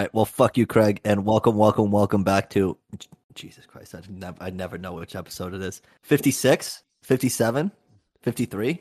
[0.00, 0.14] right.
[0.14, 2.76] Well, fuck you, Craig, and welcome, welcome, welcome back to
[3.34, 3.94] Jesus Christ.
[3.94, 5.82] I never, I never know which episode it is.
[6.02, 7.70] 56, 57,
[8.22, 8.80] 53.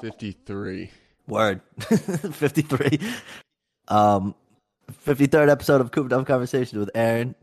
[0.00, 0.90] 53.
[1.28, 1.60] Word.
[1.80, 2.98] 53.
[3.88, 4.34] Um,
[5.06, 7.36] 53rd episode of Cooped Up Conversations with Aaron,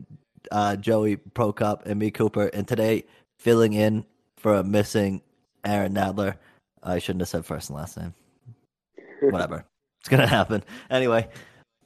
[0.52, 2.48] uh, Joey Prokop, and me, Cooper.
[2.48, 3.04] And today,
[3.38, 4.04] filling in
[4.36, 5.22] for a missing
[5.64, 6.36] Aaron Nadler.
[6.82, 8.14] I shouldn't have said first and last name.
[9.22, 9.64] Whatever.
[10.00, 10.62] it's gonna happen.
[10.90, 11.28] Anyway,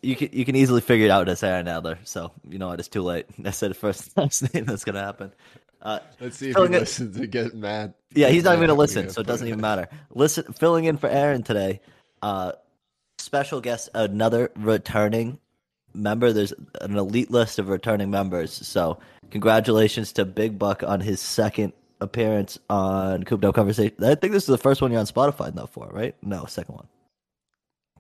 [0.05, 1.99] you can you can easily figure it out as Aaron Nadler.
[2.05, 2.79] So you know what?
[2.79, 3.27] It's too late.
[3.45, 4.65] I said the first and last name.
[4.65, 5.33] That's gonna happen.
[5.83, 7.93] Uh, Let's see if he in- listens and get mad.
[8.15, 9.89] yeah, he's not even gonna listen, so it doesn't even matter.
[10.15, 11.81] Listen, filling in for Aaron today.
[12.23, 12.53] Uh,
[13.19, 15.39] special guest, another returning
[15.93, 16.33] member.
[16.33, 18.53] There's an elite list of returning members.
[18.53, 18.99] So
[19.31, 23.95] congratulations to Big Buck on his second appearance on Cooped Up Conversation.
[24.03, 26.15] I think this is the first one you're on Spotify though for, right?
[26.23, 26.87] No, second one.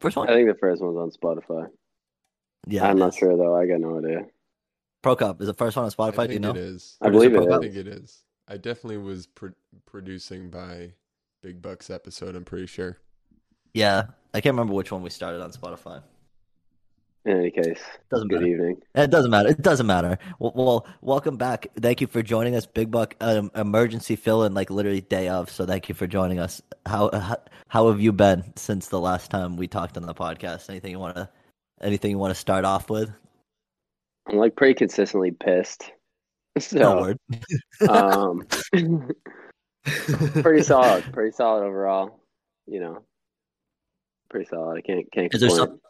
[0.00, 0.28] First one.
[0.28, 1.68] I think the first one's on Spotify.
[2.66, 3.56] Yeah, I'm not sure though.
[3.56, 4.26] I got no idea.
[5.02, 6.16] Prokop is the first one on I Spotify.
[6.16, 6.50] Do you think know?
[6.50, 6.96] it is.
[7.02, 8.22] I believe it I think it is.
[8.48, 9.52] I definitely was pro-
[9.86, 10.92] producing by
[11.42, 12.34] Big Buck's episode.
[12.36, 12.98] I'm pretty sure.
[13.74, 16.02] Yeah, I can't remember which one we started on Spotify.
[17.26, 18.52] In any case, Doesn't good matter.
[18.52, 18.82] evening.
[18.94, 19.48] It doesn't matter.
[19.48, 20.18] It doesn't matter.
[20.38, 21.66] Well, well welcome back.
[21.80, 23.14] Thank you for joining us, Big Buck.
[23.20, 25.50] Um, emergency fill in, like literally day of.
[25.50, 26.60] So thank you for joining us.
[26.84, 27.36] How how,
[27.68, 30.68] how have you been since the last time we talked on the podcast?
[30.68, 31.30] Anything you want to
[31.84, 33.10] anything you want to start off with?
[34.28, 35.82] I'm like pretty consistently pissed.
[36.56, 37.18] No So, word.
[37.88, 38.46] um,
[40.42, 41.02] pretty solid.
[41.12, 42.20] Pretty solid overall.
[42.66, 43.02] You know,
[44.30, 44.78] pretty solid.
[44.78, 45.80] I can't can't Is there some?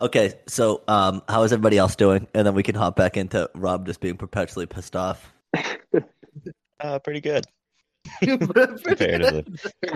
[0.00, 2.26] Okay, so um, how is everybody else doing?
[2.34, 5.32] And then we can hop back into Rob just being perpetually pissed off.
[6.80, 7.44] Uh, pretty good.
[8.22, 9.44] Comparatively.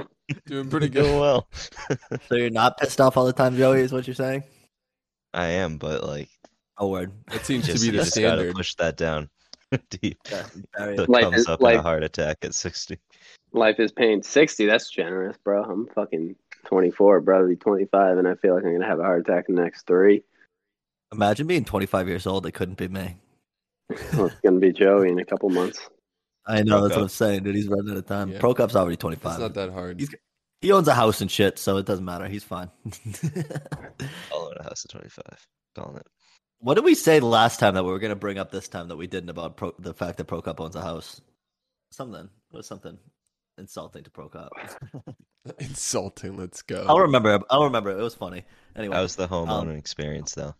[0.46, 1.04] Doing pretty good.
[1.04, 1.48] Doing well.
[2.28, 3.80] So you're not pissed off all the time, Joey?
[3.80, 4.42] Is what you're saying?
[5.34, 6.28] I am, but like,
[6.78, 7.10] Oh, word.
[7.28, 8.54] That seems just, to be the just gotta standard.
[8.54, 9.30] push that down
[9.90, 10.18] deep.
[10.30, 10.44] Yeah,
[10.76, 12.98] very- Life thumbs is- up and a heart attack at 60.
[13.52, 14.22] Life is pain.
[14.22, 14.66] Sixty.
[14.66, 15.62] That's generous, bro.
[15.62, 17.40] I'm fucking 24, bro.
[17.40, 19.62] I'll be 25, and I feel like I'm gonna have a heart attack in the
[19.62, 20.22] next three.
[21.12, 22.44] Imagine being 25 years old.
[22.44, 23.16] It couldn't be me.
[24.14, 25.88] Well, it's gonna be Joey in a couple months.
[26.46, 27.54] I know that's what I'm saying, dude.
[27.56, 28.30] He's running out of time.
[28.30, 28.38] Yeah.
[28.38, 29.32] Prokop's already 25.
[29.32, 29.40] It's 25.
[29.40, 29.98] not that hard.
[30.00, 30.14] He's-
[30.60, 32.26] He owns a house and shit, so it doesn't matter.
[32.28, 32.70] He's fine.
[34.32, 35.22] All own a house at 25.
[35.74, 36.06] Calling it.
[36.60, 38.88] what did we say last time that we were going to bring up this time
[38.88, 41.20] that we didn't about Pro- the fact that Prokop owns a house?
[41.90, 42.28] Something.
[42.52, 42.96] It was something
[43.58, 44.48] insulting to Prokop.
[45.58, 46.36] Insulting.
[46.36, 46.84] Let's go.
[46.88, 47.38] I'll remember.
[47.50, 47.90] I'll remember.
[47.90, 48.44] It was funny.
[48.74, 50.54] Anyway, How's the homeowner Um, experience, though?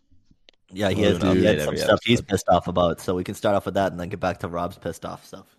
[0.70, 3.34] yeah, he has, he had some every stuff he's pissed off about, so we can
[3.34, 5.55] start off with that and then get back to Rob's pissed off stuff.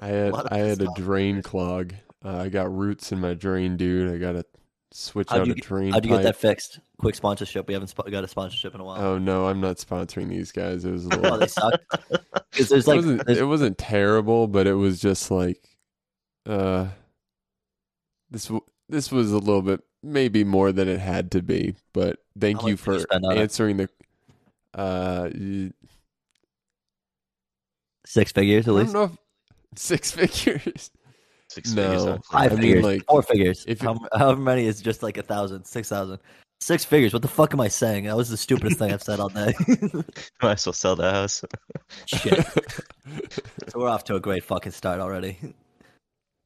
[0.00, 1.94] I had I had a drain clog.
[2.24, 4.12] Uh, I got roots in my drain, dude.
[4.12, 4.44] I gotta
[4.92, 6.78] switch How'd out you a drain How'd you get that fixed?
[6.98, 7.66] Quick sponsorship.
[7.66, 9.00] We haven't sp- got a sponsorship in a while.
[9.00, 10.84] Oh no, I'm not sponsoring these guys.
[10.84, 11.38] It was a Oh, little.
[11.38, 11.80] they suck.
[12.52, 13.26] Because there's it like wasn't.
[13.26, 15.58] there's- It wasn't terrible, but it was just like,
[16.44, 16.88] uh,
[18.30, 21.76] this w- this was a little bit maybe more than it had to be.
[21.94, 23.06] But thank you for it?
[23.10, 23.88] answering the.
[24.74, 25.30] Uh,
[28.06, 28.92] six figures I at don't least.
[28.94, 29.12] know if
[29.76, 30.90] six figures.
[31.48, 31.98] Six No.
[31.98, 32.26] figures.
[32.30, 33.64] Five I mean, figures, like, four figures.
[33.68, 36.18] if How, however many is just like a thousand, six thousand,
[36.60, 37.12] six figures.
[37.12, 38.04] What the fuck am I saying?
[38.04, 39.54] That was the stupidest thing I've said all day.
[40.42, 41.44] Might as well sell the house.
[42.06, 42.46] Shit.
[43.68, 45.38] So we're off to a great fucking start already.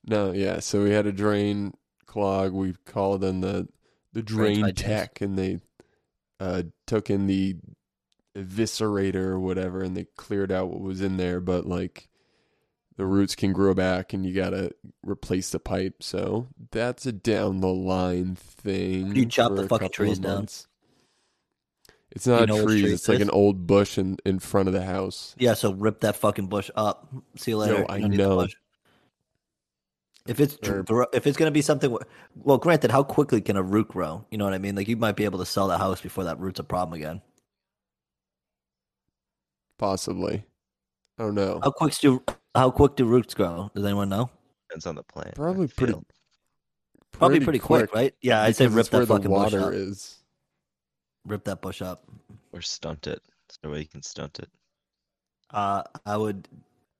[0.04, 0.60] No, yeah.
[0.60, 1.75] So we had a drain
[2.06, 2.53] clog.
[2.53, 3.69] We called in the
[4.12, 5.60] the Drain drain tech, and they
[6.41, 7.56] uh, took in the
[8.37, 11.41] eviscerator or whatever, and they cleared out what was in there.
[11.41, 12.08] But like
[12.96, 16.02] the roots can grow back, and you gotta replace the pipe.
[16.02, 19.14] So that's a down the line thing.
[19.14, 20.46] You chop the fucking trees down?
[22.10, 22.82] It's not know which trees.
[22.82, 23.28] tree It's it like is?
[23.28, 25.34] an old bush in, in front of the house.
[25.38, 27.08] Yeah, so rip that fucking bush up.
[27.37, 27.81] See you later.
[27.81, 28.46] Yo, I You don't need the know.
[30.26, 31.96] If it's Or- if it's gonna be something,
[32.34, 34.25] well, granted, how quickly can a root grow?
[34.31, 34.75] You know what I mean?
[34.75, 37.20] Like you might be able to sell the house before that root's a problem again.
[39.78, 40.44] Possibly.
[41.19, 41.60] I don't know.
[41.62, 42.22] How quick do
[42.56, 43.70] how quick do roots grow?
[43.75, 44.31] Does anyone know?
[44.69, 45.35] Depends on the plant.
[45.35, 46.05] Probably pretty- feel.
[47.12, 48.14] Probably pretty, quick, right?
[48.20, 49.73] Yeah, I'd say rip it's where that the fucking bush water up.
[49.73, 50.19] is.
[51.25, 52.05] Rip that bush up.
[52.53, 53.20] Or stunt it.
[53.49, 54.50] Is there a way you can stunt it?
[55.50, 56.47] Uh, I would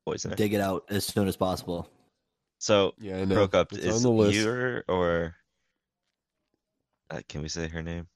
[0.07, 0.37] Poison it.
[0.39, 1.91] dig it out as soon as possible.
[2.59, 3.35] So, Yeah, I know.
[3.35, 4.39] broke up It's is on the list.
[4.39, 5.35] you or
[7.11, 8.07] uh, can we say her name?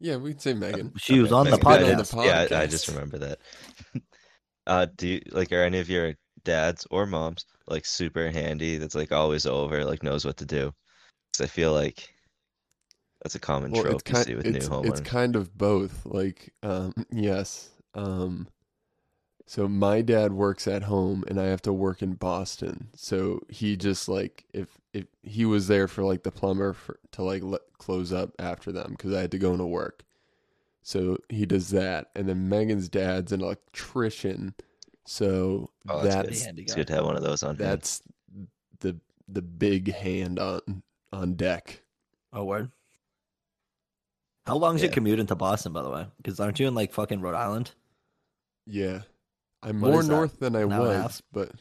[0.00, 0.92] Yeah, we'd say Megan.
[0.98, 1.86] She was on the Megan.
[1.88, 2.10] Yeah, podcast.
[2.16, 3.38] the Yeah, I, I just remember that.
[4.66, 6.14] uh, do you like are any of your
[6.46, 8.78] dads or moms like super handy?
[8.78, 10.72] That's like always over, like knows what to do.
[11.32, 12.08] Because I feel like
[13.22, 16.04] That's a common Well, trope it's you kind see with new it's kind of both.
[16.06, 17.70] Like, um, yes.
[17.94, 18.48] Um,
[19.46, 22.88] so my dad works at home, and I have to work in Boston.
[22.96, 27.22] So he just like if if he was there for like the plumber for, to
[27.22, 30.04] like let, close up after them because I had to go into work.
[30.82, 34.54] So he does that, and then Megan's dad's an electrician.
[35.06, 36.58] So Oh, that's, that's good.
[36.58, 37.58] It's good to have one of those on hand.
[37.70, 38.02] that's
[38.80, 38.98] the
[39.28, 40.82] the big hand on
[41.12, 41.82] on deck.
[42.32, 42.70] Oh, word.
[44.46, 44.86] How long is Yeah.
[44.86, 46.06] your commute into Boston, by the way?
[46.18, 47.72] Because aren't you in like fucking Rhode Island?
[48.66, 49.02] Yeah.
[49.62, 50.14] I'm What more is that?
[50.14, 51.52] north than I An hour and a was, but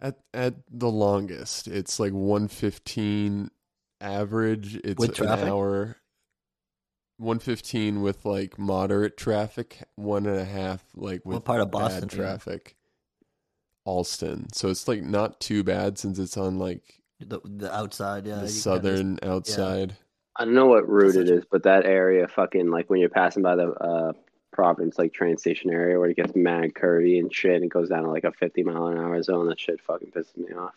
[0.00, 3.50] at at the longest, it's like 115
[4.00, 4.76] average.
[4.76, 5.48] It's With an traffic?
[5.48, 5.96] hour.
[7.18, 11.78] 115 with like moderate traffic, one and a half like with What part of bad
[11.78, 11.96] Boston?
[11.96, 12.26] are you in?
[12.28, 12.76] traffic.
[13.84, 14.52] Allston.
[14.52, 18.36] So it's like not too bad since it's on like The, the outside, yeah.
[18.36, 19.96] the you kinda just- southern outside.
[20.36, 23.00] I don't know what route Such it a- is, but that area, fucking like when
[23.00, 24.12] you're passing by the uh,
[24.50, 27.88] Providence like train station area where it gets mad curvy and shit, and it goes
[27.90, 29.46] down to like a 50 mile an hour zone.
[29.48, 30.74] That shit fucking pisses me off.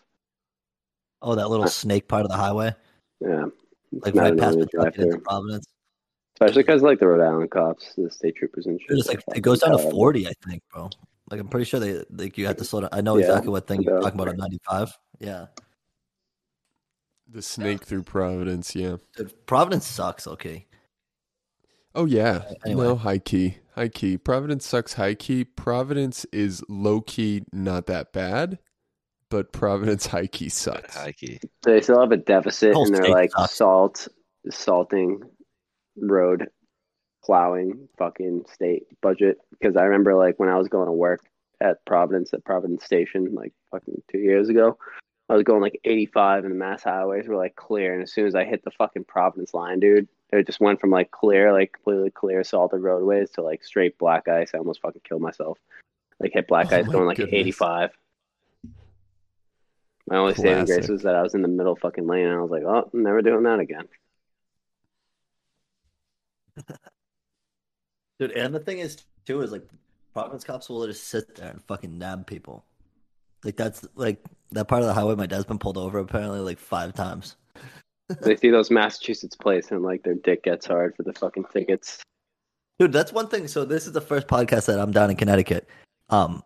[1.21, 2.73] Oh, that little snake part of the highway,
[3.21, 3.45] Yeah,
[3.91, 5.21] like not right past annoying the to drive truck into through.
[5.21, 5.65] Providence.
[6.35, 8.97] Especially because like the Rhode Island cops, the state troopers and shit.
[8.97, 10.89] It's like it goes down to forty, I think, bro.
[11.31, 12.89] Like I'm pretty sure they like you have to slow down.
[12.91, 14.01] I know Yeah, exactly what thing you're yeah.
[14.01, 14.97] talking about on 95.
[15.19, 15.47] Yeah,
[17.31, 18.97] The snake through Providence, yeah.
[19.17, 20.27] Dude, Providence sucks.
[20.27, 20.67] Okay,
[21.95, 22.43] Oh yeah.
[22.65, 22.83] Anyway.
[22.83, 23.57] No, high key.
[23.73, 24.17] High key.
[24.17, 25.43] Providence sucks high key.
[25.45, 28.59] Providence is low key not that bad,
[29.29, 30.95] but Providence high key sucks.
[30.95, 31.39] high key.
[31.63, 33.53] They still have a deficit Whole in their state like sucks.
[33.55, 34.07] salt,
[34.51, 35.21] salting,
[35.97, 36.47] road
[37.23, 39.37] plowing fucking state budget.
[39.51, 41.21] Because I remember like when I was going to work
[41.61, 44.77] at Providence at Providence Station like fucking two years ago,
[45.29, 47.93] I was going like 85 and the mass highways were like clear.
[47.93, 50.91] And as soon as I hit the fucking Providence line, dude, it just went from
[50.91, 54.51] like clear, like completely clear salted roadways to like straight black ice.
[54.53, 55.57] I almost fucking killed myself.
[56.19, 57.33] Like hit black Oh ice going like goodness.
[57.33, 57.89] 85.
[60.07, 62.41] My only saving grace was that I was in the middle fucking lane, and I
[62.41, 63.87] was like, "Oh, I'm never doing that again."
[68.19, 68.31] dude.
[68.31, 69.67] And the thing is, too, is like
[70.13, 72.63] Providence cops will just sit there and fucking nab people.
[73.43, 75.15] Like that's like that part of the highway.
[75.15, 77.35] My dad's been pulled over apparently like five times.
[78.21, 82.01] they see those Massachusetts plates, and like their dick gets hard for the fucking tickets.
[82.79, 83.47] Dude, that's one thing.
[83.47, 85.67] So this is the first podcast that I'm down in Connecticut.
[86.09, 86.43] Um,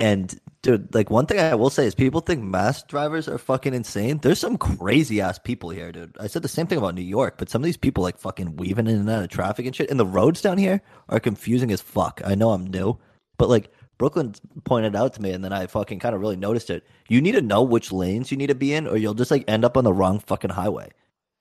[0.00, 3.74] and dude, like one thing I will say is people think mass drivers are fucking
[3.74, 4.18] insane.
[4.18, 6.16] There's some crazy ass people here, dude.
[6.18, 8.56] I said the same thing about New York, but some of these people like fucking
[8.56, 9.90] weaving in and out of traffic and shit.
[9.90, 12.20] And the roads down here are confusing as fuck.
[12.24, 12.98] I know I'm new,
[13.38, 16.70] but like Brooklyn pointed out to me, and then I fucking kind of really noticed
[16.70, 16.86] it.
[17.08, 19.44] You need to know which lanes you need to be in, or you'll just like
[19.46, 20.90] end up on the wrong fucking highway.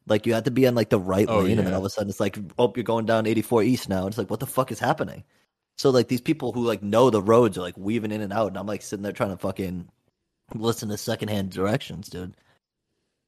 [0.05, 1.85] Like you have to be on like the right Oh, lane, and then all of
[1.85, 4.07] a sudden it's like, oh, you're going down 84 East now.
[4.07, 5.23] It's like, what the fuck is happening?
[5.79, 8.49] So like these people who like know the roads are like weaving in and out,
[8.49, 9.87] and I'm like sitting there trying to fucking
[10.53, 12.35] listen to secondhand directions, dude.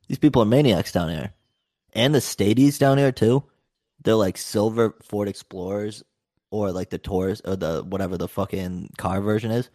[0.10, 1.32] These people are maniacs down here,
[1.94, 3.46] and the stadies down here too.
[4.04, 6.04] They're like silver Ford Explorers
[6.50, 9.70] or like the Taurus or the whatever the fucking car version is,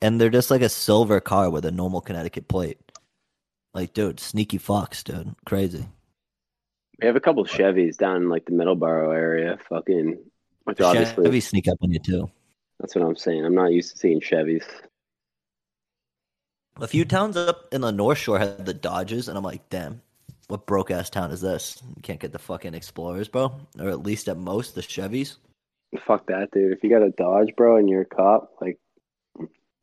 [0.00, 2.78] and they're just like a silver car with a normal Connecticut plate.
[3.74, 5.88] Like, dude, sneaky fox, dude, crazy.
[7.00, 10.22] We have a couple Chevys down in like the Middleborough area, fucking.
[10.64, 12.30] Which obviously, Chevy sneak up on you too.
[12.78, 13.44] that's what I'm saying.
[13.44, 14.64] I'm not used to seeing Chevys.
[16.80, 20.00] A few towns up in the North Shore had the Dodges, and I'm like, damn,
[20.48, 21.82] what broke ass town is this?
[21.96, 25.36] You can't get the fucking Explorers, bro, or at least at most the Chevys.
[26.06, 26.72] Fuck that, dude.
[26.72, 28.78] If you got a Dodge, bro, and you're a cop, like,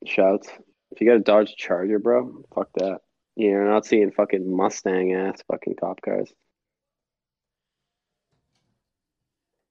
[0.05, 0.49] shouts.
[0.91, 3.01] If you got a Dodge Charger, bro, fuck that.
[3.35, 6.33] You're not seeing fucking Mustang ass fucking cop cars.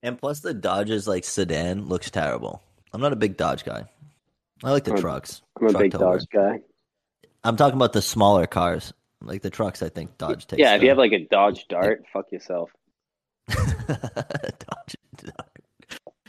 [0.03, 2.63] And plus, the Dodge's like sedan looks terrible.
[2.93, 3.85] I'm not a big Dodge guy.
[4.65, 5.43] I like the I'm- trucks.
[5.61, 6.61] I'm a truck big Dodge guy.
[7.45, 9.83] I'm talking about the smaller cars, like the trucks.
[9.83, 10.61] I think Dodge takes.
[10.61, 12.71] Yeah, if you have like a Dodge Dart, fuck yourself.
[13.49, 14.97] Dodge.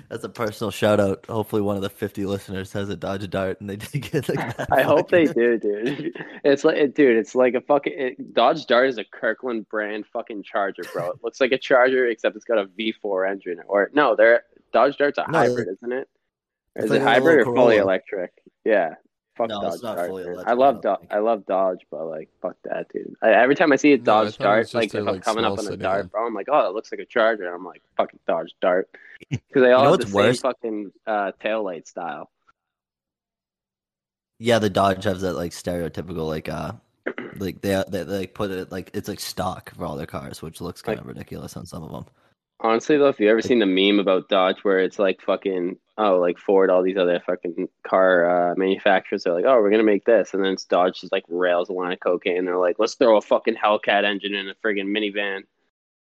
[0.10, 1.26] That's a personal shout out.
[1.28, 4.58] Hopefully, one of the 50 listeners has a Dodge Dart, and they did get like
[4.58, 4.68] that.
[4.72, 6.14] I hope they do, dude.
[6.44, 10.44] It's like, dude, it's like a fucking it, Dodge Dart is a Kirkland brand fucking
[10.44, 11.12] Charger, bro.
[11.12, 13.60] It looks like a Charger except it's got a V4 engine.
[13.68, 15.92] Or no, they're Dodge Dart's a No, hybrid, isn't
[16.76, 18.32] it's Is like it hybrid or little fully electric?
[18.66, 18.96] Yeah.
[19.40, 20.10] Fuck No, Dodge it's not Dart.
[20.10, 20.24] fully.
[20.24, 21.14] I electric, I love don't Do- think.
[21.14, 23.16] I love Dodge, but like fuck that, dude.
[23.22, 25.60] I, every time I see a Dodge was Dart, like if I'm coming up on
[25.60, 25.80] a sedan.
[25.80, 27.52] Dart, bro, I'm like, oh, it looks like a Charger.
[27.56, 28.90] I'm like, fucking Dodge Dart,
[29.30, 32.30] because they all know have the same fucking uh, tail light style.
[34.40, 36.74] Yeah, the Dodge has that like stereotypical like uh
[37.38, 40.42] Like they they, they like put it like it's like stock for all their cars,
[40.42, 42.06] which looks kind of ridiculous on some of them.
[42.62, 46.18] Honestly, though, if you ever seen the meme about Dodge where it's like fucking oh,
[46.18, 50.06] like Ford, all these other fucking car uh, manufacturers are like, oh, we're gonna make
[50.06, 52.46] this, and then it's Dodge just like rails a line of cocaine.
[52.46, 55.42] They're like, let's throw a fucking Hellcat engine in a friggin' minivan,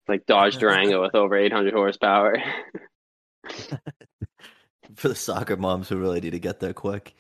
[0.07, 2.41] like Dodge Durango with over 800 horsepower.
[4.95, 7.13] For the soccer moms who really need to get there quick.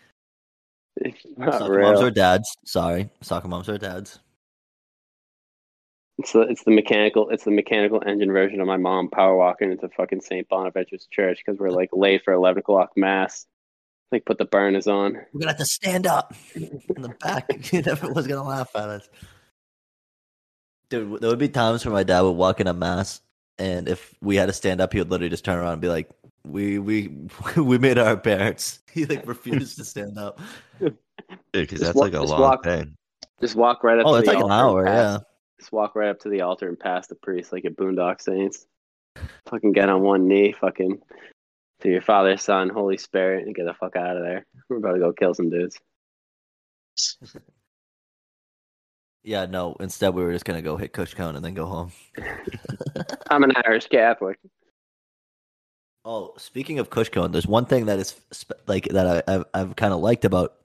[1.37, 1.91] Soccer real.
[1.91, 2.47] moms or dads.
[2.65, 4.19] Sorry, soccer moms or dads.
[6.19, 9.71] It's the it's the mechanical it's the mechanical engine version of my mom power walking
[9.71, 10.47] into fucking St.
[10.47, 13.45] Bonaventure's church because we're like late for eleven o'clock mass.
[14.11, 15.13] Like put the burners on.
[15.33, 17.49] We're gonna have to stand up in the back.
[17.73, 19.09] Everyone's gonna laugh at us.
[20.89, 23.21] Dude, there would be times where my dad would walk in a mass,
[23.57, 25.87] and if we had to stand up, he would literally just turn around and be
[25.89, 26.11] like,
[26.45, 27.09] "We we
[27.57, 30.39] we made our parents." He like refused to stand up.
[30.79, 30.95] Dude,
[31.53, 32.93] because that's walk- like a long walk- thing.
[33.41, 34.05] Just walk right up.
[34.05, 34.93] Oh, to it's the like an altar and hour.
[34.95, 35.32] pass- Yeah.
[35.63, 38.67] Just walk right up to the altar and pass the priest like at Boondock Saints.
[39.45, 40.99] Fucking get on one knee, fucking
[41.79, 44.45] to your Father, Son, Holy Spirit, and get the fuck out of there.
[44.67, 45.79] We're about to go kill some dudes.
[49.25, 49.77] Yeah, no.
[49.79, 51.93] Instead, we were just gonna go hit Kush Cone and then go home.
[53.29, 54.37] I'm an Irish Catholic.
[56.03, 58.19] Oh, speaking of Kush Cone, there's one thing that is
[58.67, 60.55] like that I, I've, I've kind of liked about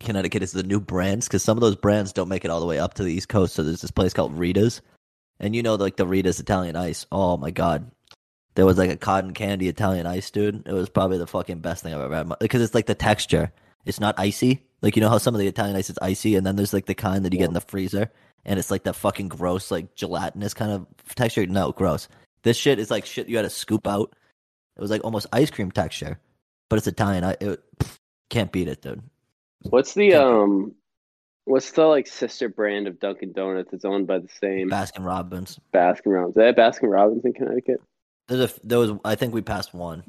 [0.00, 2.66] Connecticut is the new brands because some of those brands don't make it all the
[2.66, 3.54] way up to the East Coast.
[3.54, 4.82] So there's this place called Rita's,
[5.40, 7.06] and you know, like the Rita's Italian Ice.
[7.10, 7.90] Oh my god,
[8.54, 10.66] there was like a cotton candy Italian Ice, dude.
[10.66, 13.52] It was probably the fucking best thing I've ever had because it's like the texture.
[13.84, 14.64] It's not icy.
[14.82, 16.86] Like you know how some of the Italian ice is icy, and then there's like
[16.86, 18.10] the kind that you get in the freezer,
[18.44, 21.46] and it's like that fucking gross, like gelatinous kind of texture.
[21.46, 22.08] No, gross.
[22.42, 24.14] This shit is like shit you had to scoop out.
[24.76, 26.18] It was like almost ice cream texture,
[26.68, 27.24] but it's Italian.
[27.24, 27.98] I it, pff,
[28.28, 29.02] can't beat it, dude.
[29.70, 30.74] What's the um
[31.44, 33.72] what's the like sister brand of Dunkin' Donuts?
[33.72, 35.58] It's owned by the same Baskin Robbins.
[35.72, 36.36] Baskin Robbins.
[36.36, 37.80] Is that Baskin Robbins in Connecticut?
[38.28, 40.04] There's a there was I think we passed one.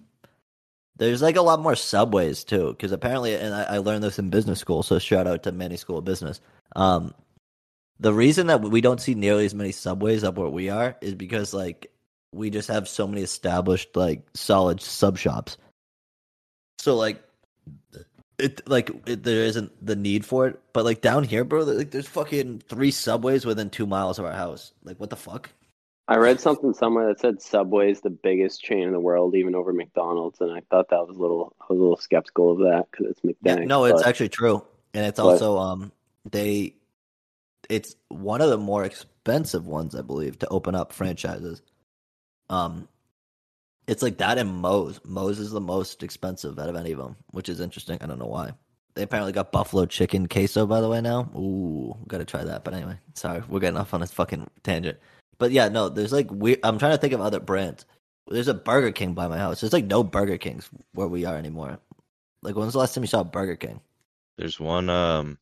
[0.97, 4.29] There's like a lot more subways too, because apparently, and I, I learned this in
[4.29, 4.81] business school.
[4.81, 6.39] So shout out to Manny School of Business.
[6.73, 7.13] Um,
[7.99, 11.15] the reason that we don't see nearly as many subways up where we are is
[11.15, 11.91] because like
[12.31, 15.57] we just have so many established like solid sub shops.
[16.79, 17.21] So like
[18.37, 21.91] it like it, there isn't the need for it, but like down here, bro, like
[21.91, 24.73] there's fucking three subways within two miles of our house.
[24.83, 25.49] Like what the fuck?
[26.07, 29.55] I read something somewhere that said Subway is the biggest chain in the world, even
[29.55, 31.55] over McDonald's, and I thought that was a little.
[31.61, 33.69] I was a little skeptical of that because it's Yeah, McDonald's.
[33.69, 34.63] no, it's but actually true,
[34.93, 35.91] and it's but- also um
[36.29, 36.75] they,
[37.69, 41.61] it's one of the more expensive ones I believe to open up franchises.
[42.49, 42.87] Um,
[43.87, 44.99] it's like that and Moe's.
[45.03, 47.97] Moe's is the most expensive out of any of them, which is interesting.
[48.01, 48.51] I don't know why.
[48.95, 51.29] They apparently got buffalo chicken queso by the way now.
[51.35, 52.63] Ooh, gotta try that.
[52.63, 54.97] But anyway, sorry, we're getting off on this fucking tangent.
[55.37, 56.57] But yeah, no, there's like we.
[56.63, 57.85] I'm trying to think of other brands.
[58.27, 59.61] There's a Burger King by my house.
[59.61, 61.77] There's like no Burger Kings where we are anymore.
[62.41, 63.81] Like when's the last time you saw a Burger King?
[64.37, 64.89] There's one.
[64.89, 65.37] Um.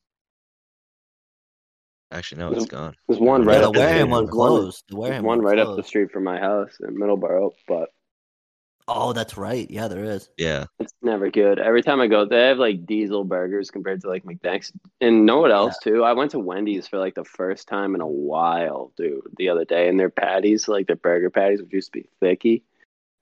[2.11, 2.95] Actually, no, it's gone.
[3.07, 4.11] there's one right yeah, up the the Wareham street.
[4.11, 4.83] one closed.
[4.87, 7.89] The There's Wareham one one right up the street from my house in Middleborough, but
[8.87, 9.69] Oh, that's right.
[9.71, 10.29] Yeah, there is.
[10.37, 10.65] Yeah.
[10.79, 11.57] it's never good.
[11.59, 14.71] Every time I go, they have like diesel burgers compared to like McDonald's.
[14.99, 16.03] And know what else too?
[16.03, 19.63] I went to Wendy's for like the first time in a while, dude, the other
[19.65, 22.63] day, and their patties, like their burger patties, which used to be thicky,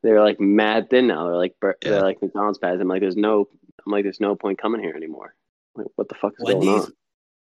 [0.04, 1.26] they were like mad thin now.
[1.26, 1.92] They're like bur- Yeah.
[1.92, 2.82] they're like McDonald's patties.
[2.82, 3.48] I'm like, there's no,
[3.86, 5.36] I'm like, there's no point coming here anymore.
[5.76, 6.94] Like, what the fuck is going Wendy's on?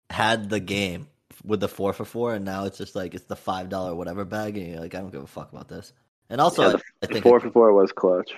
[0.10, 1.08] had the game
[1.46, 4.26] with the four for four, and now it's just like it's the five dollar whatever
[4.26, 5.94] bag, and you're like, I don't give a fuck about this.
[6.30, 8.34] And also, Yeah, I, the, I the think, four for four was clutch.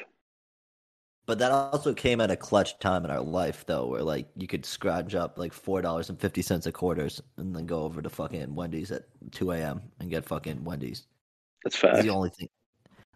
[1.28, 4.48] but that also came at a clutch time in our life, though, where like you
[4.48, 8.02] could scrounge up like four dollars and fifty cents a quarters, and then go over
[8.02, 9.82] to fucking Wendy's at two a.m.
[10.00, 11.06] and get fucking Wendy's.
[11.64, 12.04] That's It's fact.
[12.04, 12.50] the only thing.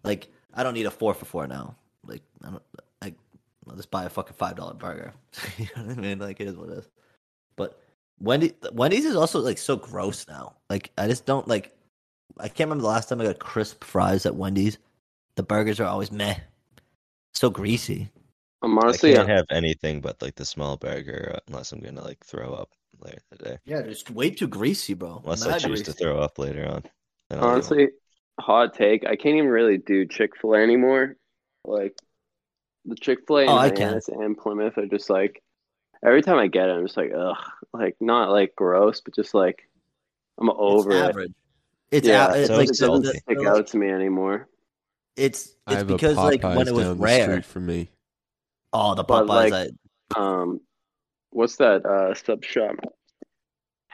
[0.04, 1.76] Like, I don't need a four for four now.
[2.06, 2.64] Like, I don't.
[3.02, 3.14] I,
[3.70, 5.14] I'll just buy a fucking five dollar burger.
[5.58, 6.20] you know what I mean?
[6.20, 6.90] Like, it is what it is.
[7.58, 7.80] But
[8.22, 10.56] Wendy, Wendy's is also like so gross now.
[10.70, 11.76] Like, I just don't like.
[12.38, 14.78] I can't remember the last time I got crisp fries at Wendy's.
[15.36, 16.40] The burgers are always meh,
[17.34, 18.12] so greasy.
[18.62, 22.04] I'm I honestly, can't have anything but like the small burger uh, unless I'm gonna
[22.04, 22.72] like throw up
[23.02, 23.58] later today.
[23.66, 25.22] Yeah, it's way too greasy, bro.
[25.24, 26.84] Unless I Mad choose to throw up later on.
[27.30, 27.90] Then I'll honestly,
[28.40, 29.06] hot take.
[29.06, 31.16] I can't even really do Chick Fil A anymore.
[31.66, 31.96] Like
[32.86, 34.00] the Chick Fil A Oh, in can.
[34.00, 35.44] Hyannis and Plymouth are just like
[36.06, 37.38] every time I get it, I'm just like ugh,
[37.74, 39.70] like not like gross, but just like
[40.40, 41.18] I'm over it's it.
[41.18, 41.34] average.
[41.92, 44.48] It's Yeah, a- it's so like it doesn't the- stick the- out to me anymore.
[45.16, 47.24] It's it's because like when it was down the rare.
[47.30, 47.90] street from me.
[48.72, 49.50] Oh, the But, Popeyes.
[49.52, 49.70] like,
[50.16, 50.62] I, Um,
[51.32, 52.76] what's that uh sub shop?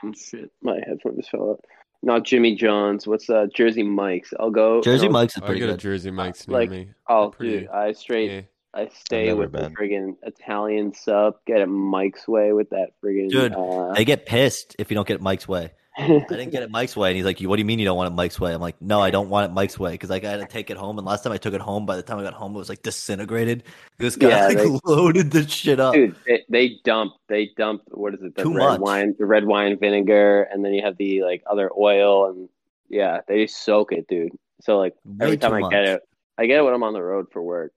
[0.03, 1.65] And shit, my headphones fell out.
[2.03, 3.07] Not Jimmy John's.
[3.07, 3.53] What's that?
[3.55, 4.33] Jersey Mike's?
[4.39, 4.81] I'll go.
[4.81, 5.79] Jersey and I'll- Mike's is pretty got a good.
[5.79, 6.89] Jersey Mike's near like, me.
[7.09, 8.41] Oh, pretty- dude, I straight Yeah.
[8.73, 11.35] I stay never with the friggin' Italian sub.
[11.47, 15.07] Get it Mike's way with that friggin' Dude, uh, They get pissed if you don't
[15.07, 15.71] get Mike's way.
[15.97, 17.95] I didn't get it Mike's way, and he's like, "What do you mean you don't
[17.97, 20.23] want it Mike's way?" I'm like, "No, I don't want it Mike's way because like,
[20.25, 22.03] I had to take it home, and last time I took it home, by the
[22.03, 23.63] time I got home, it was like disintegrated.
[23.97, 25.93] This guy Yeah, like they- loaded the shit up.
[25.93, 27.13] Dude, they, they dump.
[27.29, 27.83] They dump.
[27.91, 28.35] What is it?
[28.35, 28.79] The Too red much.
[28.81, 32.49] wine, the red wine vinegar, and then you have the like other oil, and
[32.89, 34.31] yeah, they just soak it, dude.
[34.61, 35.71] So like Way every time I much.
[35.71, 36.01] get it,
[36.37, 37.71] I get it when I'm on the road for work.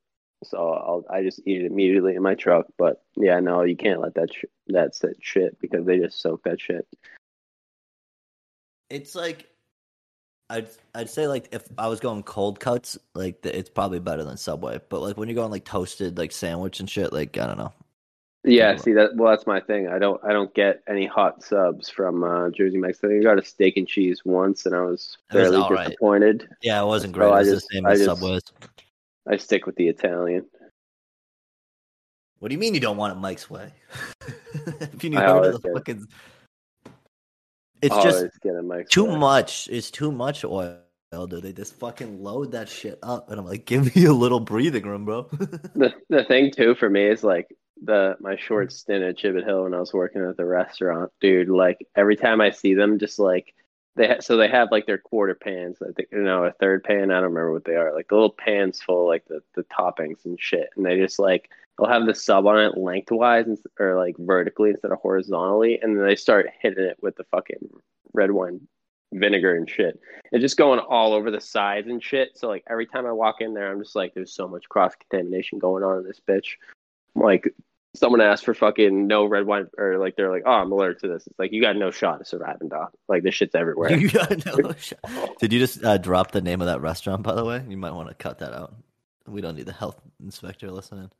[0.44, 2.66] So I'll I just eat it immediately in my truck.
[2.78, 6.60] But yeah, no, you can't let that sh- that shit because they just soak that
[6.60, 6.86] shit.
[8.90, 9.48] It's like
[10.50, 14.24] I'd I'd say like if I was going cold cuts, like the, it's probably better
[14.24, 14.80] than Subway.
[14.88, 17.72] But like when you're going like toasted like sandwich and shit, like I don't know.
[18.44, 19.16] Yeah, see that.
[19.16, 19.88] Well, that's my thing.
[19.88, 20.22] I don't.
[20.24, 22.98] I don't get any hot subs from uh, Jersey Mike's.
[23.04, 25.56] I think I got a steak and cheese once, and I was It was fairly
[25.56, 25.88] all right.
[25.88, 26.48] disappointed.
[26.62, 27.26] Yeah, it wasn't great.
[27.26, 28.42] I it was just- the same I as just- Subway's.
[29.28, 30.46] I stick with the Italian.
[32.38, 33.72] What do you mean you don't want it Mike's way?
[34.54, 36.06] if you knew I how the fucking,
[37.82, 39.68] it's Always just Mike's too much.
[39.70, 40.78] It's too much oil,
[41.12, 41.42] dude.
[41.42, 44.84] They just fucking load that shit up, and I'm like, give me a little breathing
[44.84, 45.28] room, bro.
[45.30, 47.48] The the thing too for me is like
[47.82, 51.48] the my short stint at Gibbet Hill when I was working at the restaurant, dude.
[51.48, 53.54] Like every time I see them, just like
[53.98, 55.78] they ha- so they have like their quarter pans.
[55.82, 57.10] I think you know a third pan.
[57.10, 57.94] I don't remember what they are.
[57.94, 61.50] Like the little pans full like the the toppings and shit, and they just like
[61.78, 65.96] they'll have the sub on it lengthwise ins- or like vertically instead of horizontally, and
[65.96, 67.68] then they start hitting it with the fucking
[68.14, 68.60] red wine
[69.12, 69.98] vinegar and shit.
[70.32, 72.36] and just going all over the sides and shit.
[72.36, 74.94] So like every time I walk in there, I'm just like, there's so much cross
[74.94, 76.56] contamination going on in this bitch.
[77.14, 77.52] Like
[77.98, 81.08] someone asked for fucking no red wine, or like they're like, oh, I'm allergic to
[81.08, 81.26] this.
[81.26, 82.90] It's like you got no shot of surviving, dog.
[83.08, 83.92] Like this shit's everywhere.
[83.92, 84.98] You got no shot.
[85.40, 87.64] Did you just uh, drop the name of that restaurant, by the way?
[87.68, 88.74] You might want to cut that out.
[89.26, 91.10] We don't need the health inspector listening.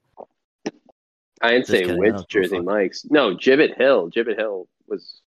[1.40, 2.64] I didn't Just say which don't give a Jersey fuck.
[2.64, 3.04] Mike's.
[3.10, 4.10] No, Gibbet Hill.
[4.10, 5.20] Gibbet Hill was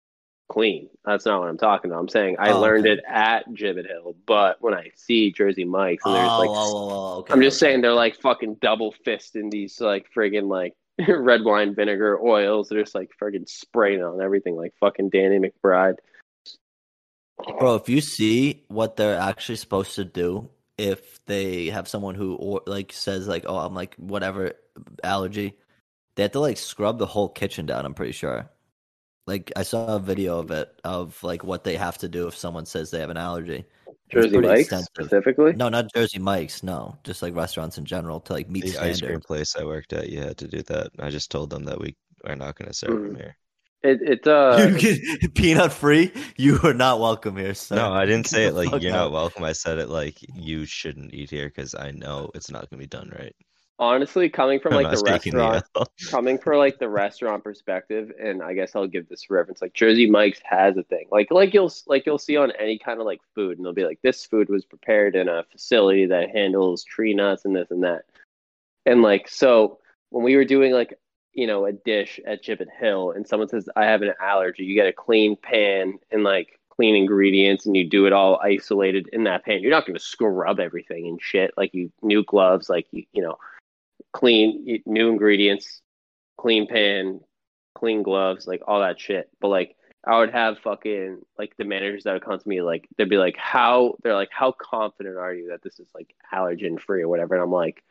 [0.51, 0.88] clean.
[1.05, 2.01] That's not what I'm talking about.
[2.01, 2.94] I'm saying I Oh, learned okay.
[2.94, 6.55] it at Gibbet Hill, but when I see Jersey Mike's and Oh, there's like oh,
[6.55, 7.70] oh, oh, okay, I'm just okay.
[7.70, 10.74] saying they're like fucking double fisting these like friggin' like
[11.08, 12.68] red wine vinegar oils.
[12.68, 15.96] They're just like friggin' spraying on everything like fucking Danny McBride.
[17.58, 22.34] Bro, if you see what they're actually supposed to do, if they have someone who
[22.36, 24.52] or like says like, "Oh, I'm like whatever
[25.02, 25.56] allergy,"
[26.14, 27.86] they have to like scrub the whole kitchen down.
[27.86, 28.50] I'm pretty sure.
[29.26, 32.36] Like I saw a video of it of like what they have to do if
[32.36, 33.64] someone says they have an allergy.
[34.12, 34.88] It was Jersey Mike's extensive.
[34.94, 35.53] specifically.
[35.55, 36.62] No, not Jersey Mike's.
[36.62, 39.92] No, just like restaurants in general to like meet The ice cream place I worked
[39.92, 40.90] at, you had to do that.
[40.99, 43.07] I just told them that we are not going to serve Mm.
[43.09, 43.37] them here.
[43.83, 46.12] It it uh you get peanut free.
[46.37, 47.77] You are not welcome here, sir.
[47.77, 49.05] No, I didn't say it like you're out.
[49.05, 49.42] not welcome.
[49.42, 52.85] I said it like you shouldn't eat here because I know it's not going to
[52.85, 53.35] be done right.
[53.81, 58.43] Honestly coming from like the taking the restaurant coming for like the restaurant perspective, and
[58.43, 59.62] I guess I'll give this reference.
[59.62, 63.01] Like Jersey Mike's has a thing, like like you'll like you'll see on any kind
[63.01, 66.31] of like food, and they'll be like, this food was prepared in a facility that
[66.31, 68.03] handles tree nuts and this and that,
[68.87, 69.79] and like so
[70.11, 70.99] when we were doing like
[71.33, 74.75] you know a dish at Gibbet Hill, and someone says I have an allergy, you
[74.75, 79.25] get a clean pan and like clean ingredients, and you do it all isolated in
[79.25, 79.61] that pan.
[79.62, 81.53] You're not going to scrub everything and shit.
[81.57, 83.38] Like you new gloves, like you you know
[84.12, 85.83] clean new ingredients,
[86.38, 87.20] clean pan,
[87.75, 89.29] clean gloves, like all that shit.
[89.40, 92.88] But like I would have fucking like the managers that would come to me like
[92.96, 96.81] they'd be like, How they're like, How confident are you that this is like allergen
[96.81, 97.35] free or whatever?
[97.35, 97.83] And I'm like,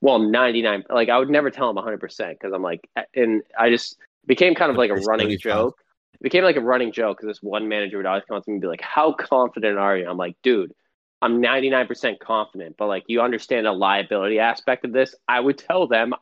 [0.00, 3.42] Well, ninety nine like I would never tell them hundred percent because I'm like and
[3.58, 5.40] I just became kind of like a running 35.
[5.40, 5.78] joke.
[6.14, 8.54] It became like a running joke because this one manager would always come to me
[8.54, 10.08] and be like, How confident are you?
[10.08, 10.72] I'm like, dude,
[11.26, 15.14] I'm 99% confident, but like you understand the liability aspect of this.
[15.26, 16.14] I would tell them,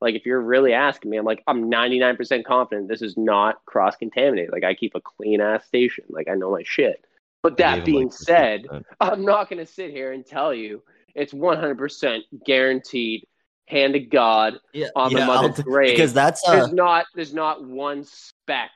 [0.00, 3.96] like, if you're really asking me, I'm like, I'm 99% confident this is not cross
[3.96, 4.52] contaminated.
[4.52, 6.04] Like, I keep a clean ass station.
[6.08, 7.04] Like, I know my shit.
[7.42, 8.66] But that being like, said,
[9.00, 10.82] I'm not going to sit here and tell you
[11.14, 13.26] it's 100% guaranteed,
[13.66, 15.90] hand to God, Yeah, on the yeah, mother's I'll- grave.
[15.96, 18.70] because that's a there's not there's not one speck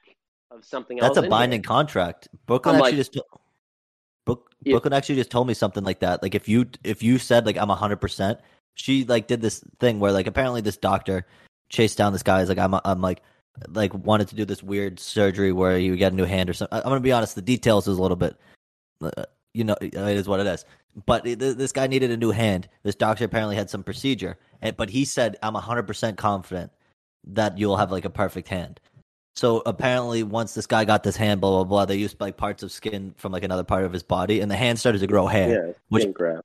[0.51, 1.09] of something else.
[1.15, 1.69] that's a in binding here.
[1.69, 2.29] contract.
[2.47, 3.41] Brooklyn I'm actually like- just to- Brook,
[4.67, 4.73] Yeah.
[4.73, 6.23] Brooklyn actually just told me something like that.
[6.23, 8.41] Like if you if you said like I'm hundred percent,
[8.75, 11.25] she like did this thing where like apparently this doctor
[11.69, 12.43] chased down this guy.
[12.43, 13.23] Is like I'm I'm like
[13.69, 16.77] like wanted to do this weird surgery where you get a new hand or something.
[16.77, 18.37] I'm gonna be honest, the details is a little bit,
[19.01, 19.11] uh,
[19.55, 20.65] you know, it is what it is.
[21.07, 22.69] But it- this guy needed a new hand.
[22.83, 26.73] This doctor apparently had some procedure, and but he said I'm hundred percent confident
[27.29, 28.81] that you'll have like a perfect hand.
[29.37, 32.63] So apparently, once this guy got this hand, blah blah blah, they used like parts
[32.63, 35.27] of skin from like another part of his body, and the hand started to grow
[35.27, 35.67] hair.
[35.67, 36.43] Yeah, Which- graft.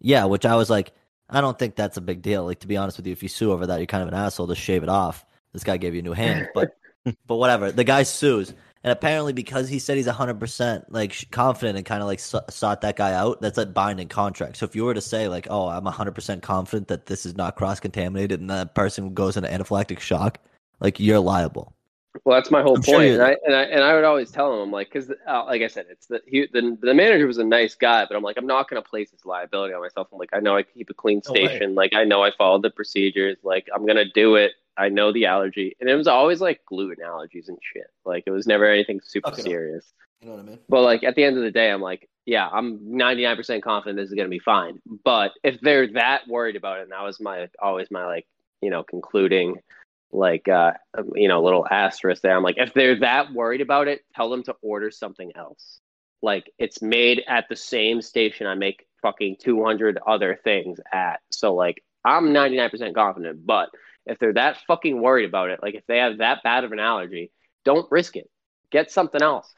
[0.00, 0.92] Yeah, which I was like,
[1.30, 2.44] I don't think that's a big deal.
[2.44, 4.14] Like to be honest with you, if you sue over that, you're kind of an
[4.14, 4.46] asshole.
[4.48, 5.24] Just shave it off.
[5.52, 6.76] This guy gave you a new hand, but
[7.26, 7.70] but whatever.
[7.72, 8.50] The guy sues,
[8.84, 12.34] and apparently because he said he's 100 percent like confident and kind of like s-
[12.50, 14.56] sought that guy out, that's a binding contract.
[14.58, 17.36] So if you were to say like, oh, I'm 100 percent confident that this is
[17.36, 20.38] not cross contaminated, and that person goes into anaphylactic shock,
[20.80, 21.72] like you're liable.
[22.24, 24.30] Well, that's my whole sure point, you- and I and I and I would always
[24.30, 27.26] tell him, I'm like, because uh, like I said, it's the he the, the manager
[27.26, 29.80] was a nice guy, but I'm like, I'm not going to place this liability on
[29.80, 30.08] myself.
[30.12, 32.62] I'm like, I know I keep a clean No station, like I know I followed
[32.62, 34.52] the procedures, like I'm gonna do it.
[34.76, 37.86] I know the allergy, and it was always like gluten allergies and shit.
[38.04, 39.42] Like it was never anything super Okay.
[39.42, 39.92] serious.
[40.20, 40.58] You know what I mean?
[40.68, 44.08] But like at the end of the day, I'm like, yeah, I'm 99% confident this
[44.08, 44.80] is gonna be fine.
[45.04, 48.26] But if they're that worried about it, and that was my always my like,
[48.60, 49.56] you know, concluding
[50.12, 50.72] like uh
[51.14, 52.36] you know a little asterisk there.
[52.36, 55.80] I'm like if they're that worried about it tell them to order something else.
[56.22, 61.20] Like it's made at the same station i make fucking 200 other things at.
[61.30, 63.70] So like i'm 99% confident but
[64.06, 66.80] if they're that fucking worried about it like if they have that bad of an
[66.80, 67.30] allergy
[67.64, 68.28] don't risk it.
[68.72, 69.52] Get something else.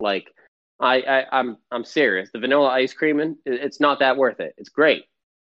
[0.00, 0.28] Like
[0.80, 2.30] i, I i'm i'm serious.
[2.32, 4.54] The vanilla ice cream it- it's not that worth it.
[4.58, 5.04] It's great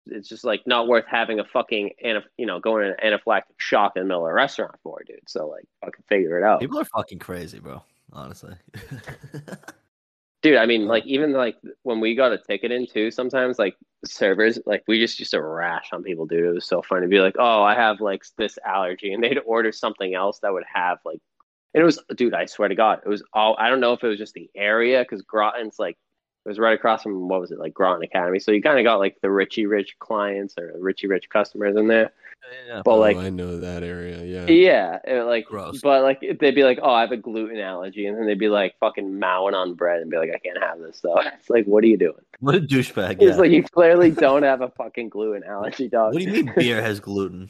[0.08, 3.58] it's just like not worth having a fucking anaph- you know going in an anaphylactic
[3.58, 5.20] shock in the middle of a restaurant for, dude.
[5.28, 7.84] So like, fucking figure it out, People are fucking crazy, bro.
[8.12, 8.54] Honestly.
[10.44, 10.58] dude.
[10.58, 14.60] I mean, like even like when we got a ticket in too, sometimes like servers
[14.66, 16.46] like we just used to rash on people, dude.
[16.46, 19.40] It was so funny to be like, oh, I have like this allergy, and they'd
[19.40, 21.20] order something else that would have like,
[21.74, 22.36] and it was, dude.
[22.36, 23.56] I swear to God, it was all.
[23.58, 25.98] I don't know if it was just the area because Groton's like.
[26.46, 28.84] It was right across from what was it like Groton Academy, so you kind of
[28.84, 32.12] got like the Richie Rich clients or Richie Rich customers in there.
[32.68, 32.82] yeah.
[32.84, 34.22] But oh, like, I know that area.
[34.26, 34.48] Yeah.
[34.54, 35.80] Yeah, it, like, Gross.
[35.80, 38.50] but like they'd be like, "Oh, I have a gluten allergy," and then they'd be
[38.50, 41.64] like, "Fucking mowing on bread," and be like, "I can't have this." So it's like,
[41.66, 42.16] what are you doing?
[42.42, 43.22] What a douchebag.
[43.22, 43.36] It's Yeah.
[43.38, 46.14] like you clearly don't have a fucking gluten allergy, dog.
[46.14, 47.48] what do you mean beer has gluten?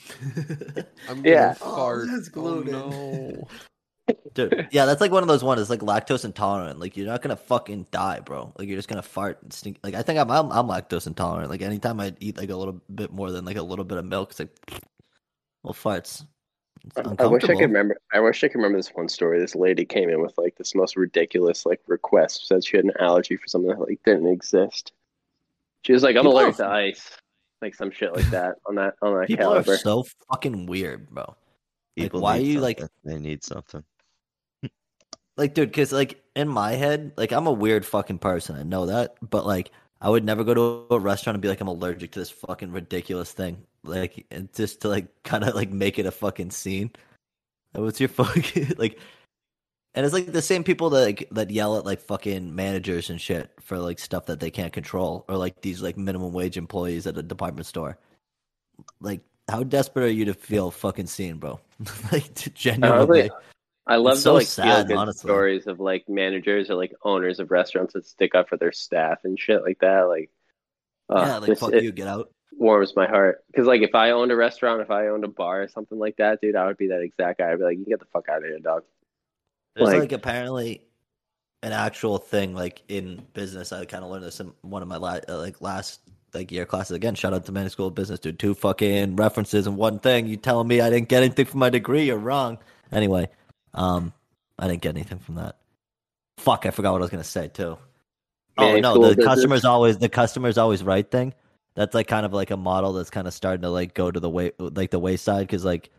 [1.09, 1.45] I'm Yeah.
[1.45, 2.07] gonna fart.
[2.09, 2.71] Oh, that's Oh, gluten.
[2.73, 3.47] no.
[4.33, 5.61] Dude, yeah, that's like one of those ones.
[5.61, 6.79] It's like lactose intolerant.
[6.79, 8.51] Like you're not gonna fucking die, bro.
[8.57, 9.77] Like you're just gonna fart and stink.
[9.83, 11.49] Like I think I'm, I'm I'm lactose intolerant.
[11.49, 14.05] Like anytime I eat like a little bit more than like a little bit of
[14.05, 14.49] milk, it's like
[15.63, 16.25] well farts.
[16.85, 17.95] It's I, I wish I could remember.
[18.11, 19.39] I wish I could remember this one story.
[19.39, 22.47] This lady came in with like this most ridiculous like request.
[22.47, 24.91] Said she had an allergy for something that like didn't exist.
[25.83, 27.09] She was like, "I'm People allergic are- to ice,"
[27.61, 29.73] like some shit like that on that on that People caliber.
[29.73, 31.35] are so fucking weird, bro.
[31.95, 33.83] Like, why are you, like- they need something.
[35.35, 38.55] Like, dude, because like in my head, like I'm a weird fucking person.
[38.55, 41.61] I know that, but like I would never go to a restaurant and be like
[41.61, 43.63] I'm allergic to this fucking ridiculous thing.
[43.83, 46.91] Like and just to like kind of like make it a fucking scene.
[47.73, 48.99] Like, What's your fucking like?
[49.95, 53.21] And it's like the same people that like, that yell at like fucking managers and
[53.21, 57.05] shit for like stuff that they can't control, or like these like minimum wage employees
[57.05, 57.99] at a department store.
[59.01, 61.59] Like, how desperate are you to feel fucking seen, bro?
[62.11, 63.29] like, genuinely.
[63.85, 67.39] I love so the like sad, feel good stories of like managers or like owners
[67.39, 70.03] of restaurants that stick up for their staff and shit like that.
[70.03, 70.29] Like,
[71.09, 72.31] uh, yeah, like this- fuck it you, get out.
[72.57, 75.63] warms my heart because like if I owned a restaurant, if I owned a bar
[75.63, 77.51] or something like that, dude, I would be that exact guy.
[77.51, 78.83] I'd be like, you get the fuck out of here, dog.
[79.75, 80.85] There's Like- like, apparently
[81.61, 83.71] an actual thing like in business.
[83.73, 86.01] I kind of learned this in one of my la- uh, like last
[86.33, 86.95] like year classes.
[86.95, 88.39] Again, shout out to Management School of Business, dude.
[88.39, 90.25] Two fucking references and one thing.
[90.27, 92.03] You telling me I didn't get anything from my degree?
[92.05, 92.57] You're wrong.
[92.91, 93.29] Anyway,
[93.73, 94.13] um,
[94.57, 95.57] I didn't get anything from that.
[96.37, 97.77] Fuck, I forgot what I was gonna say too.
[98.57, 99.25] Oh no, the Business.
[99.25, 101.33] customer's always the customer's always right thing.
[101.75, 104.19] That's like kind of like a model that's kind of starting to like go to
[104.19, 105.89] the way like the wayside because like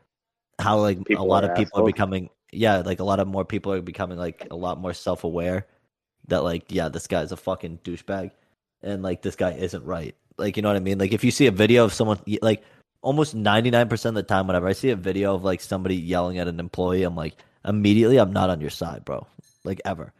[0.59, 3.45] how like People a lot of people are becoming yeah like a lot of more
[3.45, 5.67] people are becoming like a lot more self aware
[6.29, 8.31] that like yeah this guy's a fucking douchebag
[8.83, 11.33] and like this guy isn't right like you know what I mean like if you
[11.33, 12.63] see a video of someone like
[13.03, 15.97] almost ninety nine percent of the time whenever I see a video of like somebody
[15.97, 19.27] yelling at an employee I'm like immediately I'm not on your side bro
[19.65, 20.13] like ever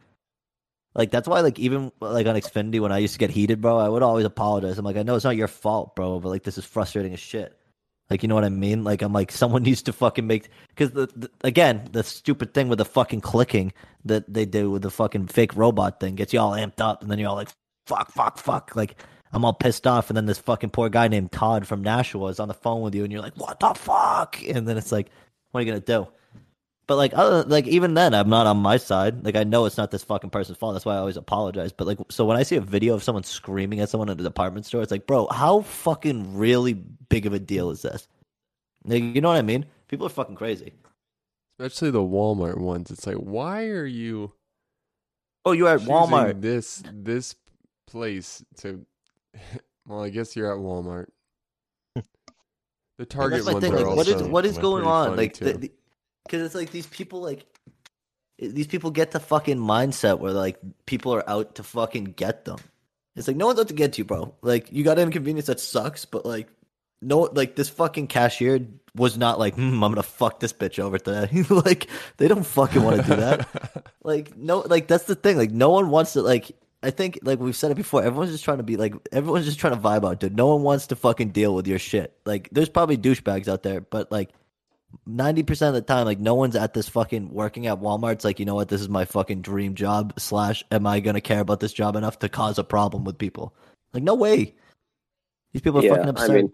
[0.95, 3.77] like that's why like even like on Xfinity when I used to get heated, bro,
[3.77, 4.77] I would always apologize.
[4.77, 7.19] I'm like, I know it's not your fault, bro, but like this is frustrating as
[7.19, 7.57] shit.
[8.09, 8.85] Like you know what I mean?
[8.85, 12.69] Like I'm like someone needs to fucking make because the, the again the stupid thing
[12.69, 13.73] with the fucking clicking
[14.05, 17.11] that they do with the fucking fake robot thing gets you all amped up and
[17.11, 17.49] then you're all like
[17.87, 18.95] fuck fuck fuck like
[19.33, 22.39] I'm all pissed off and then this fucking poor guy named Todd from Nashua is
[22.39, 25.09] on the phone with you and you're like what the fuck and then it's like
[25.51, 26.07] what are you gonna do?
[26.87, 29.23] But like, other like even then, I'm not on my side.
[29.25, 30.75] Like I know it's not this fucking person's fault.
[30.75, 31.71] That's why I always apologize.
[31.71, 34.23] But like, so when I see a video of someone screaming at someone at a
[34.23, 38.07] department store, it's like, bro, how fucking really big of a deal is this?
[38.83, 39.65] Like, you know what I mean?
[39.87, 40.73] People are fucking crazy.
[41.59, 42.91] especially the Walmart ones.
[42.91, 44.31] It's like, why are you
[45.47, 46.41] Oh, you're at Walmart.
[46.41, 47.35] this this
[47.87, 48.85] place to?
[49.87, 51.05] Well, I guess you're at Walmart.
[52.97, 53.73] The Target ones thing.
[53.73, 55.15] are Like, what is also what is going on?
[55.15, 55.69] Like, too.
[56.25, 57.45] Because it's like these people like
[58.37, 62.57] these people get the fucking mindset where like people are out to fucking get them.
[63.15, 64.33] It's like no one's out to get you, bro.
[64.41, 66.49] Like you got an inconvenience that sucks, but like
[67.01, 70.97] no, like this fucking cashier was not like, hmm, I'm gonna fuck this bitch over
[70.97, 71.43] today.
[71.49, 73.93] like they don't fucking want to do that.
[74.03, 75.37] like no, like that's the thing.
[75.37, 76.51] Like no one wants to like.
[76.83, 78.03] I think like we've said it before.
[78.03, 80.35] Everyone's just trying to be like everyone's just trying to vibe out, dude.
[80.35, 82.15] No one wants to fucking deal with your shit.
[82.25, 84.29] Like there's probably douchebags out there, but like
[85.05, 88.13] ninety percent of the time, like no one's at this fucking working at Walmart.
[88.13, 90.13] It's like you know what, this is my fucking dream job.
[90.17, 93.53] Slash, am I gonna care about this job enough to cause a problem with people?
[93.93, 94.55] Like no way.
[95.53, 96.33] These people are fucking I absurd.
[96.33, 96.53] mean,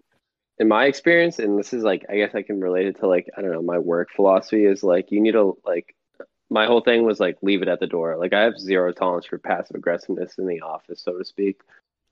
[0.59, 3.27] in my experience, and this is like, I guess I can relate it to like,
[3.35, 5.95] I don't know, my work philosophy is like, you need to like,
[6.51, 8.15] my whole thing was like, leave it at the door.
[8.17, 11.61] Like, I have zero tolerance for passive aggressiveness in the office, so to speak.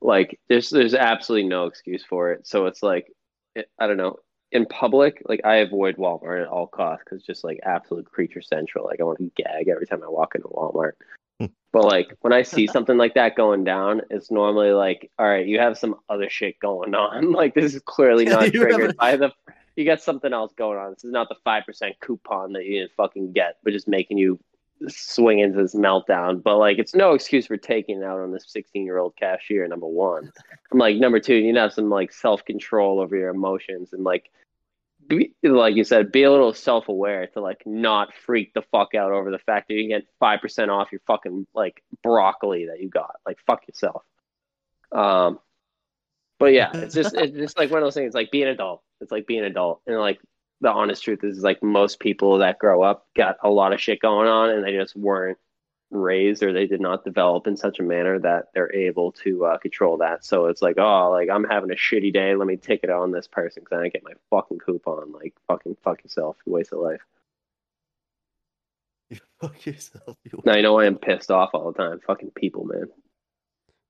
[0.01, 2.47] Like, there's there's absolutely no excuse for it.
[2.47, 3.11] So it's like,
[3.55, 4.15] I don't know.
[4.51, 8.85] In public, like I avoid Walmart at all costs because just like absolute creature central.
[8.85, 10.93] Like I want to gag every time I walk into Walmart.
[11.39, 11.45] Hmm.
[11.71, 15.45] But like when I see something like that going down, it's normally like, all right,
[15.45, 17.31] you have some other shit going on.
[17.39, 19.31] Like this is clearly Yeah, not triggered a- by the.
[19.75, 20.91] You got something else going on.
[20.91, 24.17] This is not the five percent coupon that you didn't fucking get, but just making
[24.17, 24.39] you
[24.87, 26.41] swing into this meltdown.
[26.41, 29.67] But like, it's no excuse for taking it out on this sixteen-year-old cashier.
[29.67, 30.31] Number one,
[30.71, 31.35] I'm like number two.
[31.35, 34.29] You need to have some like self-control over your emotions and like
[35.07, 38.95] be, like you said, be a little self aware to like not freak the fuck
[38.95, 42.79] out over the fact that you get five percent off your fucking like broccoli that
[42.79, 43.15] you got.
[43.25, 44.03] Like fuck yourself.
[44.91, 45.39] Um,
[46.37, 48.13] but yeah, it's just it's just like one of those things.
[48.13, 48.81] Like being an adult.
[49.01, 50.19] It's like being an adult, and like
[50.61, 54.01] the honest truth is, like most people that grow up got a lot of shit
[54.01, 55.37] going on, and they just weren't
[55.91, 59.57] raised or they did not develop in such a manner that they're able to uh,
[59.57, 60.23] control that.
[60.23, 62.35] So it's like, oh, like I'm having a shitty day.
[62.35, 65.11] Let me take it on this person because I didn't get my fucking coupon.
[65.11, 66.37] Like fucking fuck yourself.
[66.45, 67.01] You waste of life.
[69.11, 70.17] You fuck yourself.
[70.23, 71.99] You Now you know I am pissed off all the time.
[72.05, 72.89] Fucking people, man.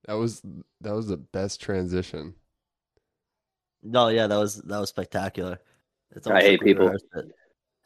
[0.06, 0.42] That was
[0.80, 2.36] that was the best transition.
[3.84, 5.60] No, yeah, that was that was spectacular.
[6.16, 6.96] It's I hate people.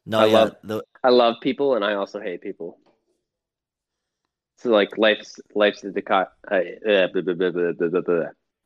[0.06, 2.78] No, I yeah, love- the, I love people and I also hate people.
[4.58, 6.30] So like life's life's a dicot.
[6.50, 6.60] Uh.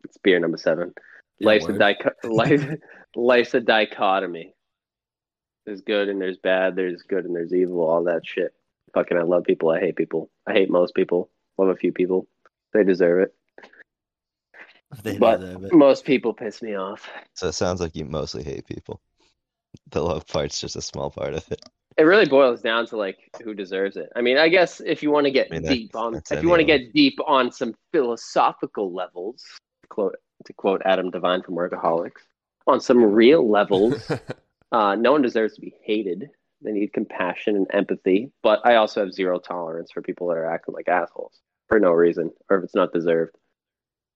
[0.04, 0.93] It's beer number seven.
[1.39, 1.80] Yeah, life's a word.
[1.80, 2.70] dicho- life
[3.15, 4.54] life's a dichotomy.
[5.65, 6.76] There's good and there's bad.
[6.76, 7.82] There's good and there's evil.
[7.82, 8.54] All that shit.
[8.93, 9.70] Fucking, I love people.
[9.70, 10.30] I hate people.
[10.48, 11.30] I hate most people.
[11.58, 12.28] Love a few people.
[12.74, 13.34] They deserve it.
[15.04, 15.74] they But- deserve it.
[15.74, 17.10] Most people piss me off.
[17.34, 19.02] So it sounds like you mostly hate people.
[19.92, 21.62] The love part's just a small part of it.
[21.98, 24.10] It really boils down to like who deserves it.
[24.16, 26.32] I mean, I guess if you want to get I mean, that- deep on, that's
[26.32, 29.44] if you want to get deep on some philosophical levels,
[29.90, 32.22] quote to quote Adam Devine from Workaholics,
[32.68, 33.96] on some real levels,
[34.72, 36.30] uh, no one deserves to be hated.
[36.62, 38.32] They need compassion and empathy.
[38.44, 41.92] But I also have zero tolerance for people that are acting like assholes for no
[41.92, 43.36] reason, or if it's not deserved.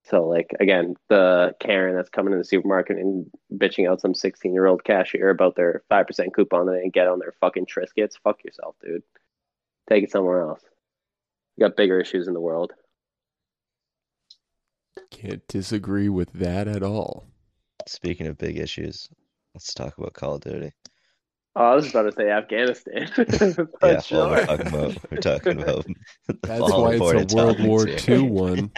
[0.04, 4.84] So, like again, the Karen that's coming in the supermarket and bitching out some sixteen-year-old
[4.84, 8.20] cashier about their five percent coupon that they didn't get on their fucking Triscuits.
[8.24, 9.04] Fuck yourself, dude.
[9.90, 10.62] Take it somewhere else.
[11.56, 12.74] You got bigger issues in the world.
[15.12, 17.28] Can't disagree with that at all.
[17.88, 19.10] Speaking of big issues,
[19.54, 20.72] let's talk about Call of Duty.
[21.54, 23.10] Oh, I was about to say Afghanistan.
[23.18, 24.30] But yeah, well, sure.
[24.30, 25.86] we're talking about we're talking about
[26.44, 27.88] That's why it's a World War.
[27.88, 28.72] II one.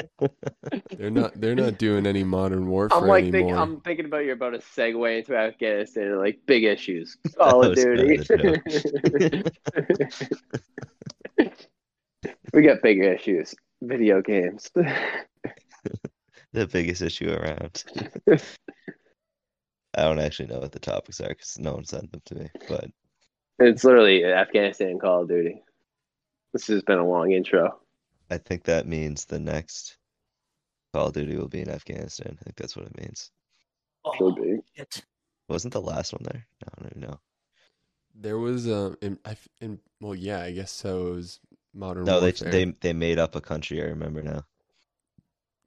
[0.97, 3.57] They're not they're not doing any modern warfare I'm like think, anymore.
[3.57, 7.15] I'm thinking about you're about to segue into Afghanistan like big issues.
[7.38, 8.23] Call of Duty.
[12.53, 13.53] we got bigger issues.
[13.83, 14.71] Video games.
[14.73, 17.83] the biggest issue around.
[19.95, 22.49] I don't actually know what the topics are because no one sent them to me.
[22.67, 22.86] But
[23.60, 25.62] it's literally Afghanistan Call of Duty.
[26.53, 27.79] This has been a long intro.
[28.32, 29.97] I think that means the next
[30.93, 32.38] Call of Duty will be in Afghanistan.
[32.39, 33.32] I think that's what it means.
[34.17, 34.58] Should be.
[34.75, 35.03] shit.
[35.47, 36.45] Wasn't the last one there?
[36.62, 37.19] No, I don't even know.
[38.15, 41.39] There was um in, I f- in well yeah I guess so it was
[41.73, 42.51] modern No, they warfare.
[42.51, 43.82] they they made up a country.
[43.82, 44.45] I remember now.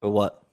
[0.00, 0.45] For what?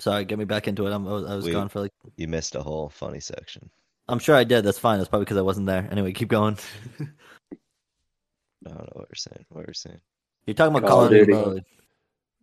[0.00, 0.92] Sorry, get me back into it.
[0.92, 1.92] I'm, I was, I was We- gone for like.
[2.16, 3.70] You missed a whole funny section.
[4.08, 4.62] I'm sure I did.
[4.64, 4.98] That's fine.
[4.98, 5.86] That's probably because I wasn't there.
[5.90, 6.58] Anyway, keep going.
[8.66, 9.44] I don't know what you're saying.
[9.50, 10.00] What you're saying.
[10.46, 11.32] You're talking about Call Call of of Duty.
[11.32, 11.64] Duty.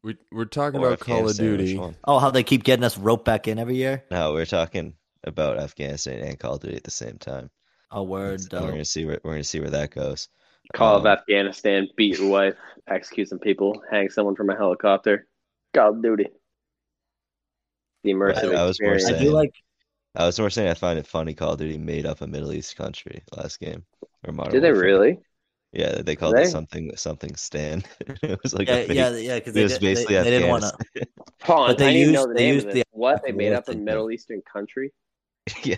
[0.04, 1.80] We we're talking Or about Call of Duty.
[2.06, 4.04] Oh, how they keep getting us roped back in every year?
[4.12, 4.94] No, we're talking
[5.24, 7.50] about Afghanistan and Call of Duty at the same time.
[7.92, 8.40] A word.
[8.42, 10.30] So we're gonna see where we're gonna see where that goes.
[10.74, 12.56] Call of Um, Afghanistan, beat your wife,
[12.88, 15.28] execute some people, hang someone from a helicopter.
[15.74, 16.28] Call of Duty.
[18.08, 19.06] The immersive I was more experience.
[19.06, 19.54] I do saying- like.
[20.16, 22.52] I was more saying I find it funny Call of Duty made up a Middle
[22.52, 23.86] East country last game
[24.26, 24.84] or Modern Did they Warfare.
[24.90, 25.20] really?
[25.74, 26.44] Yeah, they called they?
[26.44, 27.84] it something something Stan.
[28.24, 29.36] it was like Yeah, a fake, yeah, yeah.
[29.36, 30.70] Because it they, was did- they, basically they didn't want to.
[30.70, 31.08] Afghanistan.
[31.44, 32.86] Hold But they I need to know used- the they name used of the this.
[32.92, 33.84] What they made up a thing.
[33.84, 34.92] Middle Eastern country?
[35.64, 35.76] yeah.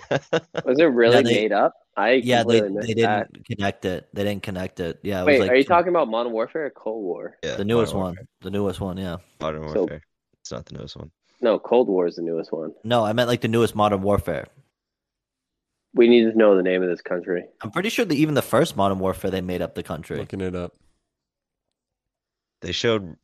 [0.64, 1.74] Was it really Yeah, they- made up?
[1.98, 4.08] I Yeah, they they didn't connect it.
[4.14, 5.00] They didn't connect it.
[5.04, 5.24] Yeah.
[5.24, 7.36] It Wait, was like are you talking about Modern Warfare or Cold War?
[7.44, 8.16] yeah, the newest one?
[8.40, 8.96] The newest one.
[8.96, 9.18] Yeah.
[9.42, 10.02] Modern So- Warfare.
[10.40, 11.12] It's not the newest one.
[11.42, 12.74] No, Cold War is the newest one.
[12.84, 14.48] No, I meant like the newest Modern Warfare.
[15.94, 17.46] We need to know the name of this country.
[17.62, 20.18] I'm pretty sure that even the first Modern Warfare they made up the country.
[20.18, 20.74] Looking it up.
[22.62, 23.16] They showed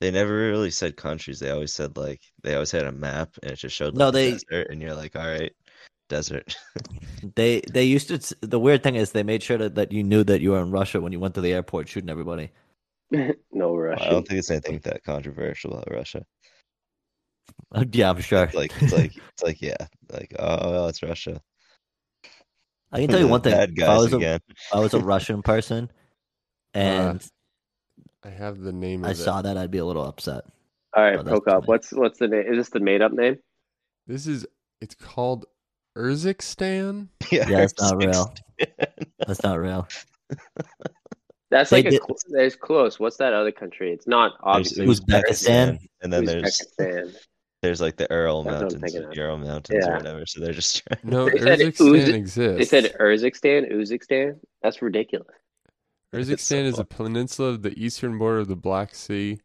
[0.00, 1.38] they never really said countries.
[1.38, 4.10] They always said like they always had a map and it just showed like No,
[4.10, 5.52] they- desert and you're like, all right,
[6.08, 6.56] desert.
[7.34, 8.36] They they used to.
[8.42, 10.70] The weird thing is they made sure that, that you knew that you were in
[10.70, 12.50] Russia when you went to the airport shooting everybody.
[13.52, 14.06] no Russia.
[14.06, 16.24] I don't think it's anything that controversial about Russia.
[17.92, 18.44] yeah, I'm sure.
[18.44, 19.76] It's like it's like it's like yeah,
[20.10, 21.40] like oh well, it's Russia.
[22.92, 23.52] I can tell you one thing.
[23.52, 24.40] Bad If I guys was a, again.
[24.48, 25.90] if I was a Russian person,
[26.74, 26.84] uh-huh.
[26.84, 27.30] and
[28.24, 29.16] I have the name of I it.
[29.16, 30.44] saw that, I'd be a little upset.
[30.96, 31.66] All right, Oh, that's Prokop.
[31.66, 32.44] What's what's the name?
[32.46, 33.38] Is this the made up name?
[34.06, 34.46] This is
[34.80, 35.46] it's called
[35.96, 37.08] Urzikstan.
[37.30, 38.32] Yeah, Yeah, it's not real.
[39.26, 39.88] That's not real.
[41.50, 42.98] That's They like a did- cl- there's close.
[43.00, 43.92] What's that other country?
[43.92, 45.78] It's not There's obviously Uzbekistan.
[46.02, 46.64] and then Uzbekistan.
[46.78, 47.26] there's
[47.62, 49.16] like the Ural That's what I'm Mountains, thinking of.
[49.16, 49.96] Ural Mountains or Yeah.
[49.96, 50.26] whatever.
[50.26, 51.00] So they're just trying.
[51.02, 52.58] No, They said Urzikstan Uz- exists.
[52.58, 54.38] They said Urzikstan, Uzbekistan.
[54.62, 55.26] That's ridiculous.
[56.14, 59.40] Urzikstan so is a peninsula of the eastern border of the Black Sea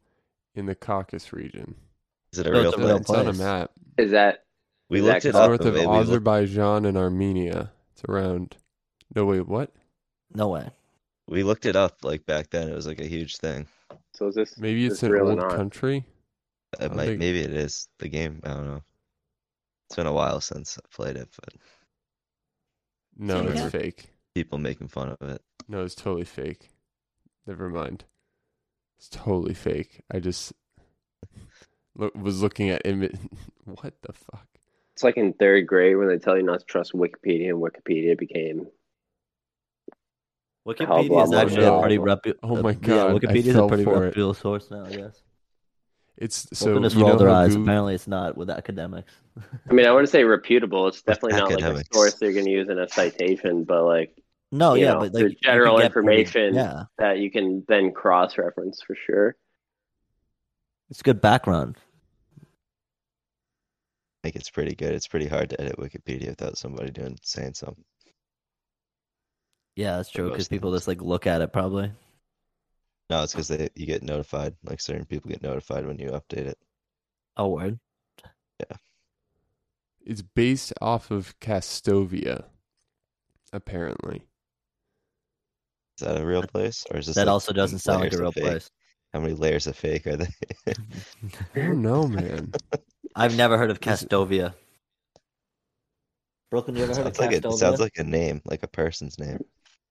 [0.56, 1.76] in the Caucasus region.
[2.34, 3.00] Is it a No, real it's a place?
[3.02, 3.71] it's on a map.
[3.97, 4.45] Is that
[4.89, 5.47] We Is looked that it It's up.
[5.50, 7.71] north of we- we looked- Azerbaijan and Armenia.
[7.93, 8.58] It's around.
[9.15, 9.71] No, wait, what?
[10.34, 10.69] No way.
[11.28, 12.67] We looked it up like back then.
[12.69, 13.67] It was like a huge thing.
[14.13, 14.28] so?
[14.28, 15.56] Is this Maybe is it's this an real or old not?
[15.56, 16.06] country.
[16.79, 18.39] Uh, it might, think- maybe it is the game.
[18.43, 18.84] I don't know.
[19.88, 21.53] It's been a while since I played it, but
[23.17, 23.69] No, it's here.
[23.69, 24.10] fake.
[24.34, 25.41] people making fun of it.
[25.67, 26.69] No, it's totally fake.
[27.45, 28.05] Never mind.
[28.97, 30.01] It's totally fake.
[30.10, 30.53] I just
[31.95, 33.17] look, was looking at image.
[33.65, 34.47] what the fuck?
[34.93, 38.17] It's like in third grade when they tell you not to trust Wikipedia, and Wikipedia
[38.17, 38.67] became
[40.65, 42.05] hell of a Wikipedia is actually a pretty reliable.
[42.05, 42.49] reputable.
[42.55, 44.86] Oh uh, my God, I Wikipedia is a pretty reputable source now.
[44.86, 45.21] I guess.
[46.21, 47.55] It's So so Wilderness you know rolled their eyes.
[47.55, 49.12] Goo- Apparently, it's not with academics.
[49.69, 50.88] I mean, I wouldn't say reputable.
[50.88, 54.15] It's definitely not like a source they're going to use in a citation, but like
[54.51, 56.53] No, You yeah, know, but for like you general get information.
[56.53, 59.36] yeah, that you can then cross reference for sure.
[60.91, 61.77] it's good background.
[64.23, 64.93] I think it's pretty good.
[64.93, 67.84] It's pretty hard to edit Wikipedia without somebody doing saying something.
[69.75, 70.29] Yeah, that's true.
[70.29, 71.91] Because people just like look at it probably.
[73.12, 74.56] No, it's because they you get notified.
[74.63, 76.58] Like certain people get notified when you update it.
[77.36, 77.78] Oh, word.
[78.58, 78.78] Yeah.
[80.06, 82.45] It's based off of Kastovia,
[83.52, 84.28] apparently.
[86.00, 88.17] Is that a real place, or is this That like also doesn't sound like a
[88.17, 88.71] real place.
[89.13, 90.30] How many layers of fake are they?
[90.67, 90.74] I
[91.56, 92.54] don't know, man.
[93.15, 94.54] I've never heard of Kastovia.
[96.50, 97.54] Brooklyn, you ever heard of sounds like a, Kastovia?
[97.54, 99.43] it sounds like a name, like a person's name.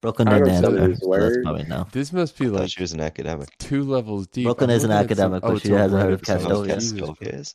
[0.02, 0.88] Brooklyn I didn't don't know answer.
[0.88, 1.38] these So that's words.
[1.44, 1.86] probably no.
[1.92, 3.48] This must be like she was an academic.
[3.58, 4.44] two levels deep.
[4.44, 6.22] Brooklyn I'm is an looking at some- academic, oh, but it's she hasn't heard of
[6.22, 6.68] Reddit post.
[6.70, 7.32] Jesus Kastovia Christ.
[7.34, 7.54] is.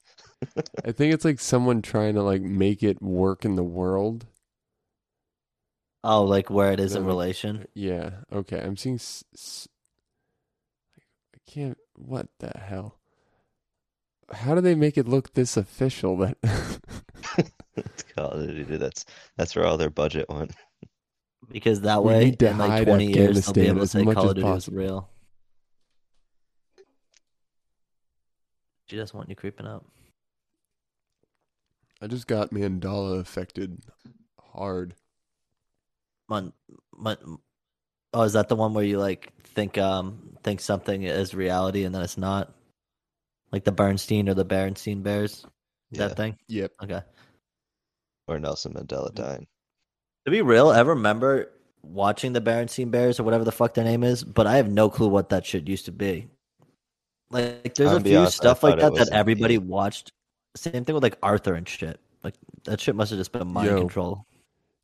[0.86, 4.26] I think it's like someone trying to like make it work in the world.
[6.04, 7.08] Oh, like where it is in No.
[7.08, 7.62] relation.
[7.62, 8.10] Uh, yeah.
[8.32, 8.60] Okay.
[8.62, 8.96] I'm seeing.
[8.96, 9.68] S- s-
[11.36, 11.78] I can't.
[11.96, 13.00] What the hell?
[14.32, 16.18] How do they make it look this official?
[16.18, 16.38] That
[17.76, 18.78] It's Call of Duty.
[18.78, 19.06] That's
[19.36, 20.52] that's where all their budget went.
[21.52, 23.88] Because that We way, need to in like hide 20 years, they'll be able to
[23.88, 25.10] say much Call of Duty is real.
[28.88, 29.86] She doesn't want you creeping up.
[32.02, 33.80] I just got Mandela affected
[34.54, 34.96] hard.
[36.30, 36.54] Mon,
[36.96, 37.40] mon,
[38.14, 41.96] oh, is that the one where you like think um think something is reality and
[41.96, 42.54] then it's not?
[43.52, 45.46] Like the Bernstein or the Berenstein Bears?
[45.92, 46.08] Yeah.
[46.08, 46.38] That thing?
[46.48, 46.74] Yep.
[46.84, 47.02] Okay.
[48.28, 49.48] Or Nelson Mandela dying.
[50.26, 51.52] To be real, I remember
[51.84, 54.90] watching the Berenstein Bears or whatever the fuck their name is, but I have no
[54.90, 56.28] clue what that shit used to be.
[57.30, 60.12] Like, there's I'll a few honest, stuff like that that everybody the- watched.
[60.56, 62.00] Same thing with like Arthur and shit.
[62.24, 63.78] Like that shit must have just been mind Yo.
[63.80, 64.26] control.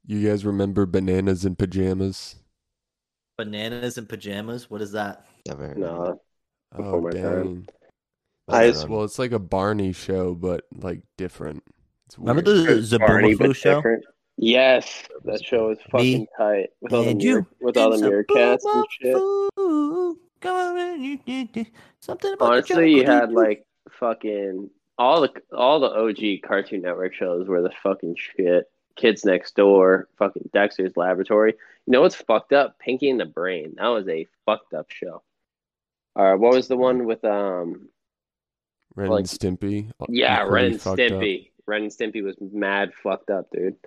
[0.05, 2.35] You guys remember bananas and pajamas?
[3.37, 4.69] Bananas and pajamas.
[4.69, 5.25] What is that?
[5.47, 6.21] Never heard of No.
[6.75, 7.21] Before Oh my time.
[7.21, 7.67] dang!
[8.49, 11.63] I just- Well, it's like a Barney show, but like different.
[12.07, 12.83] It's Remember weird.
[12.85, 13.75] the Barney, show?
[13.75, 14.03] different.
[14.37, 18.63] Yes, that show is fucking Me tight with all the mirror, with all the meerkats
[18.65, 19.15] and shit.
[21.99, 23.65] Something about Honestly, you had like
[23.99, 28.65] fucking all the all the OG Cartoon Network shows were the fucking shit.
[28.97, 31.53] Kids Next Door, fucking Dexter's Laboratory.
[31.85, 32.77] You know what's fucked up?
[32.79, 33.75] Pinky and the Brain.
[33.77, 35.23] That was a fucked up show.
[36.15, 37.89] All right, what was the one with um?
[38.95, 39.91] Ren Like- and Stimpy.
[40.09, 41.11] Yeah, equally Ren and fucked up.
[41.11, 41.51] Stimpy.
[41.65, 43.77] Ren and Stimpy was mad fucked up, dude.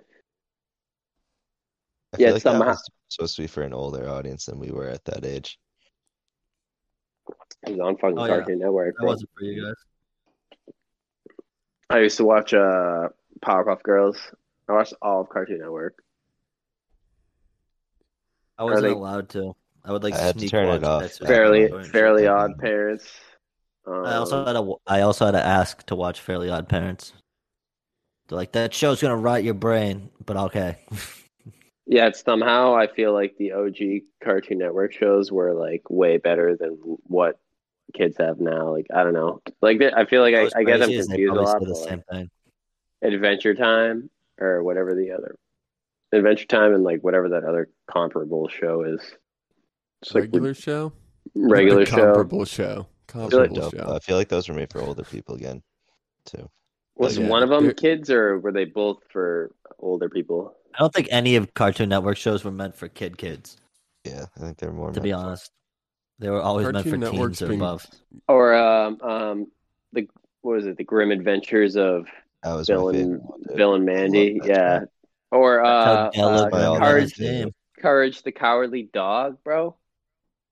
[2.15, 4.71] I Yeah, feel like that was supposed to be for an older audience than we
[4.71, 5.59] were at that age.
[7.67, 8.37] It was on fucking Oh, yeah.
[8.37, 8.95] Cartoon Network.
[8.95, 9.07] That bro.
[9.11, 10.73] wasn't for you guys.
[11.89, 13.09] I used to watch uh
[13.43, 14.17] Powerpuff Girls.
[14.67, 15.95] I watched all of Cartoon Network.
[18.57, 19.55] I wasn't they- allowed to.
[19.83, 21.11] I would like I had to sneak turn it watch off.
[21.27, 22.57] Fairly Laboratory Fairly Odd.
[22.57, 23.07] Parents.
[23.85, 24.75] Um, I also had to.
[24.87, 27.13] I also had to ask to watch Fairly Odd Parents.
[28.27, 30.77] They're like that show's gonna rot your brain, but okay.
[31.87, 36.55] yeah, it's somehow I feel like the OG Cartoon Network shows were like way better
[36.57, 37.39] than what
[37.93, 38.71] kids have now.
[38.71, 39.41] Like I don't know.
[39.61, 41.59] Like I feel like I, What's I get them crazy is they confused a lot.
[41.61, 42.29] the same thing.
[43.01, 44.09] Adventure Time
[44.39, 45.35] or whatever the other
[46.11, 49.01] Adventure Time and like whatever that other comparable show is.
[50.01, 50.93] It's like Regular show?
[51.35, 51.95] regular show.
[51.95, 52.87] comparable show.
[53.07, 53.93] feel like- Comparable show.
[53.95, 55.61] I feel like those were made for older people again,
[56.25, 56.49] too.
[56.95, 60.55] Was Yeah, one of them they're- kids or were they both for older people?
[60.75, 63.57] I don't think any of Cartoon Network shows were meant for kid kids.
[64.03, 64.91] Yeah, I think they're more.
[64.91, 65.51] To be for- honest,
[66.19, 67.87] they were always meant for Network's teens or been- above.
[68.27, 69.47] Or um um
[69.93, 70.07] the
[70.41, 70.77] what was it?
[70.77, 72.07] The Grim Adventures of
[72.43, 73.41] That was Bill my and favorite one.
[73.47, 73.57] dude.
[73.57, 74.39] Bill and Mandy.
[74.43, 74.79] Yeah.
[74.81, 74.85] show.
[75.31, 79.75] Or That's uh, uh, my all got his Courage, Courage the Cowardly Dog, bro.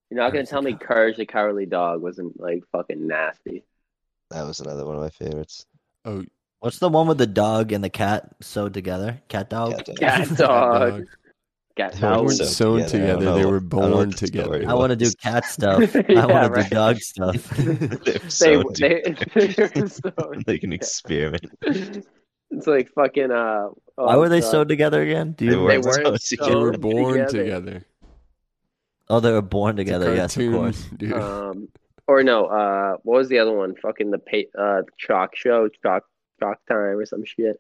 [0.10, 3.64] You're not gonna tell me Cow- Courage the Cowardly Dog wasn't like fucking nasty.
[4.32, 5.66] That was another one of my favorites.
[6.06, 6.24] Oh,
[6.64, 9.20] What's the one with the dog and the cat sewed together?
[9.28, 9.76] Cat dog.
[9.76, 9.98] Cat Dog.
[9.98, 10.92] Cat Cat dog.
[10.92, 11.06] Dog.
[11.76, 12.48] Cat They They weren't dog.
[12.48, 13.14] sewn sewn together.
[13.14, 13.34] I together.
[13.40, 14.64] They were I don't know born what the together.
[14.70, 15.94] I want to do cat stuff.
[15.96, 17.50] I Yeah, want to do dog stuff.
[17.50, 17.74] They're
[18.40, 19.68] They they, together.
[19.74, 20.12] they're so-
[20.48, 21.46] like an experiment.
[22.52, 23.68] It's like fucking uh.
[23.96, 24.52] Why oh, were they God.
[24.52, 25.34] sewed together again?
[25.34, 25.58] Do you They?
[25.58, 27.44] They weren't weren't sewn They were born together.
[27.44, 27.86] together.
[29.10, 30.16] Oh, they were born It's a together.
[30.16, 30.84] Yes, of cartoon, course.
[30.96, 31.12] dude.
[31.14, 31.68] Um,
[32.08, 33.76] or no, uh, what was the other one?
[33.82, 36.04] Fucking the pa- uh chalk show, chalk
[36.44, 37.60] chalk time or some shit.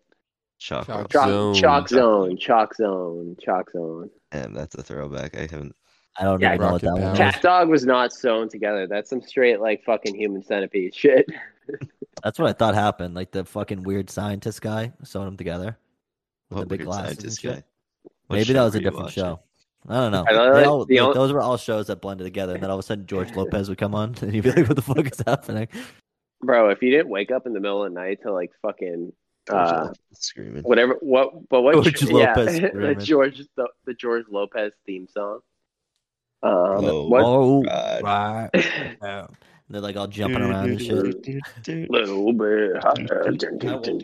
[0.60, 0.86] Chalk.
[0.88, 1.54] Chalk Chalk, Zone.
[1.56, 4.10] chalk zone, chalk zone, chalk zone.
[4.32, 5.36] Damn, that's a throwback.
[5.38, 5.76] I haven't.
[6.18, 7.18] I don't Yeah, know what that was.
[7.18, 8.88] Cat dog was not sewn together.
[8.88, 11.26] That's some straight like fucking human centipede shit.
[12.24, 13.16] That's what I thought happened.
[13.16, 15.78] Like the fucking weird scientist guy sewing them together
[16.50, 17.56] with the big weird glasses and scientist shit.
[17.56, 17.64] guy?
[18.28, 19.24] What Maybe that was a different watching?
[19.24, 19.40] show.
[19.90, 20.24] I don't know.
[20.30, 22.64] I know, like, all- the like, only- those were all shows that blended together, and
[22.64, 24.76] then all of a sudden George Lopez would come on, and you'd be like, "What
[24.78, 25.68] the fuck is happening?"
[26.44, 29.14] Bro, if you didn't wake up in the middle of the night to like fucking
[29.48, 30.64] George uh screaming.
[30.64, 32.96] whatever what but what George yeah, Lopez the.
[33.04, 35.40] George the, the George Lopez theme song.
[36.42, 36.52] Um
[36.86, 37.08] Oh.
[37.08, 38.04] what Oh, God.
[38.04, 38.50] right.
[39.04, 39.28] Yeah.
[39.70, 41.90] They're like all jumping around and shit.
[41.90, 42.76] little bit.
[42.84, 42.90] I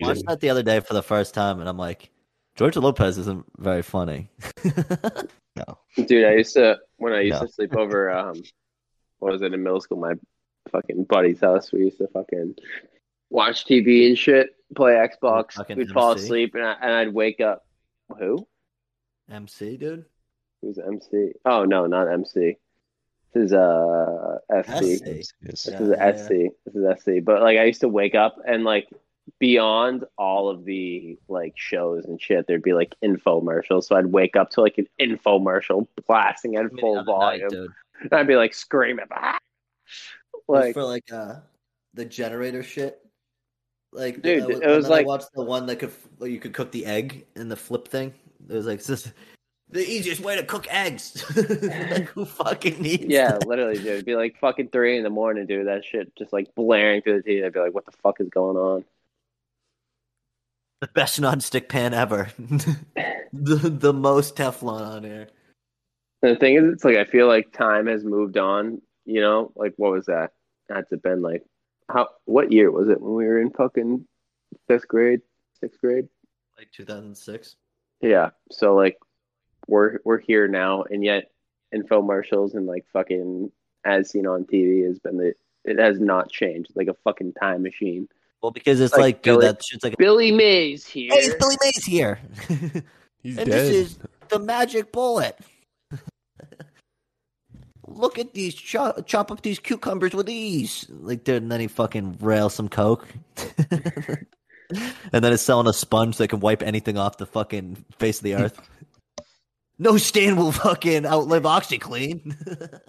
[0.02, 2.10] watched that the other day for the first time, and I'm like,
[2.56, 4.30] George Lopez isn't very funny.
[5.56, 5.78] No.
[6.06, 7.46] Dude, I used to when I used No.
[7.46, 8.10] to sleep over.
[8.10, 8.36] Um,
[9.20, 10.00] what was it in middle school?
[10.00, 10.14] My
[10.72, 11.72] fucking buddy's house.
[11.72, 12.56] We used to fucking
[13.30, 15.54] watch TV and shit, play Xbox.
[15.54, 17.66] Fucking We'd fall asleep, and, I, and I'd wake up.
[18.18, 18.48] Who?
[19.30, 20.06] MC dude,
[20.62, 21.34] Who's MC?
[21.46, 22.58] Oh no, not MC.
[23.34, 24.98] This is uh SC.
[24.98, 25.34] SC.
[25.42, 26.30] This Yeah, is yeah, SC.
[26.66, 27.10] This is SC.
[27.24, 28.88] But like, I used to wake up and like
[29.40, 33.84] beyond all of the like shows and shit, there'd be like infomercials.
[33.84, 37.50] So I'd wake up to like an infomercial blasting at full other night, volume.
[37.50, 37.72] dude.
[38.02, 39.06] And I'd be like screaming.
[39.12, 39.38] "Ah!"
[40.56, 41.36] Like, for like uh
[41.94, 43.00] the generator shit.
[43.92, 45.92] Like, Dude, I it was like- I watched the one that could
[46.22, 48.14] you could cook the egg in the flip thing.
[48.48, 49.12] It was like this
[49.72, 51.24] the easiest way to cook eggs.
[51.36, 53.06] like, who fucking needs?
[53.06, 53.48] yeah, that?
[53.48, 53.86] literally, dude.
[53.88, 55.68] It'd be like fucking three in the morning, dude.
[55.68, 57.46] That shit just like blaring through the TV.
[57.46, 58.84] I'd be like, what the fuck is going on?
[60.82, 62.30] the best non-stick pan ever.
[63.34, 65.28] the the most Teflon on air.
[66.22, 68.82] And the thing is, it's like I feel like time has moved on.
[69.06, 70.32] You know, like what was that?
[70.70, 71.44] That's it been like
[71.90, 72.10] how?
[72.26, 74.06] What year was it when we were in fucking
[74.68, 75.22] fifth grade,
[75.60, 76.08] sixth grade?
[76.58, 77.56] Like 2006.
[78.02, 78.30] Yeah.
[78.52, 78.98] So like
[79.68, 81.32] we're we're here now, and yet
[81.76, 83.52] infomercials and like fucking
[83.86, 85.34] as seen on TV has been the
[85.66, 86.72] it has not changed.
[86.76, 88.08] Like a fucking time machine.
[88.42, 91.10] Well, because it's Like like, dude, Billy- that shit's like, Billy Mays here.
[91.12, 92.20] hey, it's Billy Mays here,
[93.22, 93.48] He's and dead.
[93.48, 94.00] this is
[94.30, 95.38] the magic bullet.
[97.96, 100.86] Look at these chop, chop up these cucumbers with ease.
[100.90, 103.08] Like, dude, and then he fucking rails some coke.
[103.60, 108.24] and then it's selling a sponge that can wipe anything off the fucking face of
[108.24, 108.60] the earth.
[109.80, 112.80] no stain will fucking outlive OxiClean.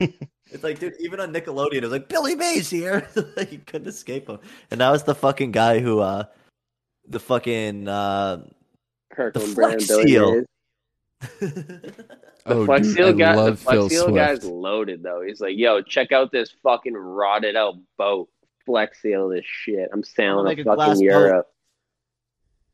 [0.00, 3.08] it's like, dude, even on Nickelodeon, it was like Billy Mays here.
[3.36, 4.38] like, you couldn't escape him.
[4.70, 6.24] And that was the fucking guy who, uh,
[7.06, 8.44] the fucking, uh,
[9.12, 10.18] Kirkland The brand Billy.
[10.18, 10.46] Mays.
[11.40, 12.06] The
[12.46, 15.22] oh, Flex Seal guy, the love Flex Phil Seal guy's loaded though.
[15.22, 18.28] He's like, "Yo, check out this fucking rotted out boat.
[18.66, 19.88] Flex Seal this shit.
[19.92, 21.48] I'm sailing make to a glass fucking boat." Europe."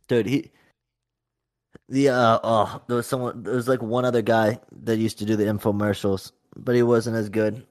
[0.09, 0.51] dude he
[1.91, 5.27] the uh oh there was someone there was like one other guy that used to
[5.27, 7.65] do the infomercials but he wasn't as good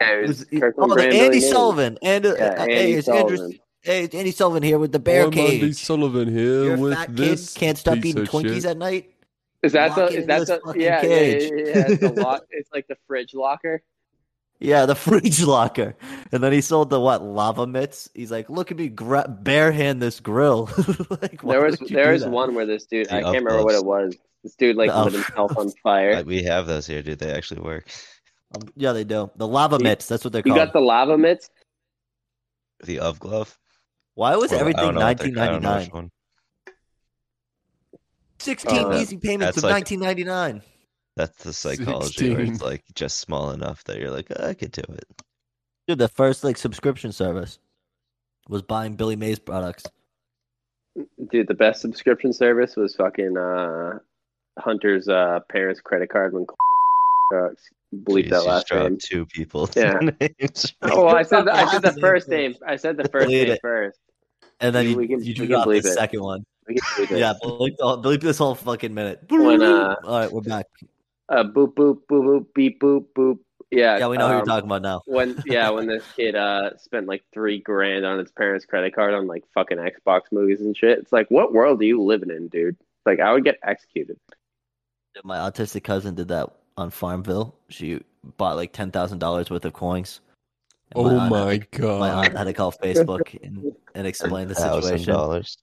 [0.00, 2.74] Yeah, It it was, was he- oh, the Andy Sullivan and uh, Yeah, uh, Andy
[2.74, 3.58] hey it's Sullivan.
[3.82, 7.16] hey Andy Sullivan here with the bear I'm Andy Sullivan here you're with fat kid
[7.16, 8.64] this can't stop eating Twinkies shit.
[8.66, 9.13] at night
[9.64, 10.06] is that the?
[10.06, 10.74] Is that the?
[10.76, 13.82] Yeah, yeah, yeah, yeah, It's, the lock, it's like the fridge locker.
[14.60, 15.96] Yeah, the fridge locker.
[16.32, 18.08] And then he sold the what lava mitts.
[18.14, 20.70] He's like, look at me gra- bare hand this grill.
[21.10, 23.84] like, there was there was one where this dude, the I can't remember what it
[23.84, 24.16] was.
[24.42, 26.22] This dude like lit himself on fire.
[26.24, 27.18] We have those here, dude.
[27.18, 27.88] They actually work.
[28.54, 29.30] Um, yeah, they do.
[29.36, 30.06] The lava mitts.
[30.06, 30.56] That's what they're called.
[30.56, 31.48] You got the lava mitts.
[32.84, 33.56] The of glove.
[34.14, 36.10] Why was well, everything 1999?
[38.44, 40.62] 16 Uh, easy payments of like- 1999
[41.16, 44.72] That's the psychology where it's like just small enough that you're like, "Oh, I could
[44.72, 45.04] do it.
[45.86, 47.58] dude the first like subscription service
[48.48, 49.84] was buying billy mays products
[51.30, 53.98] Dude, the best subscription service was fucking uh,
[54.60, 56.46] Hunter's uh, parents' credit card when
[57.34, 57.48] uh,
[57.92, 58.98] bleep Jeez, that you last name.
[59.02, 59.68] two people.
[59.74, 59.98] Yeah.
[60.82, 62.28] Oh, well, I said I said the first first.
[62.28, 62.54] name.
[62.64, 63.98] I said the first name first.
[64.60, 65.82] and then We- you, we can- you we can dropped the it.
[65.84, 67.18] second one We can bleep it.
[67.18, 70.66] yeah bleep, the- bleep this whole fucking minute When, uh, all right we're back
[71.28, 73.38] Uh, boop boop boop boop beep boop boop.
[73.70, 73.98] Yeah.
[73.98, 76.76] yeah we know who you're um, talking about now when yeah when this kid uh
[76.78, 80.76] spent like three grand on his parents' credit card on like fucking Xbox movies and
[80.76, 80.98] shit.
[80.98, 82.76] It's like, what world are you living in, dude?
[83.04, 84.16] Like, I would get executed.
[85.24, 88.00] my autistic cousin did that on farmville she
[88.36, 90.20] bought like $10000 worth of coins
[90.92, 91.60] And Oh aunt- my
[91.98, 95.56] my aunt had to call facebook and, and explain the Thousand situation dollars.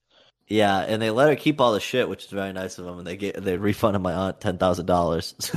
[0.52, 2.98] Yeah, and they let her keep all the shit, which is very nice of them.
[2.98, 5.34] And they get they refunded my aunt ten thousand dollars.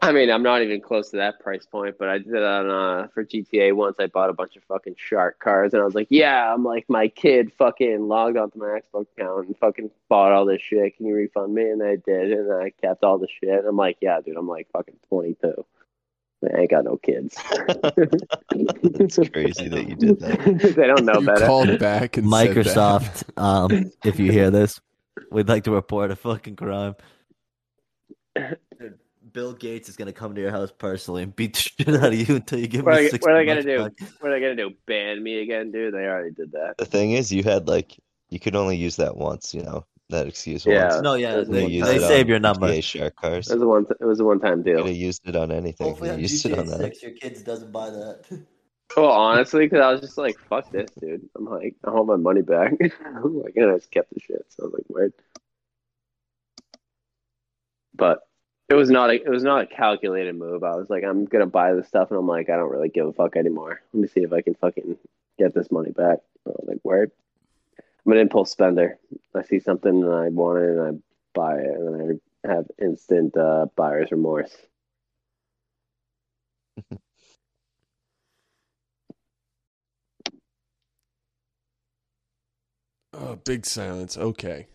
[0.00, 2.68] I mean, I'm not even close to that price point, but I did it on
[2.68, 3.96] uh for GTA once.
[4.00, 6.86] I bought a bunch of fucking shark cars, and I was like, yeah, I'm like
[6.88, 10.96] my kid fucking logged onto my Xbox account and fucking bought all this shit.
[10.96, 11.70] Can you refund me?
[11.70, 13.64] And I did, and I kept all the shit.
[13.64, 15.64] I'm like, yeah, dude, I'm like fucking 22.
[16.44, 17.36] I ain't got no kids.
[18.50, 20.74] it's crazy that you did that.
[20.76, 21.46] they don't know You better.
[21.46, 22.56] called back and said that.
[22.56, 24.80] Microsoft, um, if you hear this,
[25.30, 26.94] we'd like to report a fucking crime.
[29.32, 32.14] Bill Gates is gonna come to your house personally and beat the shit out of
[32.28, 33.84] you until you give What him are, six what are they gonna do?
[33.84, 33.92] back.
[34.20, 34.70] What are they gonna do?
[34.86, 35.94] Ban me again, dude?
[35.94, 36.74] They already did that.
[36.78, 37.96] The thing is, you had like
[38.30, 39.54] you could only use that once.
[39.54, 40.90] You know that excuse Yeah.
[40.92, 41.02] once.
[41.02, 42.68] No, yeah, Doesn't they, look they save your number.
[42.68, 43.50] GTA shark cars.
[43.50, 43.86] It was a one.
[44.00, 44.78] It was a one-time deal.
[44.78, 45.88] could have used it on anything.
[45.88, 46.78] Hopefully, You on used it on GTA that.
[46.80, 48.24] Six, your kids doesn't buy that.
[48.30, 48.40] Well,
[48.96, 52.16] oh, honestly, because I was just like, "Fuck this, dude." I'm like, I want my
[52.16, 52.72] money back.
[53.04, 54.44] I'm like, and I just kept the shit.
[54.48, 55.12] So I was like, weird.
[57.94, 58.20] But
[58.68, 60.64] it was not a it was not a calculated move.
[60.64, 63.06] I was like, I'm gonna buy this stuff, and I'm like, I don't really give
[63.06, 63.80] a fuck anymore.
[63.92, 64.96] Let me see if I can fucking
[65.38, 66.18] get this money back.
[66.46, 67.10] I was like, word.
[68.06, 68.98] I'm an impulse spender.
[69.34, 70.90] I see something and I want it, and I
[71.34, 74.54] buy it, and I have instant uh, buyer's remorse.
[83.14, 84.16] Oh, big silence.
[84.16, 84.68] Okay.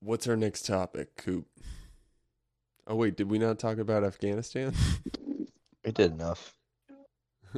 [0.00, 1.46] What's our next topic, Coop?
[2.86, 4.74] Oh wait, did we not talk about Afghanistan?
[5.84, 6.55] We did enough.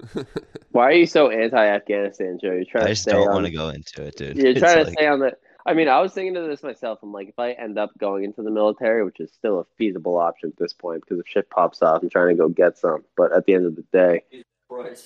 [0.72, 2.52] Why are you so anti-Afghanistan, Joe?
[2.52, 4.36] You're trying I to just stay don't on want to go into it, dude.
[4.36, 5.36] You're It's trying to like- stay on the.
[5.66, 7.00] I mean, I was thinking of this myself.
[7.02, 10.16] I'm like, if I end up going into the military, which is still a feasible
[10.16, 13.04] option at this point, because if shit pops off, I'm trying to go get some.
[13.18, 14.22] But at the end of the day,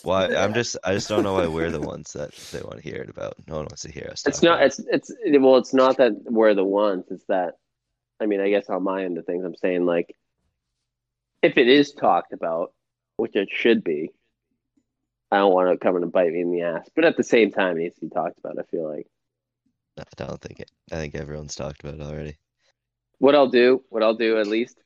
[0.05, 0.27] Why?
[0.29, 0.77] I'm just.
[0.85, 3.35] I just don't know why we're the ones that they want to hear it about.
[3.49, 4.25] No one wants to hear us.
[4.27, 4.63] it's not.
[4.63, 7.07] It's it's well, it's not that we're the ones.
[7.11, 7.55] It's that.
[8.21, 10.15] I mean, I guess on my end of things, I'm saying like,
[11.43, 12.73] if it is talked about,
[13.17, 14.11] which it should be,
[15.33, 16.91] I don't want it coming and bite me in the ass.
[16.95, 18.59] But at the same time, it needs to be talked about.
[18.59, 19.07] I feel like.
[19.99, 20.71] I don't think it.
[20.93, 22.37] I think everyone's talked about it already.
[23.19, 24.79] what I'll do, what I'll do at least,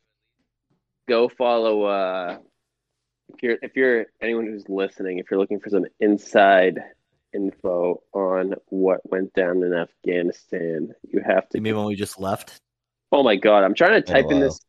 [1.09, 1.83] go follow.
[1.83, 2.39] Uh,
[3.35, 6.79] if you're if you're anyone who's listening, if you're looking for some inside
[7.35, 11.59] info on what went down in Afghanistan, you have to.
[11.59, 12.61] You mean when we just left?
[13.11, 14.61] Oh my god, I'm trying to Been a type in this.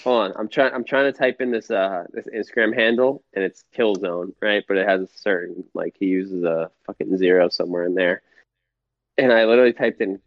[0.00, 0.72] Hold on, I'm trying.
[0.72, 4.64] I'm trying to type in this uh this Instagram handle, and it's Killzone, right?
[4.66, 8.22] But it has a certain like he uses a fucking zero somewhere in there.
[9.18, 10.20] and I literally typed in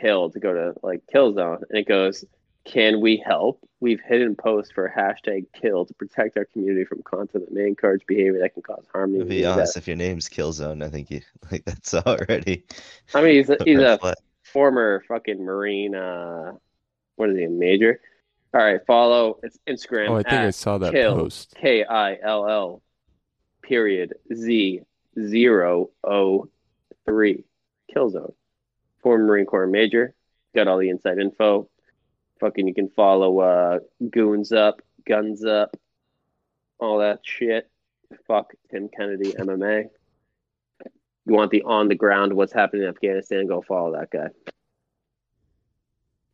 [0.00, 2.24] kill to go to like Killzone, and it goes,
[2.64, 3.60] "Can we help?
[3.80, 8.04] We've hidden posts for hashtag kill to protect our community from content that may encourage
[8.06, 11.10] behavior that can cause harm." To be death." honest, if your name's Killzone, I think
[11.10, 11.20] you
[11.50, 12.64] like that's already.
[13.14, 15.94] I mean, he's a, a he's a former fucking Marine.
[15.94, 16.52] Uh,
[17.16, 17.44] what is he?
[17.44, 18.00] a Major.
[18.54, 19.38] All right, follow.
[19.42, 20.10] It's Instagram.
[20.10, 21.54] Oh, I think I saw that kill post.
[21.58, 22.82] K I L L
[23.62, 24.82] period Z
[25.18, 26.48] zero O
[27.06, 27.44] three
[27.94, 28.34] Killzone.
[29.02, 30.14] Former Marine Corps Major.
[30.54, 31.68] Got all the inside info.
[32.40, 33.78] Fucking you can follow uh
[34.10, 35.74] Goons Up, Guns Up,
[36.78, 37.70] all that shit.
[38.26, 39.84] Fuck Tim Kennedy MMA.
[41.24, 44.28] You want the on the ground what's happening in Afghanistan, go follow that guy.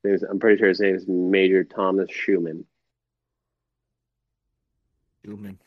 [0.05, 2.65] His- I'm pretty sure his name is Major Thomas Schueman.
[5.25, 5.59] Human.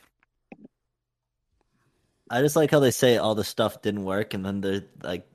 [2.30, 5.28] I just like how they say all the stuff didn't work, and then they like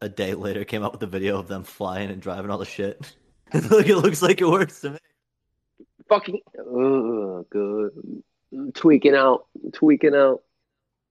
[0.00, 2.64] a day later came out with a video of them flying and driving all the
[2.64, 3.14] shit.
[3.54, 4.98] Look, it looks like it works to me.
[6.08, 7.92] Fucking ugh, good.
[8.74, 10.42] Tweaking out, tweaking out.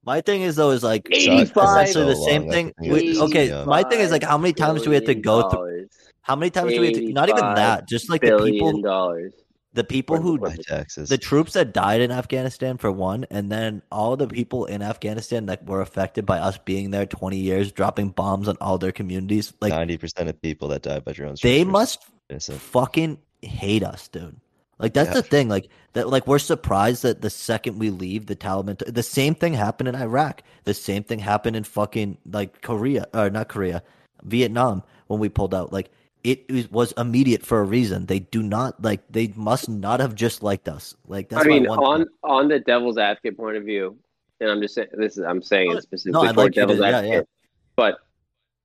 [0.03, 1.88] My thing is though is like So Eighty-five.
[1.88, 2.73] essentially the oh, same long, thing.
[2.79, 5.88] we- okay, my thing is like how many times do we have to go through?
[6.28, 7.13] How many times do we have to?
[7.13, 7.88] Not even that.
[7.88, 9.32] Just like the people, dollars.
[9.73, 11.07] the people who taxes.
[11.07, 15.45] the troops that died in Afghanistan for one, and then all the people in Afghanistan
[15.45, 19.53] that were affected by us being there 20 years, dropping bombs on all their communities.
[19.61, 21.39] Like Ninety percent of people that died by drones.
[21.41, 22.59] they must innocent.
[22.59, 24.36] fucking hate us, dude.
[24.80, 25.13] Like that's Yeah.
[25.21, 25.47] the thing.
[25.47, 26.09] Like that.
[26.09, 28.78] Like we're surprised that the second we leave, the Taliban.
[28.93, 30.43] the same thing happened in Iraq.
[30.65, 33.82] The same thing happened in fucking like Korea or not Korea,
[34.23, 35.71] Vietnam when we pulled out.
[35.73, 35.89] Like
[36.28, 38.05] it was, immediate for a reason.
[38.05, 39.01] They do not like.
[39.09, 40.93] They must not have just liked us.
[41.07, 42.07] Like that's I mean, on thing.
[42.23, 43.97] on the devil's advocate point of view,
[44.41, 46.61] and I'm just saying this is I'm saying it oh, specifically I'd for like you
[46.61, 47.30] to- devil's yeah, advocate.
[47.78, 47.99] But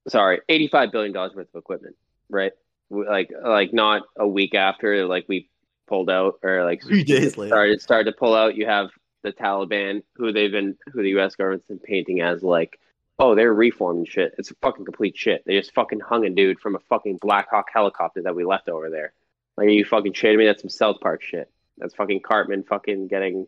[0.09, 1.95] sorry, eighty-five billion dollars worth of equipment,
[2.29, 2.53] right?
[2.91, 5.49] Like like not a week after like we
[5.87, 7.51] pulled out or like Three days later.
[7.51, 8.57] started started to pull out.
[8.57, 8.91] You have
[9.23, 11.37] the Taliban, who they've been who the U.S.
[11.37, 12.79] government's been painting as like.
[13.23, 14.35] Oh, they're reforming shit.
[14.37, 15.45] It's a fucking complete shit.
[15.47, 18.69] They just fucking hung a dude from a fucking Black Hawk helicopter that we left
[18.69, 19.13] over there.
[19.57, 20.45] Like, are you fucking shitting me?
[20.45, 21.49] That's some South Park shit.
[21.79, 23.47] That's fucking Cartman fucking getting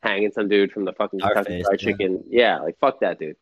[0.00, 1.88] hanging some dude from the fucking Kentucky Fried yeah.
[1.88, 2.24] Chicken.
[2.28, 3.34] Yeah, like fuck that dude.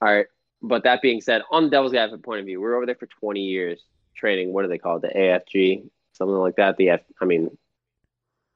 [0.00, 0.26] All right,
[0.62, 3.06] but that being said, on the Devil's Advocate point of view, we're over there for
[3.06, 3.82] 20 years
[4.14, 4.52] training.
[4.52, 5.02] What do they call it?
[5.02, 6.76] The AFG, something like that.
[6.76, 7.50] The F, I mean,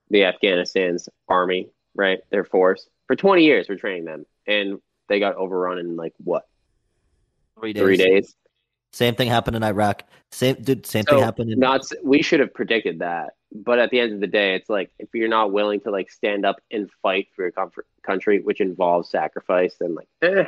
[0.09, 2.20] the Afghanistan's army, right?
[2.30, 3.68] Their force for 20 years.
[3.68, 6.46] We're training them, and they got overrun in like what
[7.59, 7.82] three days.
[7.82, 8.34] three days.
[8.92, 10.05] Same thing happened in Iraq.
[10.30, 10.86] Same dude.
[10.86, 11.59] Same So, thing happened in.
[11.59, 14.90] not we should have predicted that but at the end of the day it's like
[14.98, 18.61] if you're not willing to like stand up and fight for your comfort, country which
[18.61, 20.44] involves sacrifice then like eh,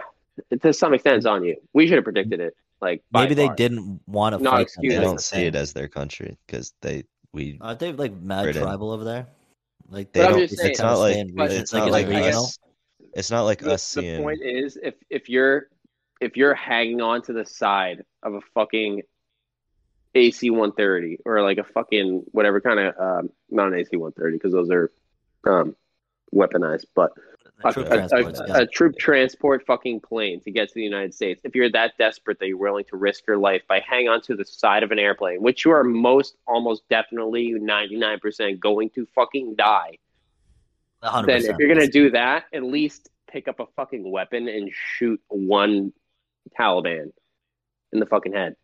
[0.60, 3.54] to some extent it's on you we should have predicted it like maybe they far.
[3.54, 4.60] didn't want to Not fight.
[4.62, 7.58] excuse They don't see it as their country because they we.
[7.60, 8.62] Aren't they like mad Britain.
[8.62, 9.26] tribal over there?
[9.88, 10.38] Like They But don't.
[10.40, 12.58] just It's, saying- not like staying but region- it's not like I guess- us.
[13.16, 15.68] It's not like the, us the point is if if you're
[16.20, 19.02] if you're hanging on to the side of a fucking
[20.14, 24.52] AC 130 or like a fucking whatever kind of um, not an AC 130 because
[24.52, 24.90] those are
[25.46, 25.76] um,
[26.34, 27.12] weaponized but
[27.64, 28.22] a, troop a- a-
[28.62, 31.40] a troop transport fucking plane to get to the United States.
[31.44, 34.44] If you're that desperate that you're willing to risk your life by hanging onto the
[34.44, 39.96] side of an airplane, which you are most almost definitely 99% going to fucking die,
[41.06, 41.26] 100%.
[41.26, 45.20] then if you're gonna do that, at least pick up a fucking weapon and shoot
[45.28, 45.92] one
[46.58, 47.12] Taliban
[47.92, 48.56] in the fucking head.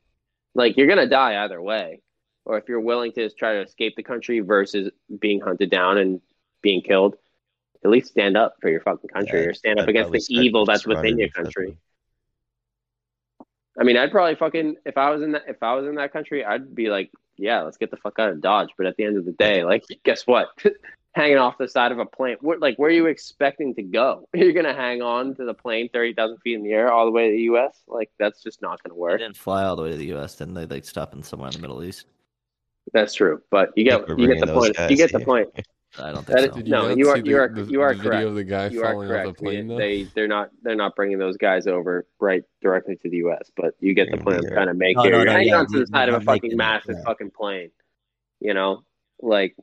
[0.54, 2.02] Like you're gonna die either way.
[2.44, 4.90] Or if you're willing to just try to escape the country versus
[5.20, 6.20] being hunted down and
[6.60, 7.14] being killed,
[7.84, 10.24] at least stand up for your fucking country Yeah, or stand up I'd against the
[10.28, 11.76] evil that's within your country.
[13.78, 16.12] I mean, I'd probably fucking if I was in that if I was in that
[16.12, 18.70] country, I'd be like, yeah, let's get the fuck out of Dodge.
[18.76, 20.48] But at the end of the day, like, guess what?
[21.14, 24.26] Hanging off the side of a plane, what like where are you expecting to go?
[24.34, 27.10] You're gonna hang on to the plane thirty thousand feet in the air all the
[27.10, 27.82] way to the U.S.
[27.86, 29.18] Like that's just not gonna They work.
[29.20, 30.36] didn't fly all the way to the U.S.
[30.36, 30.64] Didn't they?
[30.64, 32.06] Like stop in somewhere in the Middle East.
[32.94, 34.68] That's true, but you get you get the point.
[34.68, 35.48] You guys get the point.
[35.98, 36.44] I don't think That so.
[36.44, 38.24] is- Did you No, you are- see you are- the, you are the correct.
[38.26, 39.26] of the guy You are falling off correct.
[39.36, 39.68] the plane?
[39.68, 39.76] though?
[39.76, 43.50] They they're not they're not bringing those guys over right directly to the U.S.
[43.54, 44.54] But you get the point them I'm here.
[44.54, 45.12] trying to make No, here.
[45.12, 47.04] no, You're no, hanging yeah, onto the side of a fucking making it, massive yeah.
[47.04, 47.70] fucking plane.
[48.40, 48.84] You know,
[49.20, 49.54] like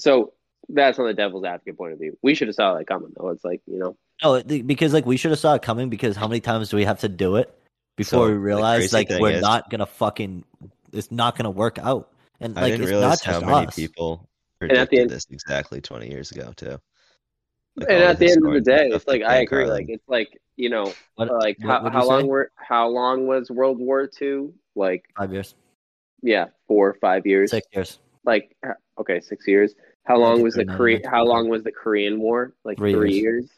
[0.00, 0.32] so.
[0.68, 2.16] That's on the devil's advocate point of view.
[2.22, 3.28] We should have saw that coming, though.
[3.30, 5.88] It's like you know, No, th- because like we should have saw it coming.
[5.90, 7.52] Because how many times do we have to do it
[7.96, 10.44] before So, we realize like we're is- not gonna fucking
[10.92, 12.10] it's not gonna work out.
[12.40, 13.74] And I like didn't it's realize not how many us.
[13.76, 14.28] people
[14.60, 16.78] at the predicted end- this exactly 20 years ago too.
[17.76, 19.64] Like, and at the end of the day, it's like I agree.
[19.64, 19.68] Carlin.
[19.70, 22.26] Like it's like you know, What- like what how, how long say?
[22.26, 24.48] were how long was World War II?
[24.74, 25.54] like Five years,
[26.22, 27.50] yeah, four or five years.
[27.50, 29.74] six years, Like uh, okay, six years.
[30.06, 31.02] How long was the Korean.
[31.04, 32.54] How long was the Korean War?
[32.64, 33.22] Like Three three, years.
[33.22, 33.50] years.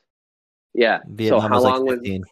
[0.75, 1.01] Yeah.
[1.09, 2.25] Vietnam so how was long like was 15.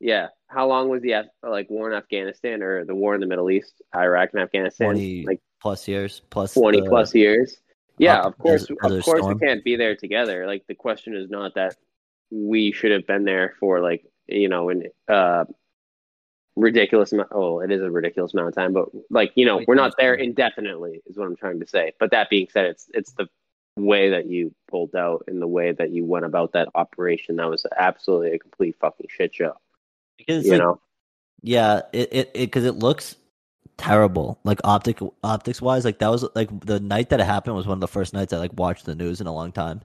[0.00, 0.28] yeah?
[0.48, 3.82] How long was the like war in Afghanistan or the war in the Middle East,
[3.94, 4.88] Iraq and Afghanistan?
[4.88, 7.56] 20 like plus years, plus twenty the- plus years.
[7.96, 9.38] Yeah, of course, of course, Storm.
[9.38, 10.46] we can't be there together.
[10.48, 11.76] Like the question is not that
[12.30, 15.44] we should have been there for like you know an uh
[16.56, 17.28] ridiculous amount.
[17.32, 20.14] Oh, it is a ridiculous amount of time, but like you know we're not there
[20.14, 21.02] indefinitely.
[21.06, 21.92] Is what I'm trying to say.
[22.00, 23.28] But that being said, it's it's the
[23.76, 27.50] way that you pulled out and the way that you went about that operation that
[27.50, 29.54] was absolutely a complete fucking shit show.
[30.16, 30.80] Because You like, know,
[31.42, 33.16] yeah, it it because it, looks
[33.76, 35.84] terrible, like optic optics wise.
[35.84, 38.32] Like that was like the night that it happened was one of the first nights
[38.32, 39.82] I like watched the news in a long time,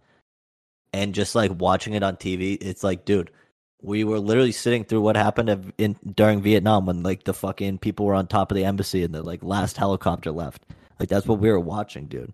[0.94, 3.32] and just like watching it on TV, it's like, dude,
[3.82, 8.06] we were literally sitting through what happened in during Vietnam when like the fucking people
[8.06, 10.66] were on top of the embassy and the like last helicopter left.
[11.00, 12.34] Like that's what we were watching, dude.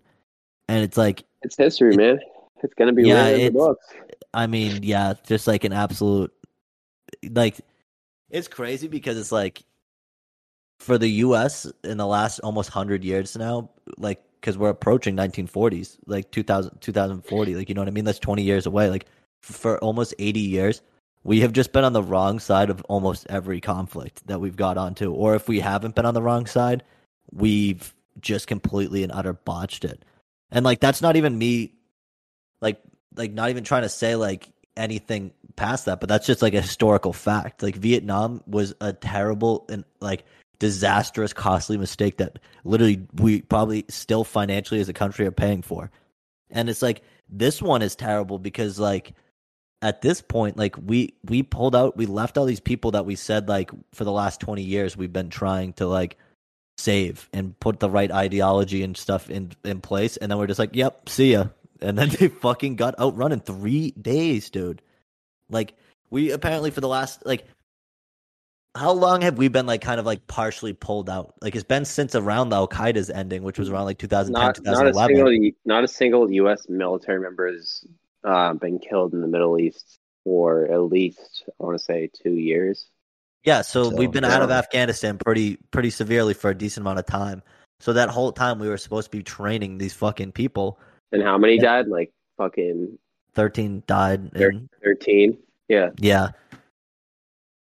[0.68, 2.20] And it's like it's history, It- man.
[2.62, 3.86] It's gonna be Yeah, written in the books.
[4.34, 6.32] I mean, yeah, just like an absolute
[7.30, 7.60] like
[8.30, 9.62] it's crazy because it's like
[10.80, 15.98] for the US in the last almost 100 years now, like cuz we're approaching 1940s,
[16.06, 18.04] like 2000 2040, like you know what I mean?
[18.04, 18.90] That's 20 years away.
[18.90, 19.06] Like
[19.42, 20.82] for almost 80 years,
[21.22, 24.78] we have just been on the wrong side of almost every conflict that we've got
[24.78, 25.12] onto.
[25.12, 26.82] Or if we haven't been on the wrong side,
[27.32, 30.04] we've just completely and utter botched it.
[30.50, 31.74] And like that's not even me
[32.60, 32.80] like
[33.16, 36.60] like not even trying to say like anything past that, but that's just like a
[36.60, 37.62] historical fact.
[37.62, 40.24] Like Vietnam was a terrible and like
[40.58, 45.90] disastrous, costly mistake that literally we probably still financially as a country are paying for.
[46.50, 49.12] And it's like this one is terrible because like
[49.82, 53.16] at this point, like we we pulled out, we left all these people that we
[53.16, 56.16] said like for the last twenty years we've been trying to like
[56.78, 60.58] save and put the right ideology and stuff in in place, and then we're just
[60.58, 61.46] like, yep, see ya.
[61.80, 64.82] And then they fucking got outrun in three days, dude.
[65.50, 65.74] Like
[66.10, 67.46] we apparently for the last like
[68.76, 71.34] how long have we been like kind of like partially pulled out?
[71.40, 74.60] Like it's been since around the Al Qaeda's ending, which was around like 2010, Not
[74.62, 76.68] not a single not a single U.S.
[76.68, 77.84] military member has
[78.24, 82.34] uh, been killed in the Middle East for at least I want to say two
[82.34, 82.86] years.
[83.44, 84.50] Yeah, so So, we've been out of.
[84.50, 87.42] Afghanistan pretty pretty severely for a decent amount of time.
[87.78, 90.78] So that whole time we were supposed to be training these fucking people.
[91.12, 91.62] And how many Yeah.
[91.62, 91.88] died?
[91.88, 92.98] Like fucking
[93.34, 94.32] Thirteen died.
[94.32, 95.38] Thir- And, thirteen.
[95.68, 96.28] Yeah, yeah,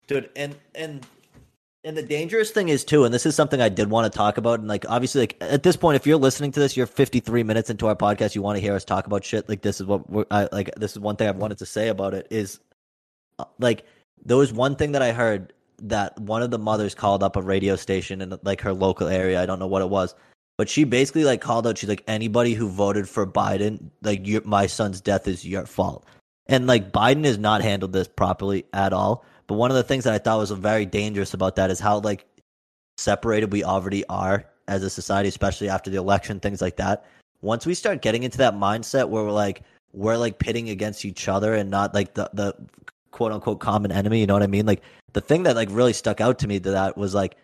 [0.08, 1.06] dude, and and
[1.86, 4.38] and the dangerous thing is too, and this is something I did want to talk
[4.38, 4.60] about.
[4.60, 7.70] And like obviously, like at this point, if you're listening to this, you're 53 minutes
[7.70, 8.36] into our podcast.
[8.36, 9.48] You want to hear us talk about shit.
[9.48, 10.74] Like this is what we're I, like.
[10.76, 12.60] This is one thing I've wanted to say about it is
[13.40, 13.86] uh, like
[14.26, 17.42] there was one thing that I heard that one of the mothers called up a
[17.42, 19.42] radio station in like her local area.
[19.42, 20.16] I don't know what it was,
[20.58, 21.78] but she basically like called out.
[21.78, 26.06] She's like, anybody who voted for Biden, like your, my son's death is your fault.
[26.48, 29.26] And like Biden has not handled this properly at all.
[29.48, 32.00] But one of the things that I thought was very dangerous about that is how
[32.00, 32.26] like
[32.98, 37.06] separated we already are as a society, especially after the election, things like that.
[37.42, 41.28] Once we start getting into that mindset where we're like we're like pitting against each
[41.28, 42.56] other and not like the the
[43.14, 44.66] quote unquote common enemy, you know what I mean?
[44.66, 44.82] Like
[45.14, 47.38] the thing that like really stuck out to me to that was like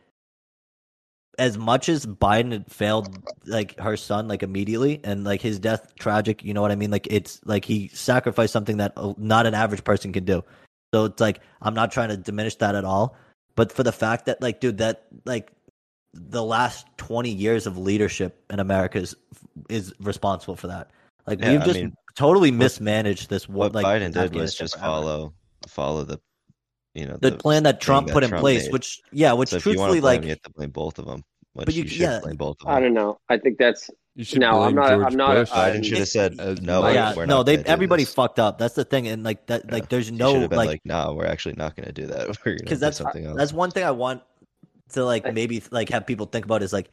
[1.38, 5.94] as much as Biden had failed like her son like immediately and like his death
[5.98, 6.92] tragic, you know what I mean?
[6.92, 10.44] Like it's like he sacrificed something that uh, not an average person can do.
[10.94, 13.16] So it's like I'm not trying to diminish that at all,
[13.56, 15.52] but for the fact that like dude that like
[16.14, 19.16] the last 20 years of leadership in America is
[19.70, 20.90] is responsible for that.
[21.26, 23.66] Like Yeah, we've I just mean, totally mismanaged this war.
[23.66, 24.88] What like Biden did was just forever.
[24.88, 25.34] follow
[25.68, 26.20] follow the
[26.96, 28.74] you know the, plan that thing Trump put in place, made.
[28.74, 31.00] which yeah, which so if you truthfully to blame, like you have to blame both
[31.00, 31.24] of them.
[31.54, 33.20] Which But you- you, should yeah, blame both of I don't know.
[33.30, 35.50] I think that's You should No, I'm not- George I'm not- Bush.
[35.52, 36.88] I- Biden um, should have said as no.
[36.90, 38.58] yeah, we're no, not they gonna everybody this." fucked up.
[38.58, 39.72] That's the thing, and like that, Yeah.
[39.74, 42.08] like there's no should have been like like, no, we're actually not going to do
[42.08, 42.28] that.
[42.28, 43.38] We're going to do because that's something else.
[43.38, 44.22] that's one thing I want
[44.92, 46.90] to like maybe like have people think about is like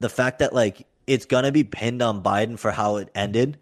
[0.00, 3.58] the fact that like it's gonna be pinned on Biden for how it ended,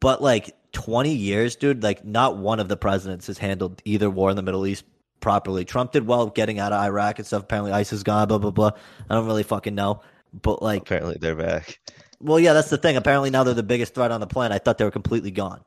[0.00, 4.30] but like 20 years, dude, like not one of the presidents has handled either war
[4.30, 4.84] in the Middle East
[5.18, 5.64] properly.
[5.64, 7.42] Trump did well getting out of Iraq and stuff.
[7.42, 8.28] Apparently, ISIS is gone.
[8.28, 8.70] Blah blah blah.
[9.10, 10.02] I don't really fucking know,
[10.40, 11.80] but like Apparently, they're back.
[12.20, 12.96] well, yeah, that's the thing.
[12.96, 14.54] Apparently now they're the biggest threat on the planet.
[14.54, 15.64] I thought they were completely gone.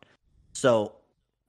[0.54, 0.94] So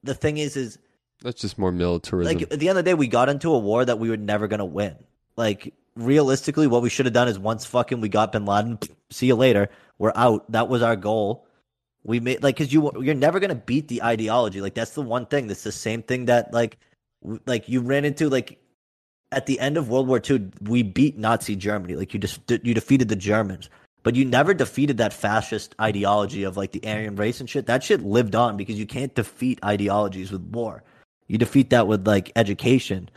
[0.03, 0.79] the thing is, is
[1.23, 2.35] That's just more militarism.
[2.37, 4.17] like at the end of the day, we got into a war that we were
[4.17, 4.97] never gonna win.
[5.37, 9.27] Like realistically, what we should have done is once fucking we got Bin Laden, see
[9.27, 9.69] you later.
[9.99, 10.51] We're out.
[10.51, 11.47] That was our goal.
[12.05, 14.61] We made like because you you're never gonna beat the ideology.
[14.61, 15.47] Like that's the one thing.
[15.47, 16.79] That's the same thing that like
[17.47, 18.59] like you ran into like
[19.31, 21.95] at the end of World War II, we beat Nazi Germany.
[21.95, 23.71] Like you just you defeated the Germans,
[24.03, 27.67] but you never defeated that fascist ideology of like the Aryan race and shit.
[27.67, 30.83] That shit lived on because you can't defeat ideologies with war.
[31.29, 33.09] You defeat that with like education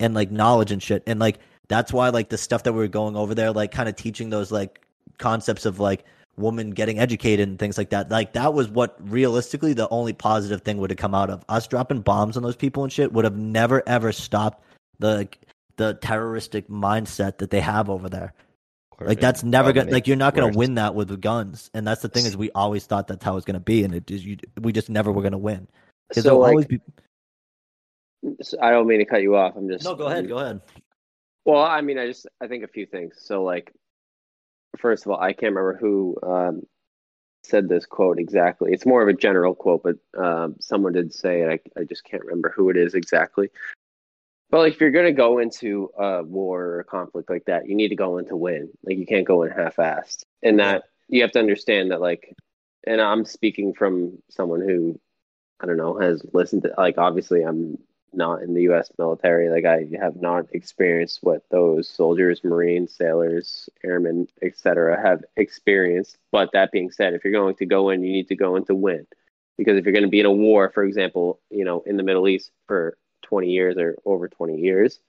[0.00, 1.02] and like knowledge and shit.
[1.06, 3.88] And like that's why like the stuff that we are going over there, like kind
[3.88, 4.80] of teaching those like
[5.18, 6.04] concepts of like
[6.36, 8.10] women getting educated and things like that.
[8.10, 11.66] Like that was what realistically the only positive thing would have come out of us
[11.66, 14.62] dropping bombs on those people and shit would have never ever stopped
[14.98, 15.28] the
[15.76, 18.32] the terroristic mindset that they have over there.
[18.98, 20.56] Or Like that's never gonna like you're not gonna worse.
[20.56, 21.70] win that with guns.
[21.74, 23.94] And that's the thing is we always thought that's how it was gonna be, and
[23.94, 25.66] it just you, we just never were gonna win.
[26.12, 26.80] 'Cause So there'll like, always be.
[28.60, 29.54] I don't mean to cut you off.
[29.56, 30.60] I'm just No, go ahead, go ahead.
[31.44, 33.16] Well, I mean, I just I think a few things.
[33.18, 33.72] So, like,
[34.78, 36.62] first of all, I can't remember who um,
[37.42, 38.72] said this quote exactly.
[38.72, 41.62] It's more of a general quote, but um, someone did say it.
[41.76, 43.50] I, I just can't remember who it is exactly.
[44.50, 47.74] But like, if you're gonna go into a war or a conflict like that, you
[47.74, 48.70] need to go in to win.
[48.84, 52.00] Like, you can't go in half-assed, and that you have to understand that.
[52.00, 52.34] Like,
[52.86, 55.00] and I'm speaking from someone who
[55.60, 56.74] I don't know has listened to.
[56.76, 57.78] Like, obviously, I'm
[58.16, 58.90] not in the U.S.
[58.98, 59.50] military.
[59.50, 66.18] Like I have not experienced what those soldiers, Marines, sailors, airmen, etc., have experienced.
[66.32, 68.64] But that being said, if you're going to go in, you need to go in
[68.66, 69.06] to win,
[69.56, 72.02] because if you're going to be in a war, for example, you know, in the
[72.02, 75.00] Middle East for 20 years or over 20 years,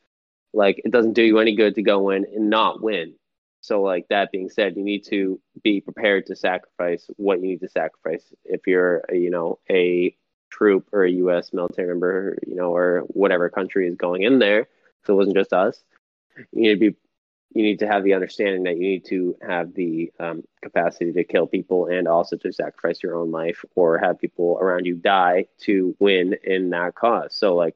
[0.54, 3.16] like it doesn't do you any good to go in and not win.
[3.62, 7.62] So, like that being said, you need to be prepared to sacrifice what you need
[7.62, 8.24] to sacrifice.
[8.44, 10.16] If you're, you know, a
[10.50, 11.54] troop or a U.S.
[11.54, 14.68] military member, you know, or whatever country is going in there.
[15.06, 15.84] So it wasn't just us.
[16.52, 16.96] You need to be,
[17.54, 21.24] you need to have the understanding that you need to have the um, capacity to
[21.24, 25.46] kill people and also to sacrifice your own life or have people around you die
[25.62, 27.36] to win in that cause.
[27.36, 27.76] So like,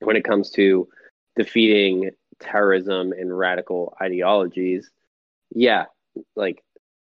[0.00, 0.88] when it comes to
[1.36, 2.10] defeating
[2.40, 4.90] terrorism and radical ideologies,
[5.54, 5.84] yeah,
[6.36, 6.62] like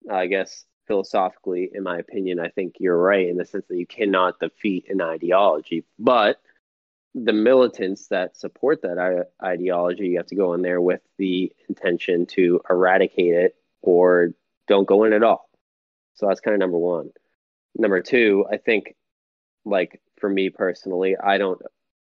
[0.10, 3.86] I guess philosophically, in my opinion, I think you're right in the sense that you
[3.86, 5.84] cannot defeat an ideology.
[6.00, 6.40] But
[7.14, 12.26] the militants that support that ideology, you have to go in there with the intention
[12.28, 14.30] to eradicate it or
[14.68, 15.50] don't go in at all.
[16.16, 17.12] So that's kind of number one.
[17.76, 18.96] Number two, I think,
[19.66, 21.62] like for me personally, I don't,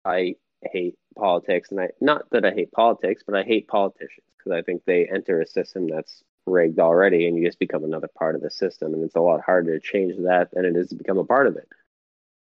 [0.04, 4.52] I hate politics, and I not that I hate politics, but I hate politicians because
[4.52, 8.34] I think they enter a system that's rigged already and you just become another part
[8.34, 10.94] of the system and it's a lot harder to change that than it is to
[10.94, 11.68] become a part of it.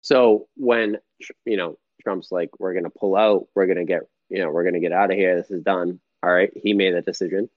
[0.02, 0.98] So when
[1.46, 4.50] you know trump's like we're going to pull out we're going to get you know
[4.50, 7.06] we're going to get out of here this is done all right he made that
[7.06, 7.50] decision.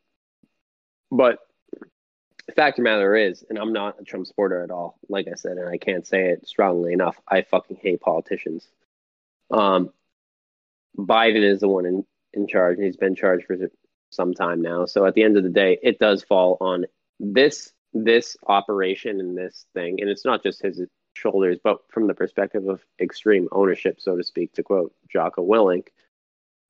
[1.11, 1.38] But
[2.47, 5.28] the fact of the matter is and i'm not a trump supporter at all like
[5.28, 8.68] i said and i can't say it strongly enough i fucking hate politicians.
[9.51, 9.93] Um
[10.99, 13.57] biden is the one in in charge and he's been charged for
[14.12, 14.86] some time now.
[14.86, 16.86] So at the end of the day, it does fall on
[17.18, 20.80] this this operation and this thing, and it's not just his
[21.14, 25.88] shoulders, but from the perspective of extreme ownership, so to speak, to quote Jocko Willink,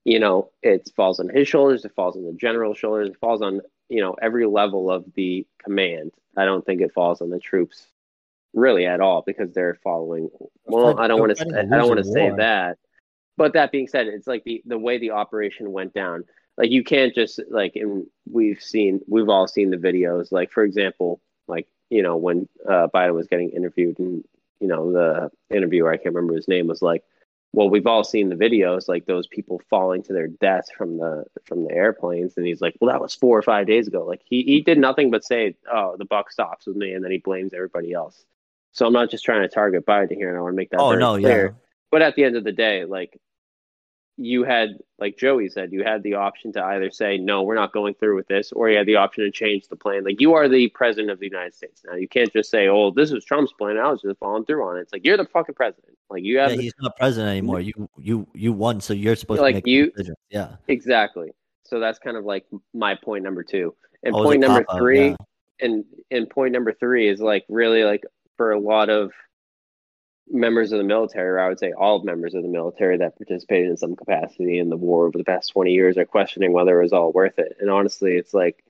[0.05, 3.43] you know, it falls on his shoulders, it falls on the general's shoulders, it falls
[3.43, 6.13] on you know every level of the command.
[6.37, 7.87] I don't think it falls on the troops
[8.55, 10.29] really at all because they're following.
[10.65, 11.59] Well, I don't want to.
[11.59, 12.79] I don't want to say that.
[13.37, 16.25] But that being said, it's like the the way the operation went down
[16.59, 20.33] like you can't just like and we've seen we've all seen the videos.
[20.33, 24.25] Like for example like you know when uh, biden was getting interviewed and
[24.61, 27.03] you know the interviewer i can't remember his name was like
[27.53, 31.25] well we've all seen the videos like those people falling to their deaths from the
[31.45, 32.35] from the airplanes.
[32.37, 34.05] And he's like well that was four or five days ago.
[34.07, 37.11] Like he, he did nothing but say oh the buck stops with me and then
[37.11, 38.25] he blames everybody else.
[38.73, 40.81] So i'm not just trying to target biden here and i want to make that
[40.81, 41.45] Oh very no, clear.
[41.47, 41.53] yeah.
[41.91, 43.19] but at the end of the day like
[44.19, 47.73] you had like joey said you had the option to either say no we're not
[47.73, 50.35] going through with this or you had the option to change the plan like you
[50.35, 53.25] are the president of the united states now you can't just say oh this was
[53.25, 55.97] trump's plan i was just following through on it it's like you're the fucking president
[56.11, 57.61] like you have Yeah, he's not president anymore.
[57.61, 59.93] You you you won, so you're supposed Like, to make you-.
[60.29, 60.57] Yeah.
[60.69, 61.31] exactly
[61.65, 62.45] so that's kind of like
[62.75, 65.17] my point number two and Oh, point number three yeah.
[65.61, 68.03] and and point number three is like really like
[68.37, 69.11] for a lot of
[70.33, 73.71] members of the military, or I would say all members of the military that participated
[73.71, 76.85] in some capacity in the war over the past 20 years are questioning whether it
[76.85, 77.57] was all worth it.
[77.61, 78.65] And honestly, it's like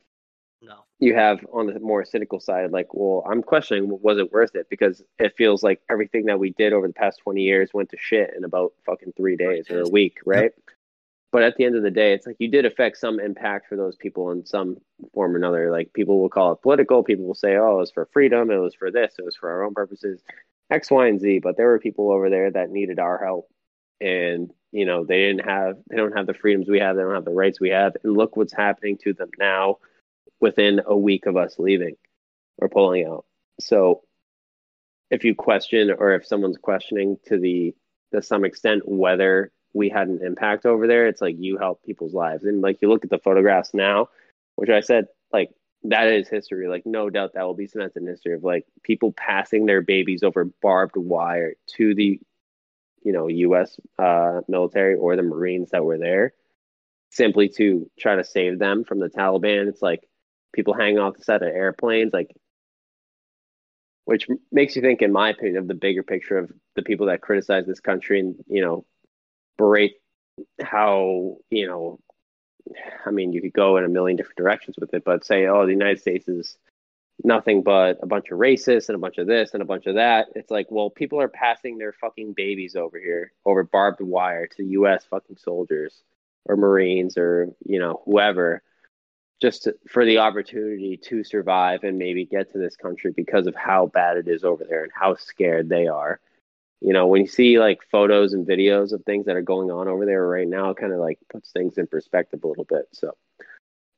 [0.60, 0.84] No.
[0.98, 4.68] you have on the more cynical side, like, well, I'm questioning was it worth it?
[4.68, 7.96] Because it feels like everything that we did over the past 20 years went to
[7.98, 10.52] shit in about fucking three days or a week, right?
[11.30, 13.76] But at the end of the day, it's like you did affect some impact for
[13.76, 14.76] those people in some
[15.14, 15.70] form or another.
[15.70, 17.02] Like people will call it political.
[17.02, 18.50] People will say, oh, it was for freedom.
[18.50, 19.14] It was for this.
[19.18, 20.22] It was for our own purposes,
[20.70, 21.40] X, Y, and Z.
[21.40, 23.48] But there were people over there that needed our help.
[24.00, 27.14] and you know they didn't have they don't have the freedoms we have they don't
[27.14, 29.76] have the rights we have and look what's happening to them now
[30.40, 31.96] within a week of us leaving
[32.58, 33.24] or pulling out
[33.60, 34.02] so
[35.10, 37.74] if you question or if someone's questioning to the
[38.12, 42.14] to some extent whether we had an impact over there it's like you help people's
[42.14, 44.08] lives and like you look at the photographs now
[44.56, 45.50] which i said like
[45.84, 49.12] that is history like no doubt that will be cemented in history of like people
[49.12, 52.20] passing their babies over barbed wire to the
[53.04, 53.78] you know U.S.
[53.98, 56.34] Uh, military or the Marines that were there,
[57.10, 59.68] simply to try to save them from the Taliban.
[59.68, 60.08] It's like
[60.52, 62.34] people hanging off the side of airplanes, like,
[64.04, 67.20] which makes you think, in my opinion, of the bigger picture of the people that
[67.20, 68.84] criticize this country and you know
[69.58, 69.94] berate
[70.62, 71.98] how you know.
[73.06, 75.66] I mean, you could go in a million different directions with it, but say, oh,
[75.66, 76.56] the United States is
[77.24, 79.96] nothing but a bunch of racists and a bunch of this and a bunch of
[79.96, 80.28] that.
[80.34, 84.64] It's like, well, people are passing their fucking babies over here over barbed wire to
[84.64, 85.04] U.S.
[85.08, 86.02] fucking soldiers
[86.44, 88.62] or Marines or you know whoever,
[89.40, 93.54] just to, for the opportunity to survive and maybe get to this country because of
[93.54, 96.20] how bad it is over there and how scared they are.
[96.84, 99.88] You know, when you see like photos and videos of things that are going on
[99.88, 102.86] over there right now, it kind of like puts things in perspective a little bit.
[102.92, 103.12] So,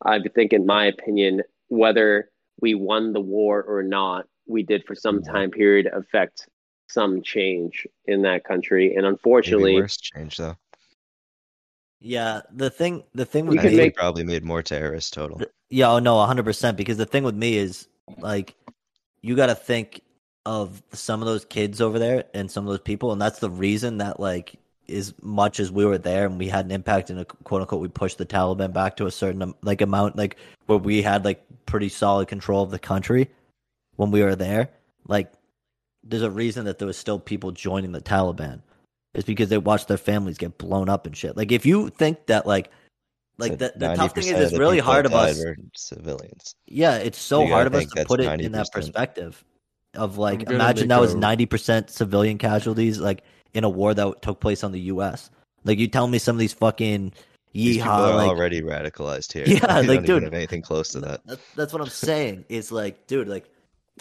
[0.05, 2.30] I think, in my opinion, whether
[2.61, 5.32] we won the war or not, we did for some mm-hmm.
[5.32, 6.47] time period affect
[6.89, 8.95] some change in that country.
[8.95, 10.57] And unfortunately, Maybe worse change though.
[12.01, 15.39] Yeah, the thing, the thing We with I me, make- probably made more terrorists total.
[15.39, 16.76] th- yeah, oh no, hundred percent.
[16.76, 18.55] Because the thing with me is like,
[19.22, 20.03] you got to think
[20.47, 23.51] of some of those kids over there and some of those people, and that's the
[23.51, 24.57] reason that like,
[24.88, 27.80] as much as we were there and we had an impact in a quote unquote,
[27.80, 30.36] we pushed the Taliban back to a certain like amount, like
[30.66, 33.30] where we had like pretty solid control of the country
[33.97, 34.70] when we were there.
[35.09, 35.32] Like,
[36.03, 38.61] there's a reason that there was still people joining the Taliban.
[39.14, 41.36] It's because they watched their families get blown up and shit.
[41.36, 42.70] Like, if you think that like
[43.38, 45.42] like the, the tough thing is it's really hard of us
[45.74, 46.55] civilians.
[46.66, 49.45] yeah it's so gotta hard of us to put it in that perspective
[49.97, 53.22] of like imagine that was 90% civilian casualties like
[53.53, 55.30] in a war that took place on the us
[55.64, 57.12] like you tell me some of these fucking
[57.53, 59.45] These yeehaw are like already radicalized here.
[59.49, 61.20] Yeah, we like, don't dude, even have anything close to that.
[61.24, 62.45] That's, that's what I'm saying.
[62.49, 63.49] It's like, dude, like,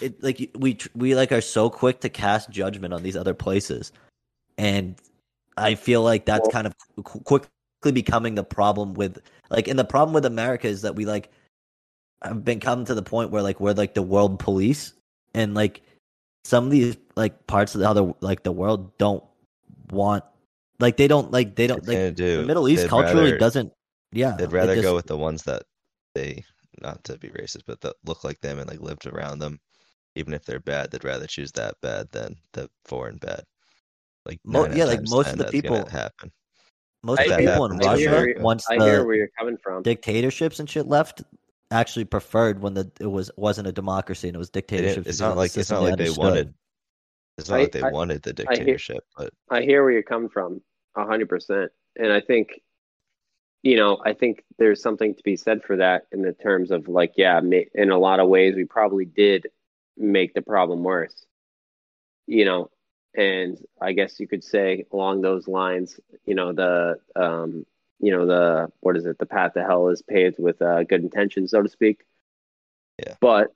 [0.02, 3.92] it, like we we like are so quick to cast judgment on these other places,
[4.58, 4.96] and
[5.56, 9.20] I feel like that's Well- kind of qu- quickly becoming the problem with
[9.50, 11.30] like, and the problem with America is that we like
[12.24, 14.94] have been come to the point where like we're like the world police,
[15.34, 15.82] and like
[16.46, 19.24] some of these like parts of the other like the world don't
[19.92, 20.24] want
[20.80, 22.38] like they don't like they don't like do.
[22.42, 23.74] the Middle East they'd culturally rather- doesn't.
[24.12, 25.64] Yeah, They'd rather just- go with the ones that
[26.14, 26.44] they,
[26.82, 29.60] not to be racist, but that look like them and like lived around them.
[30.16, 33.44] Even if they're bad, they'd rather choose that bad than the foreign bad.
[34.28, 36.32] Like Mo- yeah, like most of the people- happen.
[37.04, 39.16] most I of the hear- people in I Russia hear- once I the hear where
[39.16, 39.82] you're coming from.
[39.82, 41.24] dictatorships and shit left
[41.74, 44.96] actually preferred when the it was wasn't a democracy and it was dictatorship.
[45.04, 46.24] didn't, it's not like it's not like they understood.
[46.24, 46.54] wanted.
[47.38, 49.92] It's not I- like they I- wanted the I hear- dictatorship, but I hear where
[49.92, 50.62] you're coming from,
[50.96, 52.62] a hundred percent, and I think,
[53.64, 56.88] you know, I think there's something to be said for that in the terms of
[56.88, 57.40] like, yeah,
[57.74, 59.48] in a lot of ways, we probably did
[59.98, 61.26] make the problem worse,
[62.28, 62.70] you know,
[63.16, 67.66] and I guess you could say along those lines, you know, the, um,
[68.04, 69.18] you know, the what is it?
[69.18, 72.04] The path to hell is paved with uh, good intentions, so to speak.
[73.00, 73.16] Yeah.
[73.22, 73.56] But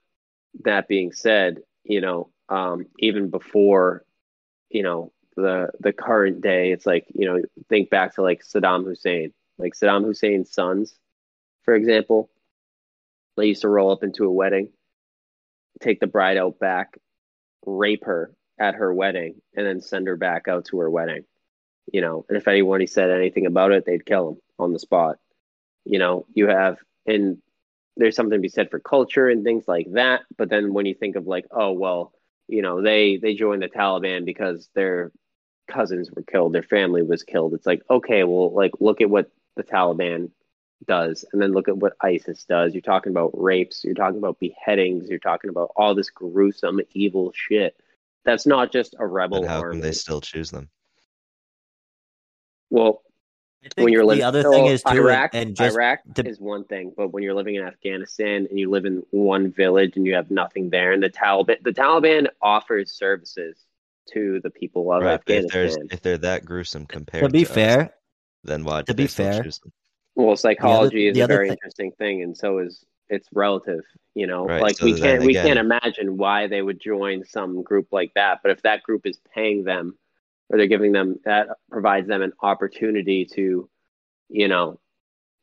[0.64, 4.06] that being said, you know, um, even before,
[4.70, 8.86] you know, the the current day, it's like you know, think back to like Saddam
[8.86, 10.96] Hussein, like Saddam Hussein's sons,
[11.64, 12.30] for example.
[13.36, 14.70] They used to roll up into a wedding,
[15.82, 16.98] take the bride out back,
[17.66, 21.26] rape her at her wedding, and then send her back out to her wedding.
[21.92, 25.18] You know, and if anyone said anything about it, they'd kill him on the spot.
[25.86, 27.38] You know, you have and
[27.96, 30.22] there's something to be said for culture and things like that.
[30.38, 32.14] But then when you think of like, oh well,
[32.48, 35.12] you know, they they joined the Taliban because their
[35.68, 37.54] cousins were killed, their family was killed.
[37.54, 40.32] It's like, okay, well, like look at what the Taliban
[40.86, 42.74] does, and then look at what ISIS does.
[42.74, 47.32] You're talking about rapes, you're talking about beheadings, you're talking about all this gruesome, evil
[47.36, 47.76] shit.
[48.26, 49.76] That's not just a rebel then how army.
[49.76, 50.70] come they still choose them?
[52.70, 53.02] Well,
[53.64, 56.28] I think when you're living the other thing is too, Iraq, and just Iraq to-
[56.28, 59.94] is one thing, but when you're living in Afghanistan and you live in one village
[59.98, 63.58] and you have nothing there, and the Taliban, the Taliban offers services
[64.14, 65.88] to the people of Right, but if Afghanistan.
[65.92, 67.94] if they're that gruesome compared to be us, fair,
[68.44, 69.44] then why to be fair.
[70.16, 73.84] Well, psychology the is a very thing- interesting thing, and so is it's relative.
[74.16, 77.62] You know, Right, like so we can't we can't imagine why they would join some
[77.64, 78.40] group like that.
[78.42, 79.98] But if that group is paying them
[80.50, 83.70] or they're giving them that provides them an opportunity to,
[84.30, 84.80] you know,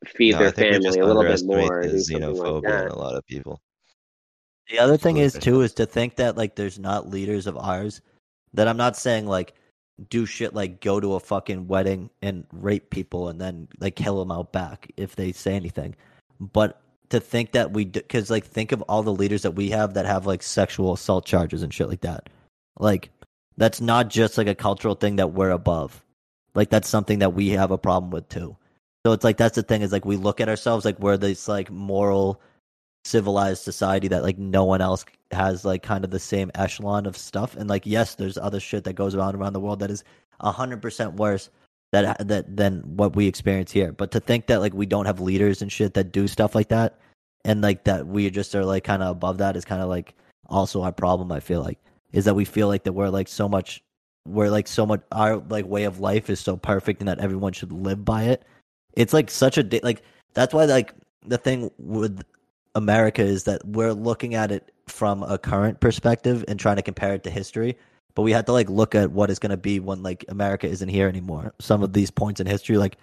[0.07, 2.01] feed No, their I think we just family a little bit more, or the do
[2.01, 2.87] something like xenophobia that.
[2.87, 3.61] in a lot of people.
[4.71, 8.01] The other thing is too is to think that like there's not leaders of ours
[8.55, 9.55] that I'm not saying like
[10.09, 14.19] do shit like go to a fucking wedding and rape people and then like kill
[14.19, 15.95] them out back if they say anything,
[16.41, 16.81] but
[17.11, 20.07] to think that we because like think of all the leaders that we have that
[20.07, 22.29] have like sexual assault charges and shit like that,
[22.79, 23.11] like
[23.57, 26.05] that's not just like a cultural thing that we're above,
[26.55, 28.57] like that's something that we have a problem with too.
[29.05, 31.47] So it's like that's the thing is like we look at ourselves like we're this
[31.47, 32.41] like moral
[33.05, 37.17] civilized society that like no one else has like kind of the same echelon of
[37.17, 37.55] stuff.
[37.55, 40.05] And like yes there's other shit that goes around around the world that is
[40.41, 41.51] a hundred percent worse
[41.93, 43.93] that that than what we experience here.
[43.93, 46.69] But to think that like we don't have leaders and shit that do stuff like
[46.69, 46.99] that
[47.45, 50.15] and like that we just are like kind of above that is kind of like
[50.47, 51.79] also our problem i feel like
[52.15, 53.83] is that we feel like that we're like so much
[54.27, 57.53] we're like so much our like way of life is so perfect and that everyone
[57.53, 58.45] should live by it
[58.95, 60.03] it's like such a di- like
[60.33, 60.95] that's why like
[61.27, 62.23] the thing with
[62.75, 67.15] America is that we're looking at it from a current perspective and trying to compare
[67.15, 67.77] it to history.
[68.15, 70.69] But we have to like look at what is going to be when like America
[70.69, 71.55] isn't here anymore.
[71.61, 72.97] Some of these points in history, like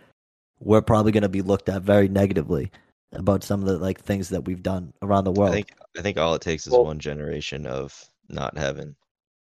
[0.59, 2.71] we're probably going to be looked at very negatively
[3.13, 5.51] about some of the like things that we've done around the world.
[5.51, 8.95] I think I think all it takes is Well- one generation of not having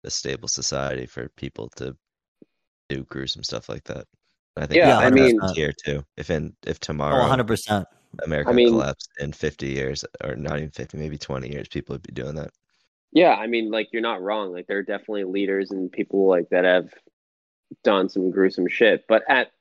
[0.03, 1.95] a stable society for people to
[2.89, 4.05] do gruesome stuff like that.
[4.57, 6.03] I think Yeah, I mean- here too.
[6.17, 7.85] If in if oh, tomorrow 100%.
[8.23, 11.93] America I mean- collapsed in 50 years, or not even 50, maybe 20 years, people
[11.93, 12.51] would be doing that.
[13.11, 14.51] Yeah, I mean, like you're not wrong.
[14.51, 16.93] Like there are definitely leaders and people like that have
[17.83, 19.05] done some gruesome shit.
[19.07, 19.51] But at,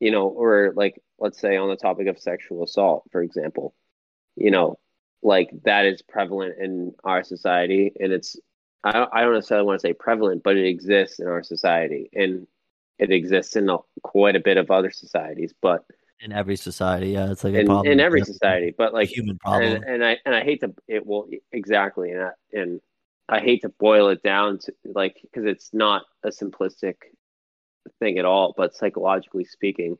[0.00, 3.74] you know, or like let's say on the topic of sexual assault, for example,
[4.36, 4.78] you know,
[5.22, 8.36] like that is prevalent in our society, and it's
[8.84, 12.08] I don't, I don't necessarily want to say prevalent, but it exists in our society,
[12.12, 12.46] and
[12.98, 15.84] it exists in a, quite a bit of other societies, but
[16.20, 17.92] In every society, yeah, it's like a in, problem.
[17.92, 18.74] in every society.
[18.76, 19.74] But like human problem.
[19.74, 22.80] and, and I and I hate to it will exactly and I, and
[23.28, 26.96] I hate to boil it down to like because it's not a simplistic
[27.98, 28.54] thing at all.
[28.56, 29.96] But psychologically speaking,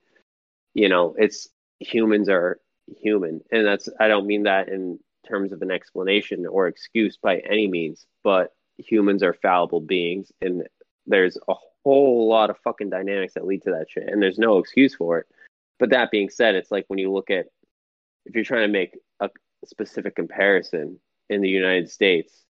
[0.74, 1.48] you know, it's
[1.80, 2.60] humans are
[2.96, 4.98] human, and that's I don't mean that in
[5.28, 10.66] terms of an explanation or excuse by any means, but humans are fallible beings, and
[11.06, 11.54] there's a
[11.84, 15.18] whole lot of fucking dynamics that lead to that shit, and there's no excuse for
[15.18, 15.26] it.
[15.78, 17.46] But that being said, it's like when you look at
[18.26, 19.30] if you're trying to make a
[19.64, 21.00] specific comparison
[21.30, 22.44] in the United States,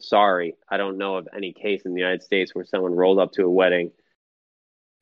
[0.00, 3.32] sorry, I don't know of any case in the United States where someone rolled up
[3.32, 3.92] to a wedding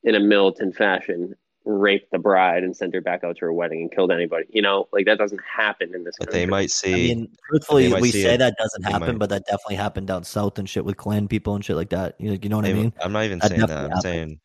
[0.03, 1.35] in a militant fashion,
[1.65, 4.47] raped the bride, and sent her back out to her wedding and killed anybody.
[4.51, 6.41] You know, like that doesn't happen in this But country.
[6.41, 6.95] they might see.
[7.13, 10.07] I mean, truthfully, we say it- that doesn't they happen, might- but that definitely happened
[10.07, 12.15] down south and shit with Klan people and shit like that.
[12.19, 12.93] You know, you know what I mean?
[13.01, 13.69] I'm not even That saying that.
[13.69, 14.03] definitely I'm happened.
[14.03, 14.41] saying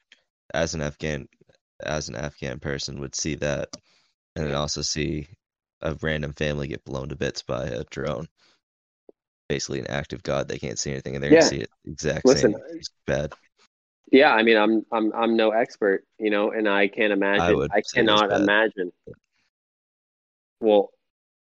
[0.53, 1.27] as an Afghan,
[1.81, 3.69] as an Afghan person would see that,
[4.35, 5.27] and then also see
[5.81, 8.27] a random family get blown to bits by a drone.
[9.47, 10.47] Basically, an act of God.
[10.47, 11.39] They can't see anything, and they're Yeah.
[11.41, 12.61] gonna see it exact Listen, same.
[12.77, 13.33] It's bad.
[14.11, 17.55] Yeah, I mean, I'm I'm I'm no expert, you know, and I can't imagine.
[17.57, 18.91] would I, say it was cannot imagine.
[20.59, 20.89] Well,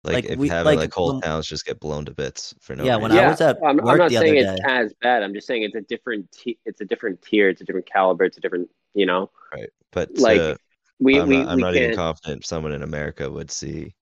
[0.04, 2.54] Like, Like, if we- having like, like, whole when- towns just get blown to bits
[2.60, 3.02] for no Yeah, reason.
[3.02, 5.22] when I was at I'm, I'm not the saying other it's day- as bad.
[5.22, 6.30] I'm just saying it's a different.
[6.32, 7.48] T- it's a different tier.
[7.48, 8.24] It's a different caliber.
[8.24, 8.68] It's a different.
[8.94, 10.56] You know, right, but like, uh,
[11.00, 13.94] we I'm we not, I'm we not even confident someone in America would see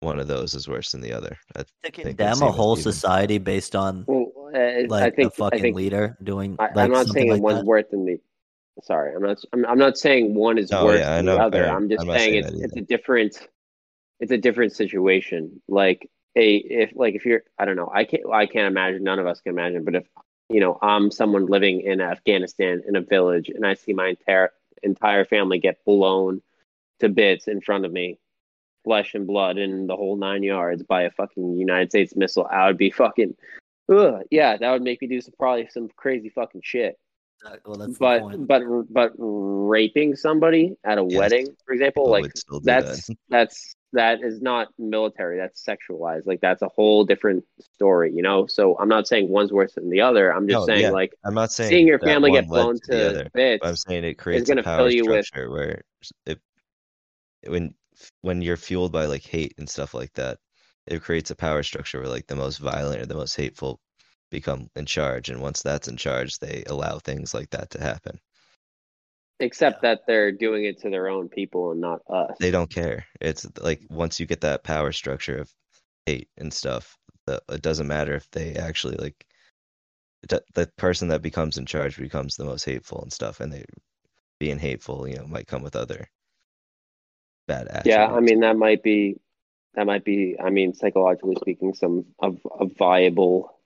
[0.00, 1.38] one of those as worse than the other.
[1.56, 2.92] I To think they'd condemn a whole even.
[2.92, 6.64] society based on Well, uh, I like think a fucking I think leader doing I,
[6.74, 7.66] like I'm not saying like one's that.
[7.66, 8.18] worse than the.
[8.82, 9.38] Sorry, I'm not.
[9.52, 11.64] I'm, I'm not saying one is No, worse yeah, I than know, the other.
[11.64, 11.76] I know.
[11.76, 13.48] I'm just I'm saying saying it's it's a different.
[14.20, 15.60] It's a different situation.
[15.68, 19.18] Like a if like if you're I don't know I can't I can't imagine none
[19.18, 19.84] of us can imagine.
[19.84, 20.06] But if
[20.48, 24.52] you know I'm someone living in Afghanistan in a village and I see my entire
[24.82, 26.42] entire family get blown
[27.00, 28.18] to bits in front of me,
[28.84, 32.66] flesh and blood and the whole nine yards by a fucking United States missile, I
[32.66, 33.34] would be fucking.
[33.90, 36.96] Ugh, yeah, that would make me do some probably some crazy fucking shit.
[37.44, 38.62] Uh, well, that's But but
[38.92, 43.06] but raping somebody at a Yes, wedding, for example, people like would still do that's
[43.06, 43.16] that.
[43.30, 45.38] that's that is not military.
[45.38, 46.26] That's sexualized.
[46.26, 47.44] Like that's a whole different
[47.74, 48.46] story, you know.
[48.46, 50.32] So I'm not saying one's worse than the other.
[50.32, 52.86] I'm just No, saying yeah, like I'm not saying seeing your family get blown to
[52.92, 53.30] to other.
[53.34, 53.66] bits.
[53.66, 55.82] I'm saying it creates gonna a power fill you with- where
[56.26, 56.40] it,
[57.46, 57.74] when
[58.22, 60.38] when you're fueled by like hate and stuff like that,
[60.90, 63.80] it creates a power structure where like the most violent or the most hateful
[64.30, 68.20] become in charge, and once that's in charge, they allow things like that to happen.
[69.40, 72.38] except that they're doing it to their own people and not us.
[72.40, 73.06] They don't care.
[73.20, 75.54] It's like once you get that power structure of
[76.06, 79.26] hate and stuff, the, it doesn't matter if they actually like
[80.28, 83.64] the the person that becomes in charge becomes the most hateful and stuff, and they
[84.40, 86.08] being hateful, you know, might come with other
[87.46, 87.84] bad actions.
[87.84, 89.16] Yeah, I mean that might be
[89.74, 93.56] that might be I mean psychologically speaking some of a viable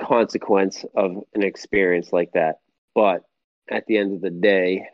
[0.00, 2.56] consequence of an experience like that.
[2.94, 3.22] But
[3.70, 4.86] at the end of the day,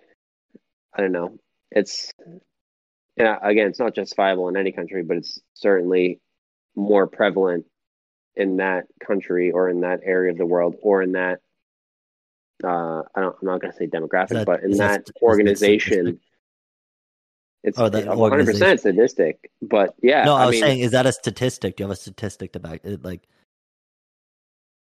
[0.95, 1.39] I don't know.
[1.71, 2.13] It's
[3.17, 6.21] yeah, again, it's not justifiable in any country, but it's certainly
[6.77, 7.67] more prevalent
[8.37, 11.41] in that country or in that area of the world or in that
[12.65, 15.13] uh I don't I'm not gonna say demographic, that- but in that that st- is
[15.15, 16.21] that organization?
[17.64, 18.78] It's Oh, that 100% organization.
[18.78, 19.51] sadistic.
[19.62, 21.76] But yeah, no, I, I, was mean saying, is that a statistic?
[21.76, 23.05] Do you have a statistic to back it?
[23.05, 23.22] Like,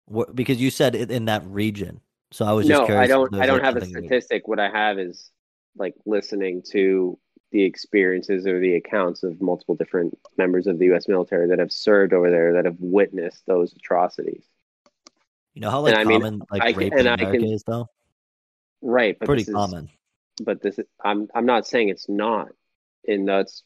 [0.06, 2.00] what, because you said in that region,
[2.30, 3.04] so I was just no, curious.
[3.04, 3.34] I don't.
[3.34, 4.48] I don't have a statistic.
[4.48, 5.30] What I have is
[5.76, 7.18] like listening to
[7.52, 11.08] the experiences or the accounts of multiple different members of the U.S.
[11.08, 14.44] military that have served over there that have witnessed those atrocities.
[15.54, 17.44] You know how like and I mean, common like I can- rape in America can-
[17.44, 17.88] is though.
[18.82, 19.88] Right, but Pretty this is- common.
[20.44, 20.86] but this is.
[21.04, 21.28] I'm.
[21.34, 22.48] I'm not saying it's not.
[23.06, 23.62] And that's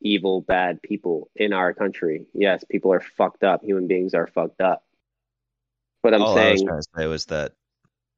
[0.00, 2.26] evil, bad people in our country.
[2.34, 3.62] Yes, people are fucked up.
[3.62, 4.84] Human beings are fucked up.
[6.02, 7.52] But I'm All I was saying trying to say was that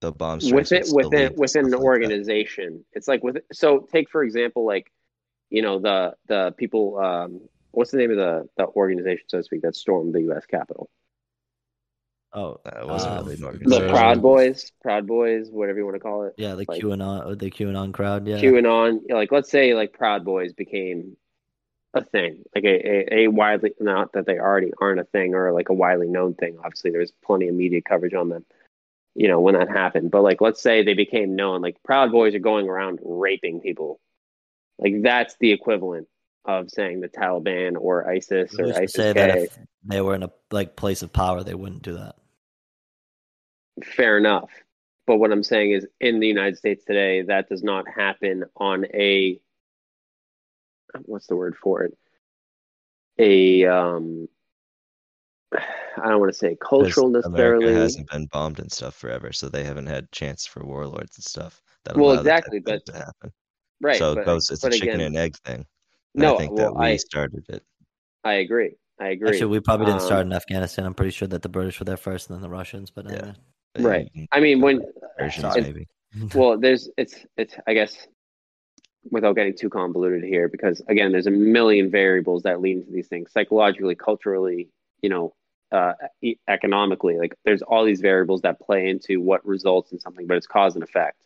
[0.01, 4.23] the bomb strikes within within within an like organization it's like with so take for
[4.23, 4.93] example like
[5.49, 9.45] you know the the people um what's the name of the the organization so to
[9.45, 10.91] speak that stormed the us capitol
[12.35, 15.94] Oh, Uh, it wasn't um, really an the proud boys proud boys whatever you want
[15.94, 18.27] to call it yeah, the like- QAnon, the QAnon crowd.
[18.27, 21.16] Yeah, qanon like let's say like proud boys became
[21.94, 25.52] a thing like a, a, a widely not that they already aren't a thing or
[25.52, 28.44] like a widely known thing obviously there's plenty of media coverage on them
[29.15, 32.35] you know when that happened but like let's say they became known like proud boys
[32.35, 34.01] are going around raping people
[34.81, 36.09] like that's the equivalent
[36.44, 40.31] of saying the taliban or isis or isis say that if they were in a
[40.51, 42.16] like place of power, they wouldn't do that.
[43.82, 44.51] Fair enough
[45.06, 48.84] but what i'm saying is in the united states today that does not happen on
[48.94, 49.40] a
[51.06, 51.98] what's the word for it
[53.18, 54.28] a um
[55.52, 59.32] i don't want to say Because cultural necessarily America hasn't been bombed and stuff forever,
[59.32, 61.60] so they haven't had chance for warlords and stuff.
[61.84, 63.32] That Well, allow the exactly, of things but- to happen.
[63.80, 65.55] right so but, it goes, it's but a chicken again, and egg thing.
[65.56, 65.66] And
[66.14, 67.62] no I think well that we i started it.
[68.24, 70.86] i agree i agree Actually, we probably didn't start Um, in Afghanistan.
[70.86, 72.90] I'm pretty sure that the British were there first, and then the Russians.
[72.90, 73.12] But Yeah.
[73.18, 73.34] anyway.
[73.74, 74.80] But you right i mean when
[75.18, 75.62] versions Sorry.
[75.62, 75.88] maybe.
[76.34, 78.06] well there's it's it's i guess
[79.10, 83.09] without getting too convoluted here because again there's a million variables that lead into these
[83.09, 84.68] things psychologically culturally
[85.02, 85.34] you know
[85.72, 85.92] uh,
[86.22, 90.36] e- economically like there's all these variables that play into what results in something but
[90.36, 91.20] it's cause and effect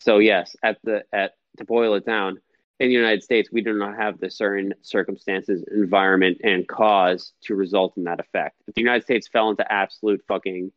[0.00, 2.38] so yes at the at to boil it down
[2.78, 7.54] in the united states we do not have the certain circumstances environment and cause to
[7.54, 10.70] result in that effect if the united states fell into absolute fucking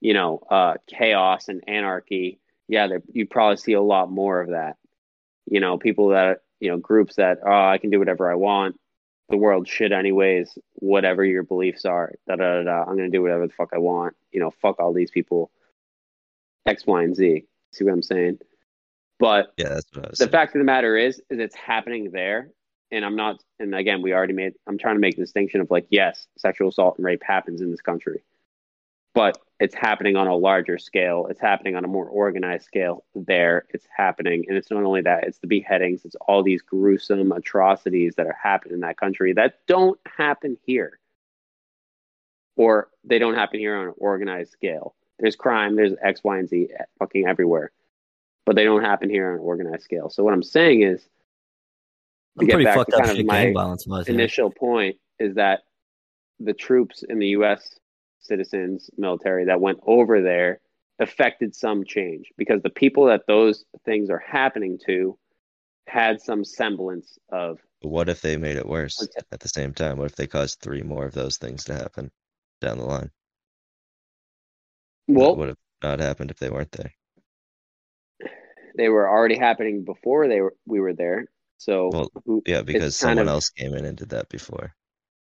[0.00, 4.76] you know uh chaos and anarchy yeah, you'd probably see a lot more of that.
[5.46, 8.78] You know, people that, you know, groups that, oh, I can do whatever I want.
[9.30, 12.12] The world shit anyways, whatever your beliefs are.
[12.26, 12.80] Da, da, da, da.
[12.82, 14.14] I'm going to do whatever the fuck I want.
[14.32, 15.50] You know, fuck all these people.
[16.66, 17.44] X, Y, and Z.
[17.72, 18.38] See what I'm saying?
[19.18, 20.30] But Yeah, that's what I was the saying.
[20.30, 22.50] fact of the matter is, is it's happening there.
[22.90, 25.70] And I'm not, and again, we already made, I'm trying to make the distinction of
[25.70, 28.24] like, yes, sexual assault and rape happens in this country,
[29.14, 31.26] but it's happening on a larger scale.
[31.28, 33.66] It's happening on a more organized scale there.
[33.70, 34.44] It's happening.
[34.46, 38.36] And it's not only that, it's the beheadings, it's all these gruesome atrocities that are
[38.40, 40.98] happening in that country that don't happen here.
[42.56, 44.94] Or they don't happen here on an organized scale.
[45.18, 47.72] There's crime, there's X, Y, and Z eh, fucking everywhere
[48.48, 50.08] but they don't happen here on an organized scale.
[50.08, 51.08] So what I'm saying is, to
[52.40, 54.08] I'm get pretty back to kind of my gang violence was.
[54.08, 54.14] yeah.
[54.14, 55.64] initial point is that
[56.40, 57.78] the troops in the U.S.
[58.28, 60.60] citizens military that went over there
[61.00, 65.18] affected some change because the people that those things are happening to
[65.86, 69.26] had some semblance of what if they made it worse Okay.
[69.32, 69.96] at the same time?
[69.98, 72.10] What if they caused three more of those things to happen
[72.60, 73.10] down the line?
[75.06, 76.92] well, that would have not happened if they weren't there.
[78.76, 81.26] they were already happening before they were we were there.
[81.58, 84.74] So Well, Yeah, because someone of- else came in and did that before.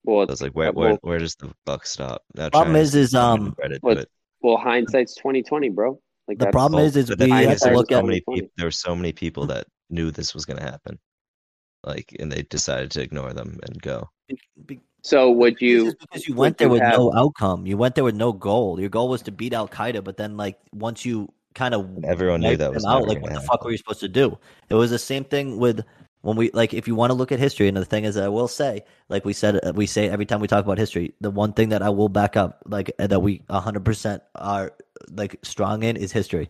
[0.05, 2.23] Well, So it's like, where, where, where does the buck stop?
[2.35, 4.09] Now, Problem China's is- is, um, credit to well, it.
[4.43, 6.01] well, hindsight's twenty twenty, bro.
[6.29, 8.05] Like The problem Well, is, is we have to look so at.
[8.05, 8.49] many people.
[8.57, 10.99] There were so many people that knew this was going to happen,
[11.85, 14.09] like, and they decided to ignore them and go.
[15.03, 15.93] So would you?
[16.01, 17.67] because you went there you with have- no outcome.
[17.67, 18.79] You went there with no goal.
[18.81, 22.41] Your goal was to beat Al Qaeda, but then like once you kind of Everyone
[22.41, 23.47] knew that was out, like gonna what the happen.
[23.49, 24.39] fuck were you supposed to do?
[24.71, 25.85] It was the same thing with
[26.23, 28.29] when we like if you want to look at history and the thing is i
[28.29, 31.53] will say like we said we say every time we talk about history the one
[31.53, 34.73] thing that i will back up like uh, that we 100% are
[35.11, 36.49] like strong in is history.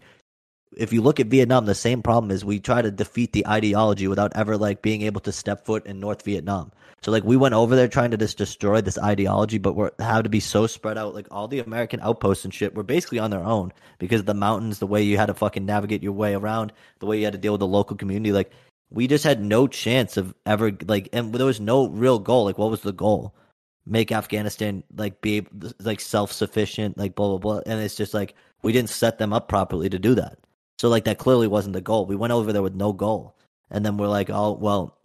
[0.77, 4.09] If you look at vietnam the same problem is we try to defeat the ideology
[4.09, 6.73] without ever like being able to step foot in north vietnam.
[7.03, 10.23] So like we went over there trying to just destroy this ideology but we're have
[10.23, 13.31] to be so spread out like all the american outposts and shit were basically on
[13.31, 16.35] their own because of the mountains the way you had to fucking navigate your way
[16.35, 18.51] around the way you had to deal with the local community like
[18.93, 22.45] we just had no chance of ever like and there was no real goal.
[22.45, 23.35] Like what was the goal?
[23.87, 25.47] Make afghanistan like be
[25.81, 27.61] like self-sufficient like blah blah blah.
[27.67, 30.39] And it's just like we didn't set them up properly to do that.
[30.79, 32.07] So like that clearly wasn't the goal.
[32.07, 33.35] We went over there with no goal.
[33.71, 34.99] And then we're like oh well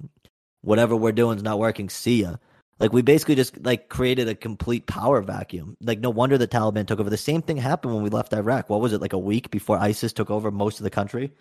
[0.62, 1.90] whatever we're doing is not working.
[1.90, 2.36] See ya.
[2.80, 5.78] Like we basically just like created a complete power vacuum.
[5.82, 7.10] Like no wonder the taliban took over.
[7.10, 8.70] The same thing happened when we left iraq.
[8.70, 11.32] What was it like a week before isis took over most of the country?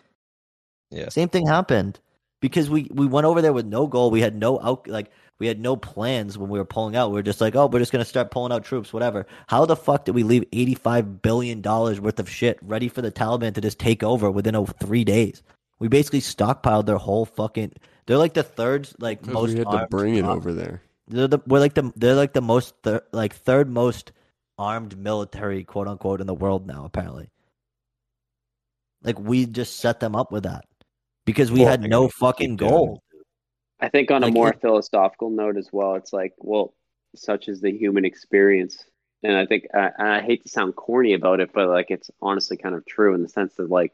[0.91, 1.09] Yeah.
[1.09, 1.99] same thing happened
[2.49, 4.11] because we we went over there with no goal.
[4.11, 7.11] We had no out like we had no plans when we were pulling out.
[7.11, 9.27] We were just like, oh, we're just gonna start pulling out troops, whatever.
[9.49, 13.03] How the fuck did we leave eighty five billion dollars worth of shit ready for
[13.03, 15.43] the Taliban to just take over within three days?
[15.81, 17.73] We basically stockpiled their whole fucking.
[18.07, 20.83] They're like the third like Because most we had to bring it uh, over there.
[21.09, 24.13] They're the we're like the they're like the most thir- like third most
[24.57, 27.29] armed military quote unquote in the world now apparently.
[29.03, 30.65] Like we just set them up with that
[31.27, 33.03] because we Well, had no fucking goal.
[33.81, 36.73] I think on a more it- philosophical note as well, it's like, well,
[37.15, 38.83] such is the human experience.
[39.23, 42.11] And I think, I, and I hate to sound corny about it, but like it's
[42.23, 43.93] honestly kind of true in the sense that, like,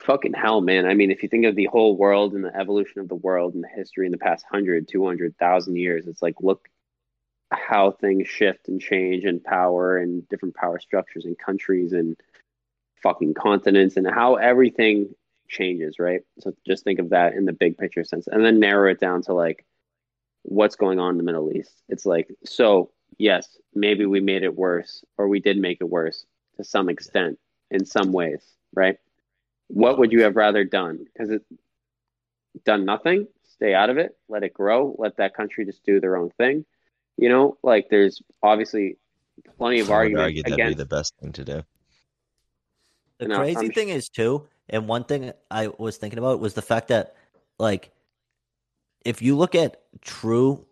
[0.00, 0.86] fucking hell, man.
[0.86, 3.54] I mean, if you think of the whole world and the evolution of the world
[3.54, 6.68] and the history in the past 100, 200,000 years, it's like, look
[7.52, 12.16] how things shift and change and power and different power structures and countries and
[13.02, 15.14] fucking continents and how everything
[15.48, 16.20] changes, right?
[16.38, 19.22] So just think of that in the big picture sense and then narrow it down
[19.22, 19.64] to like
[20.42, 21.82] what's going on in the Middle East.
[21.88, 26.24] It's like, so yes, maybe we made it worse or we did make it worse
[26.56, 27.38] to some extent
[27.70, 28.42] in some ways,
[28.74, 28.98] right?
[29.68, 31.04] What would you have rather done?
[31.12, 31.42] Because it
[32.64, 36.16] done nothing, stay out of it, let it grow, let that country just do their
[36.16, 36.64] own thing.
[37.16, 38.98] You know, like there's obviously
[39.58, 41.62] plenty of I would arguments argue that'd against be the best thing to do.
[43.18, 46.54] The No, crazy I'm thing is too, and one thing I was thinking about was
[46.54, 47.14] the fact that,
[47.58, 47.90] like,
[49.04, 50.66] if you look at true,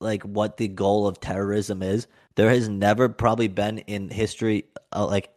[0.00, 5.06] like, what the goal of terrorism is, there has never probably been in history, uh,
[5.06, 5.30] like,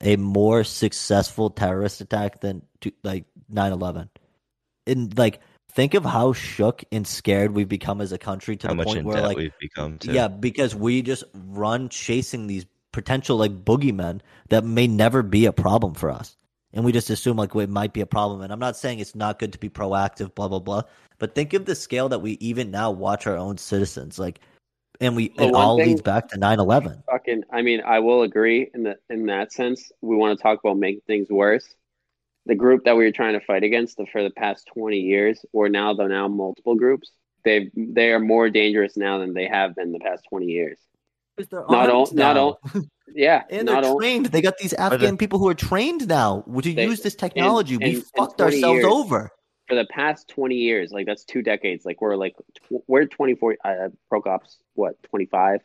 [0.00, 4.08] a more successful terrorist attack than to, like 9-11.
[4.86, 5.40] And like,
[5.72, 8.86] think of how shook and scared we've become as a country to How the much
[8.86, 10.12] point in where, like, we've become too.
[10.12, 15.52] yeah, because we just run chasing these potential like boogeymen that may never be a
[15.52, 16.36] problem for us.
[16.72, 18.42] And we just assume like it might be a problem.
[18.42, 20.82] And I'm not saying it's not good to be proactive, blah blah blah.
[21.18, 24.40] But think of the scale that we even now watch our own citizens like,
[25.00, 27.02] and we Well, it all thing- leads back to 9/11.
[27.06, 29.90] fucking I mean, I will agree in the in that sense.
[30.02, 31.74] We want to talk about making things worse.
[32.46, 35.68] The group that we were trying to fight against for the past twenty years, or
[35.68, 37.12] now they're now multiple groups,
[37.44, 40.78] they they are more dangerous now than they have been the past twenty years.
[41.52, 42.60] Not all- not all-
[43.14, 44.26] Yeah, and not they're all, trained.
[44.26, 47.74] They got these Afghan people who are trained now to They- use this technology.
[47.74, 49.30] in- we in fucked 20 ourselves years- over.
[49.68, 50.92] for the past twenty years.
[50.92, 51.84] Like that's two decades.
[51.84, 53.56] Like we're like tw- we're twenty four.
[53.64, 55.60] Uh, Prokop's what twenty five.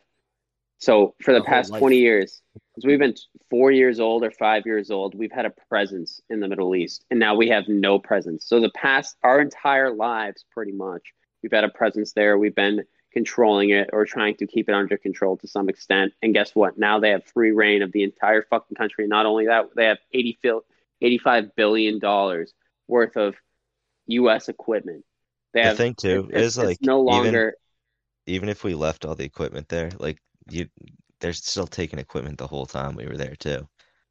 [0.78, 1.78] So for the Our past life.
[1.80, 2.42] twenty years,
[2.74, 3.14] because we've been
[3.48, 7.04] four years old or five years old, we've had a presence in the Middle East,
[7.10, 8.44] and now we have no presence.
[8.46, 11.02] So the past our entire lives, pretty much,
[11.42, 12.36] we've had a presence there.
[12.36, 12.82] We've been
[13.14, 16.14] controlling it or trying to keep it under control to some extent.
[16.22, 16.78] And guess what?
[16.78, 19.08] Now they have free reign of the entire fucking country.
[19.08, 20.64] Not only that, they have 80 fil-
[21.02, 22.54] 85 billion dollars
[22.88, 23.36] worth of
[24.08, 24.50] U.S.
[24.50, 25.04] equipment.
[25.54, 27.56] They The have thing too it's, is it's like no longer
[28.26, 30.20] even if we left all the equipment there, like
[30.50, 30.68] you,
[31.20, 33.68] they're still taking equipment the whole time we were there too.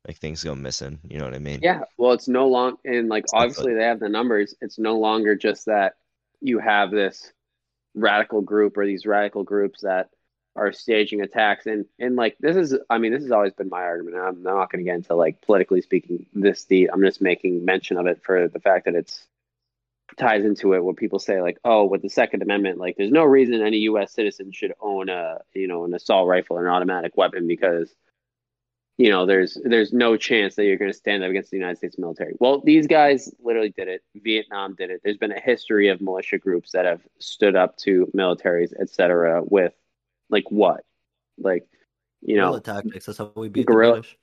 [0.07, 0.99] Like things go missing.
[1.09, 1.63] You know what I mean?
[1.63, 4.53] Yeah, well, it's no long and like It's obviously they have the numbers.
[4.61, 5.93] It's no longer just that
[6.41, 7.31] you have this
[7.95, 10.09] radical group or these radical groups that
[10.55, 13.81] are staging attacks and and like this is I mean this has always been my
[13.81, 14.17] argument.
[14.17, 16.89] I'm not going to get into like politically speaking this deep.
[16.93, 19.27] I'm just making mention of it for the fact that it's
[20.17, 23.23] ties into it where people say like oh with the second amendment like there's no
[23.23, 27.17] reason any US citizen should own a you know an assault rifle or an automatic
[27.17, 27.89] weapon because
[28.97, 31.77] you know, there's there's no chance that you're going to stand up against the United
[31.77, 32.35] States military.
[32.39, 34.01] Well, these guys literally did it.
[34.15, 35.01] Vietnam did it.
[35.03, 39.41] There's been a history of militia groups that have stood up to militaries, etc.
[39.43, 39.73] with
[40.29, 40.81] like what,
[41.39, 41.67] like
[42.21, 43.05] you know, Guerrilla tactics.
[43.07, 44.17] That's how we beat Guerrilla- the British.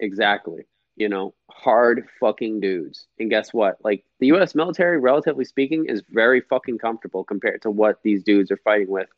[0.00, 0.64] exactly.
[0.96, 3.06] you know, hard fucking dudes.
[3.18, 3.78] And guess what?
[3.82, 8.50] Like the US military, relatively speaking, is very fucking comfortable compared to what these dudes
[8.50, 9.08] are fighting with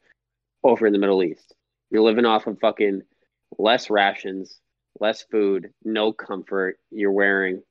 [0.64, 1.54] over in the Middle East.
[1.90, 3.02] You're living off of fucking
[3.58, 4.58] less rations,
[5.00, 6.78] less food, no comfort.
[6.90, 7.62] You're wearing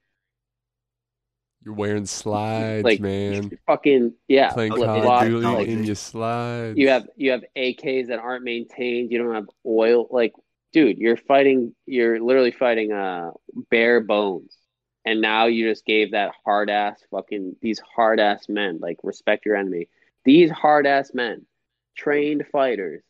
[1.63, 3.51] You're wearing slides, like man.
[3.67, 6.77] fucking yeah, Playing Call of Duty like, in your slides.
[6.77, 9.11] you have you have AKs that aren't maintained.
[9.11, 10.07] You don't have oil.
[10.11, 10.33] Like,
[10.73, 11.75] dude, you're fighting.
[11.85, 13.31] You're literally fighting uh
[13.71, 14.55] bare bones.
[15.07, 19.45] And now you just gave that hard ass fucking these hard ass men like respect
[19.45, 19.87] your enemy.
[20.23, 21.45] These hard ass men,
[21.95, 23.03] trained fighters,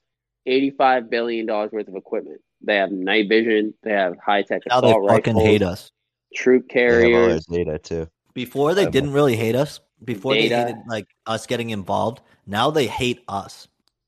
[0.46, 2.42] eighty five billion dollars worth of equipment.
[2.62, 3.74] They have night vision.
[3.84, 5.92] They have high tech Now they fucking rifles, hate us.
[6.34, 7.46] troop They have all carriers.
[7.48, 8.08] their data too.
[8.34, 9.80] Before they didn't really hate us.
[10.04, 12.22] Before they hated like us getting involved.
[12.46, 13.68] Now they hate us.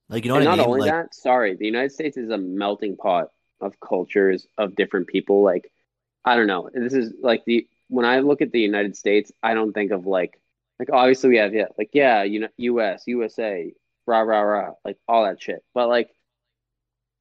[0.10, 0.70] Like you know and what I not mean?
[0.70, 3.30] only Like, that, sorry, the United States is a melting pot
[3.62, 5.44] of cultures of different people.
[5.44, 5.72] Like,
[6.24, 6.70] I don't know.
[6.74, 10.06] This is like the when I look at the United States, I don't think of
[10.06, 10.40] like
[10.80, 13.04] like obviously we have yeah like yeah you know U.S.
[13.08, 13.74] USA
[14.06, 16.10] rah rah rah like all that shit, but like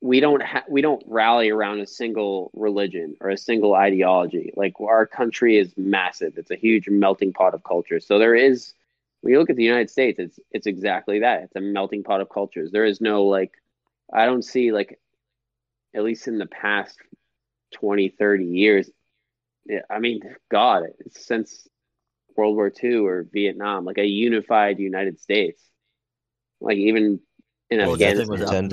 [0.06, 4.52] we don't ha- we don't rally around a single religion or a single ideology.
[4.56, 6.34] Like our country is massive.
[6.36, 8.06] It's a huge melting pot of cultures.
[8.06, 8.72] So there is
[9.20, 11.42] when you look at the United States, it's it's exactly that.
[11.42, 12.70] It's a melting pot of cultures.
[12.70, 13.52] There is no like
[14.12, 15.00] I don't see like
[15.94, 16.98] at least in the past
[17.74, 18.90] 20, 30 years.
[19.64, 20.20] yeah, I mean,
[20.50, 21.66] God, since
[22.36, 25.62] World War II or Vietnam, like a unified United States.
[26.60, 27.20] Like even
[27.70, 28.68] in well, Afghanistan,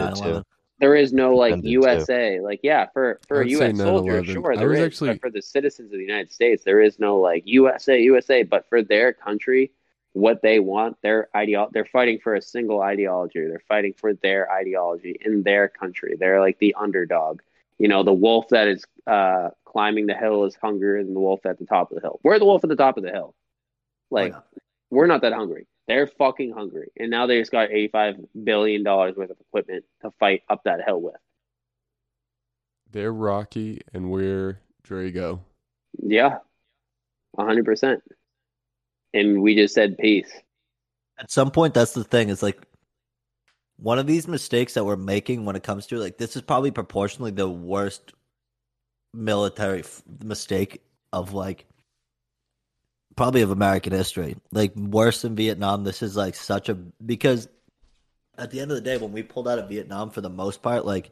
[0.89, 1.33] was after Pretended to.
[1.33, 1.33] 9/11.
[1.33, 1.69] there is no like Pretended to.
[1.71, 2.39] USA.
[2.39, 3.77] Like, yeah, for for I a would say U.S.
[3.77, 4.85] soldier, sure I there was is.
[4.85, 8.43] actually- But for the citizens of the United States, there is no like USA, USA.
[8.43, 9.71] But for their country,
[10.13, 13.39] what they want, their ideo- they're fighting for a single ideology.
[13.47, 16.15] They're fighting for their ideology in their country.
[16.19, 17.41] They're like the underdog.
[17.79, 21.45] You know, the wolf that is uh, climbing the hill is hungrier than the wolf
[21.45, 22.19] at the top of the hill.
[22.23, 23.33] We're the wolf at the top of the hill.
[24.11, 24.43] Like, Oh,
[24.91, 25.65] we're not that hungry.
[25.87, 26.91] They're fucking hungry.
[26.97, 31.01] And now they just got $85 billion worth of equipment to fight up that hill
[31.01, 31.15] with.
[32.91, 35.39] They're Rocky and we're Drago.
[36.01, 36.37] Yeah,
[37.37, 38.01] a hundred percent.
[39.13, 40.31] And we just said peace.
[41.19, 42.29] At some point, that's the thing.
[42.29, 42.61] It's like
[43.77, 46.71] one of these mistakes that we're making when it comes to like this is probably
[46.71, 48.13] proportionally the worst
[49.13, 51.65] military f- mistake of like
[53.15, 54.35] probably of American history.
[54.51, 55.83] Like worse than Vietnam.
[55.83, 57.47] This is like such a because
[58.37, 60.61] at the end of the day, when we pulled out of Vietnam for the most
[60.61, 61.11] part, like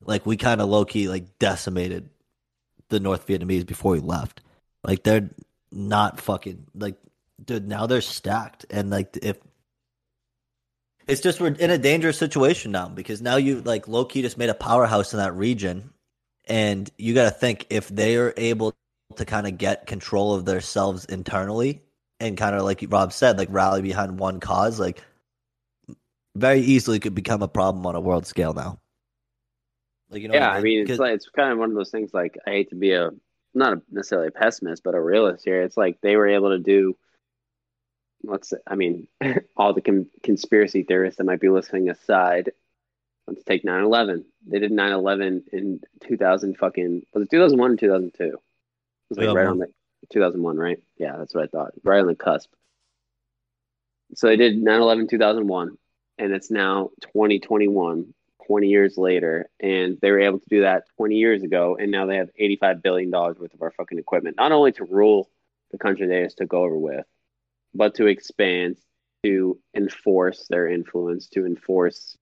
[0.00, 2.10] like we kind of low key like decimated
[2.88, 4.42] the North Vietnamese before we left.
[4.84, 5.30] Like they're
[5.72, 6.96] not fucking like
[7.44, 9.38] dude, now they're stacked and like if
[11.06, 14.38] it's just we're in a dangerous situation now because now you like low key just
[14.38, 15.90] made a powerhouse in that region
[16.46, 18.74] and you got to think if they are able
[19.16, 21.82] to kind of get control of themselves internally
[22.20, 25.02] and kind of like Rob said like rally behind one cause like
[26.34, 28.78] very easily could become a problem on a world scale now.
[30.10, 31.90] Like you know, yeah, I mean, it's 'Cause- like it's kind of one of those
[31.90, 32.12] things.
[32.14, 33.10] Like I hate to be a
[33.54, 35.62] not a, necessarily a pessimist, but a realist here.
[35.62, 36.96] It's like they were able to do.
[38.22, 38.50] Let's.
[38.50, 39.08] say- I mean,
[39.56, 42.52] all the con- conspiracy theorists that might be listening aside.
[43.26, 44.24] Let's take 9/11.
[44.46, 48.38] They did 9/11 in 2000 fucking was it 2001 or 2002?
[49.10, 49.68] It was like right on the
[50.10, 50.78] 2001, right?
[50.98, 51.72] Yeah, that's what I thought.
[51.82, 52.50] Right on the cusp.
[54.14, 55.76] So they did 9/11 2001,
[56.18, 58.14] and it's now 2021,
[58.46, 62.06] 20 years later, and they were able to do that 20 years ago, and now
[62.06, 65.28] they have 85 billion dollars worth of our fucking equipment, not only to rule
[65.72, 67.04] the country they just took over with,
[67.74, 68.76] but to expand,
[69.24, 72.16] to enforce their influence, to enforce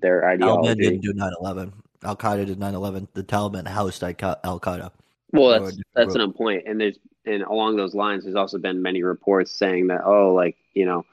[0.00, 0.74] their ideology.
[0.82, 1.72] didn't do 9/11.
[2.04, 3.08] Al Qaeda did 9/11.
[3.14, 4.92] The Taliban housed Al Qaeda.
[5.32, 9.02] Well, that's that's an point, and there's and along those lines, there's also been many
[9.02, 11.06] reports saying that oh, like you know,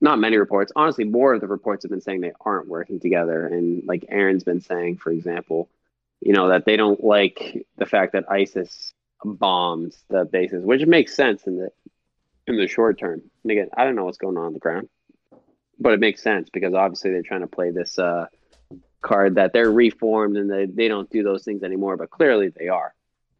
[0.00, 0.72] not many reports.
[0.76, 4.44] Honestly, more of the reports have been saying they aren't working together, and like Aaron's
[4.44, 5.70] been saying, for example,
[6.20, 8.92] you know that they don't like the fact that ISIS
[9.24, 11.70] bombs the bases, which makes sense in the
[12.46, 13.22] in the short term.
[13.42, 14.88] And again, I don't know what's going on on the ground,
[15.78, 18.26] but it makes sense because obviously they're trying to play this uh,
[19.00, 22.68] card that they're reformed and they, they don't do those things anymore, but clearly they
[22.68, 22.94] are.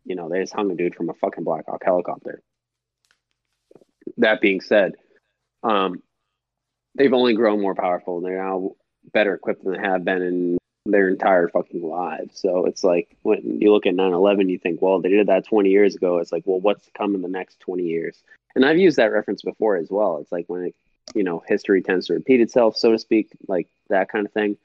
[0.06, 2.40] You know, they just hung a dude from a fucking Black Hawk helicopter.
[4.18, 4.94] That being said,
[5.62, 6.02] um,
[6.96, 8.20] they've only grown more powerful.
[8.20, 8.70] They're now
[9.12, 12.40] better equipped than they have been in their entire fucking lives.
[12.40, 15.44] So it's like when you look at 9 11, you think, well, they did that
[15.44, 16.18] 20 years ago.
[16.18, 18.22] It's like, well, what's to come in the next 20 years?
[18.54, 20.18] And I've used that reference before as well.
[20.18, 20.74] It's like when it,
[21.14, 24.56] you know, history tends to repeat itself, so to speak, like that kind of thing.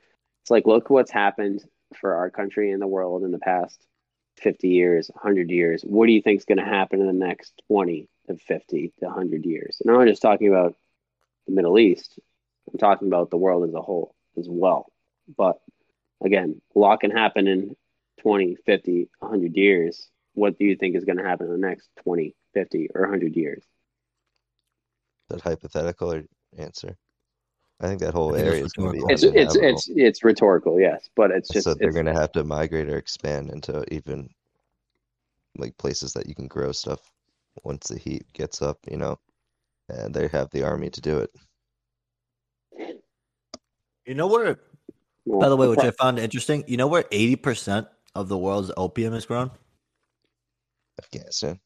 [0.43, 1.63] It's like, look what's happened
[1.95, 3.85] for our country and the world in the past
[4.37, 7.61] 50 years, 100 years, what do you think is going to happen in the next
[7.67, 9.77] 20 to 50 to 100 years?
[9.81, 10.75] And I'm not just talking about
[11.47, 12.19] the Middle East,
[12.71, 14.91] I'm talking about the world as a whole as well.
[15.35, 15.59] But
[16.23, 17.75] again, a lot can happen in
[18.21, 20.07] 20, 50, 100 years.
[20.33, 23.35] What do you think is going to happen in the next 20, 50, or 100
[23.35, 23.63] years?
[25.29, 26.21] That hypothetical
[26.57, 26.97] answer?
[27.81, 29.13] I think that whole think area is going to be.
[29.13, 32.43] It's it's it's it's rhetorical, yes, but it's just so they're going to have to
[32.43, 34.29] migrate or expand into even
[35.57, 36.99] like places that you can grow stuff
[37.63, 39.17] once the heat gets up, you know,
[39.89, 41.31] and they have the army to do it.
[44.05, 44.59] You know where?
[45.25, 46.63] By the way, which I found interesting.
[46.67, 49.49] You know where eighty percent of the world's opium is grown?
[50.99, 51.59] Afghanistan.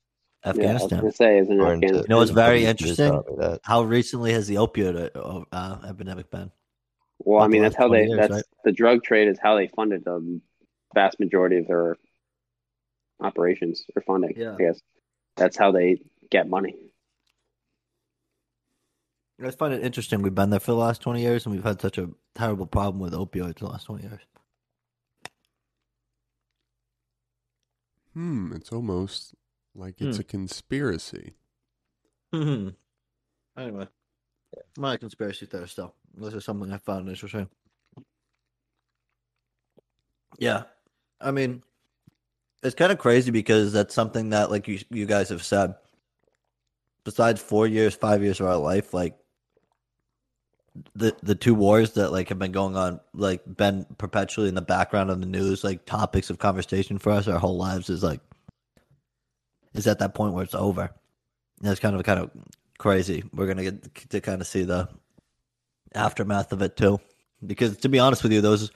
[0.45, 0.99] Yeah, I was Afghanistan.
[0.99, 2.03] gonna say is in Or into- Afghanistan.
[2.03, 3.11] You know what's very interesting?
[3.11, 3.59] tell me that.
[3.63, 6.51] How recently has the opioid uh, uh, epidemic been?
[7.19, 8.05] Well, I mean, that's how they.
[8.05, 8.43] years, that's right?
[8.63, 10.41] the drug trade is how they funded the
[10.93, 11.95] vast majority of their
[13.21, 14.33] operations or funding.
[14.35, 14.53] Yeah.
[14.53, 14.81] I guess
[15.37, 16.75] that's how they get money.
[19.43, 20.21] I find it interesting.
[20.21, 22.99] We've been there for the last twenty years, and we've had such a terrible problem
[23.01, 24.21] with opioids the last twenty years.
[28.13, 29.33] Hmm, it's almost
[29.75, 30.21] like it's Hmm.
[30.21, 31.33] a conspiracy.
[32.33, 32.69] Hmm.
[33.57, 33.87] Anyway,
[34.77, 35.93] my conspiracy theory still.
[36.15, 37.49] This is something I found interesting.
[40.37, 40.63] Yeah,
[41.21, 41.63] I mean,
[42.63, 45.75] it's kind of crazy because that's something that, like you you guys have said,
[47.03, 49.17] besides four years, five years of our life, like
[50.93, 54.61] the the two wars that like have been going on, like been perpetually in the
[54.61, 58.19] background of the news, like topics of conversation for us our whole lives is like
[59.77, 60.89] is at that point where it's over.
[61.61, 62.31] And it's kind of kind of
[62.77, 63.23] crazy.
[63.33, 64.89] We're gonna get to kind of see the
[65.93, 66.99] aftermath of it too,
[67.45, 68.71] because to be honest with you, those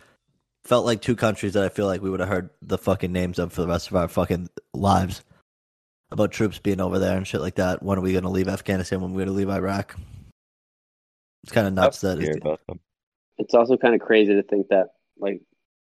[0.64, 3.40] felt like two countries that I feel like we would have heard the fucking names
[3.40, 5.24] of for the rest of our fucking lives
[6.12, 7.84] about troops being over there and shit like that.
[7.84, 9.02] When are we gonna leave Afghanistan?
[9.02, 9.96] When are we gonna leave Iraq?
[11.44, 12.80] It's kind of nuts that Hear it's.
[13.38, 15.42] It's also kind of crazy to think that like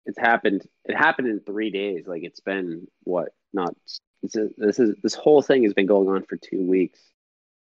[0.06, 0.66] it's happened.
[0.84, 2.06] It happened in three days.
[2.06, 3.30] Like it's been what?
[3.52, 3.74] Not
[4.22, 7.00] it's a, this is this whole thing has been going on for two weeks.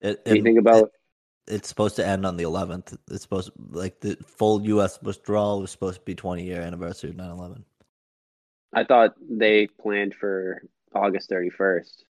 [0.01, 0.91] it, When you it- think about
[1.47, 2.97] it's supposed to end on the 11th.
[3.11, 4.99] It's supposed like the full U.S.
[5.03, 7.63] withdrawal was supposed to be 20 year anniversary of 9/11.
[8.73, 10.63] I thought they planned for
[10.93, 12.03] August thirty first.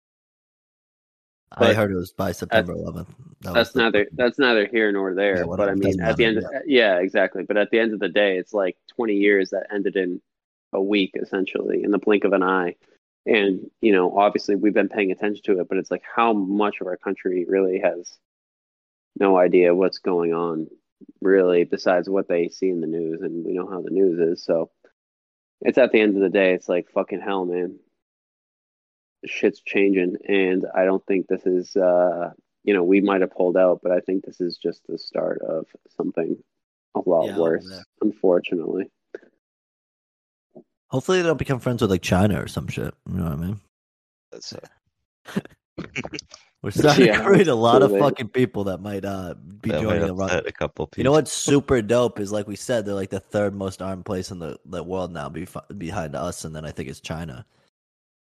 [1.50, 3.08] I heard it was by September 11th.
[3.42, 5.38] That that's neither that's neither here nor there.
[5.38, 5.68] Yeah, but.
[5.68, 7.42] I mean, at the end, of, yeah, exactly.
[7.42, 10.20] But at the end of the day, it's like twenty years that ended in
[10.72, 12.76] a week, essentially, in the blink of an eye.
[13.24, 16.80] And you know, obviously, we've been paying attention to it, but it's like how much
[16.80, 18.18] of our country really has
[19.18, 20.68] no idea what's going on,
[21.20, 24.44] really, besides what they see in the news, and we know how the news is.
[24.44, 24.70] So
[25.60, 27.78] it's at the end of the day, it's like fucking hell, man.
[29.24, 31.76] Shit's changing, and I don't think this is.
[31.76, 32.32] uh
[32.64, 35.42] you know, we might have pulled out, but I think this is just the start
[35.42, 35.66] of
[35.96, 36.36] something
[36.94, 38.90] a lot Yeah, worse, unfortunately.
[40.92, 42.94] Hopefully, they don't become friends with like China or some shit.
[43.08, 43.60] You know what I mean?
[44.30, 44.52] That's,
[45.36, 45.40] uh,
[46.62, 49.80] We're starting Yeah, to create a lot of fucking people that might uh be that
[49.80, 50.30] joining the run.
[50.46, 51.00] a couple people.
[51.00, 54.04] You know what's super dope is like we said, they're like the third most armed
[54.04, 57.46] place in the, the world now, bef- behind us, and then I think it's China.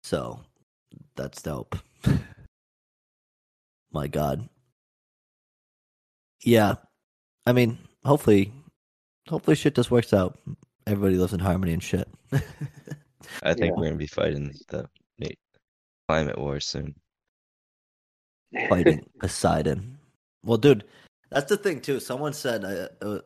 [0.02, 0.40] So
[1.14, 1.76] that's dope.
[3.92, 4.48] My God.
[6.42, 6.76] Yeah,
[7.44, 8.52] I mean, hopefully,
[9.28, 10.38] hopefully shit just works out.
[10.86, 12.08] Everybody lives in harmony and shit.
[13.42, 13.70] I think Yeah.
[13.76, 14.88] we're gonna be fighting the
[16.08, 16.94] climate war soon.
[18.68, 19.98] fighting Poseidon.
[20.44, 20.84] Well, dude,
[21.30, 21.98] that's the thing too.
[21.98, 23.18] Someone said, uh, uh,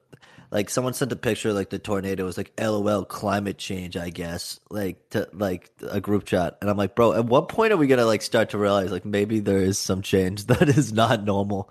[0.51, 4.59] like, someone sent a picture, like the tornado was like, "LOL, climate change." I guess,
[4.71, 7.87] like, to like a group chat, and I'm like, bro, at what point are we
[7.87, 11.71] gonna like start to realize, like, maybe there is some change that is not normal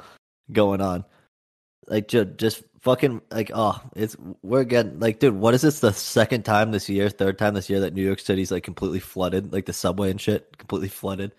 [0.51, 1.03] going on?
[1.89, 5.79] Like, just, just fucking, like, oh, it's we're getting like, dude, what is this?
[5.79, 8.99] The second time this year, third time this year that New York City's like completely
[8.99, 11.31] flooded, like the subway and shit, completely flooded.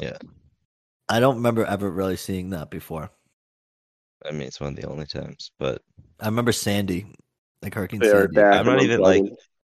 [0.00, 0.18] Yeah.
[1.08, 3.10] I don't remember ever really seeing that before.
[4.24, 5.82] I mean, it's one of the only times, but
[6.20, 7.06] I remember Sandy,
[7.60, 8.34] like Hurricane They are Sandy.
[8.36, 9.24] back I'm not and even, like-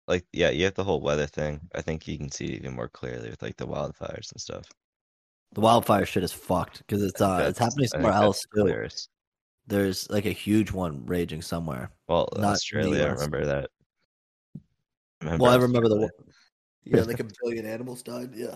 [0.07, 1.61] like, yeah, you have the whole weather thing.
[1.73, 4.65] I think you can see it even more clearly with like the wildfires and stuff.
[5.53, 8.63] The wildfire shit is fucked because it's uh it's happening somewhere else too.
[8.63, 9.09] clearest.
[9.67, 11.91] There's like a huge one raging somewhere.
[12.07, 13.69] Well, Not Australia, I remember that.
[15.21, 16.09] well, I remember the Australia.
[16.17, 16.27] one.
[16.83, 18.31] Yeah, like a billion animals died.
[18.33, 18.55] Yeah.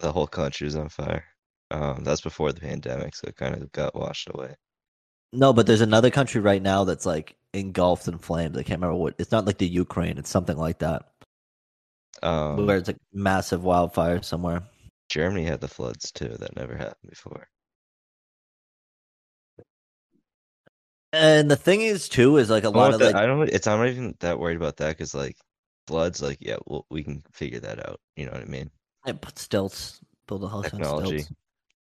[0.00, 1.24] the whole country was on fire.
[1.72, 4.54] Um, that's before the pandemic, so it kind of got washed away.
[5.32, 8.56] No, but there's another country right now that's like engulfed in flames.
[8.56, 9.14] I can't remember what.
[9.18, 10.18] It's not like the Ukraine.
[10.18, 11.02] It's something like that.
[12.22, 14.62] Um, where it's a massive wildfire somewhere.
[15.08, 16.36] Germany had the floods too.
[16.38, 17.48] That never happened before.
[21.12, 23.48] And the thing is, too, is like a lot of that- like I don't.
[23.48, 25.36] It's I'm not even that worried about that because like
[25.86, 27.98] floods, like yeah, well, we can figure that out.
[28.16, 28.70] You know what I mean?
[29.06, 31.24] yeah, put stilts, build a house Technology.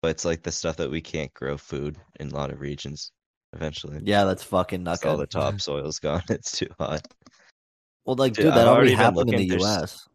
[0.02, 3.12] But it's like the stuff that we can't grow food in a lot of regions.
[3.54, 6.22] Eventually, Yeah, that's fucking not It's all the topsoil's gone.
[6.30, 7.08] It's too hot.
[8.06, 10.08] Well, like, Dude, dude, that I've already happened in the U.S.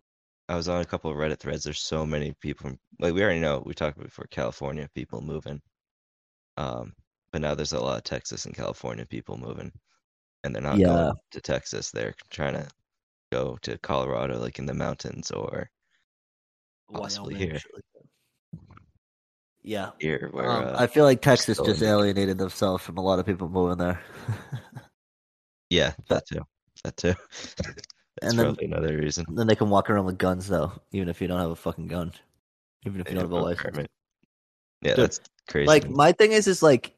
[0.51, 1.62] I was on a couple of Reddit threads.
[1.62, 5.20] There's so many people from like we already know we talked about before California people
[5.20, 5.62] moving.
[6.56, 6.93] Um,
[7.31, 9.70] but now there's a lot of Texas and California people moving,
[10.43, 10.89] and they're not Yeah.
[10.89, 11.93] going to Texas.
[11.93, 12.68] They're trying to
[13.31, 15.70] go to Colorado, like in the mountains, or
[16.93, 17.60] possibly Wyoming, here.
[19.62, 23.20] Yeah, here where um, uh, I feel like Texas just alienated themselves from a lot
[23.20, 24.01] of people moving there.
[25.70, 26.43] yeah, that too,
[26.82, 27.14] that too.
[28.22, 29.24] And then- another reason.
[29.30, 31.86] then they can walk around with guns, though, even if you don't have a fucking
[31.86, 32.12] gun,
[32.86, 33.88] even if They you don't have a license.
[34.82, 35.66] Yeah, Dude, that's crazy.
[35.66, 36.94] Like my thing is, is like,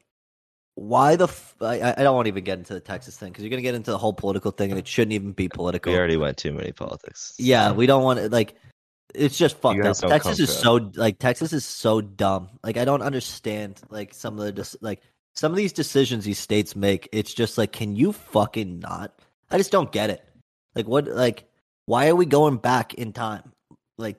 [0.74, 1.24] why the?
[1.24, 3.62] F- I, I don't want to even get into the Texas thing because you're gonna
[3.62, 5.92] get into the whole political thing, and it shouldn't even be political.
[5.92, 7.34] we already went too many politics.
[7.38, 8.54] Yeah, we don't want to like.
[9.14, 9.96] It's just fucked up.
[9.98, 12.48] Texas is so like Texas is so dumb.
[12.62, 15.02] Like I don't understand like some of the dis- like
[15.34, 17.08] some of these decisions these states make.
[17.12, 19.18] It's just like, can you fucking not?
[19.50, 20.24] I just don't get it.
[20.74, 21.06] Like what?
[21.06, 21.44] Like
[21.86, 23.52] why are we going back in time?
[23.98, 24.18] Like,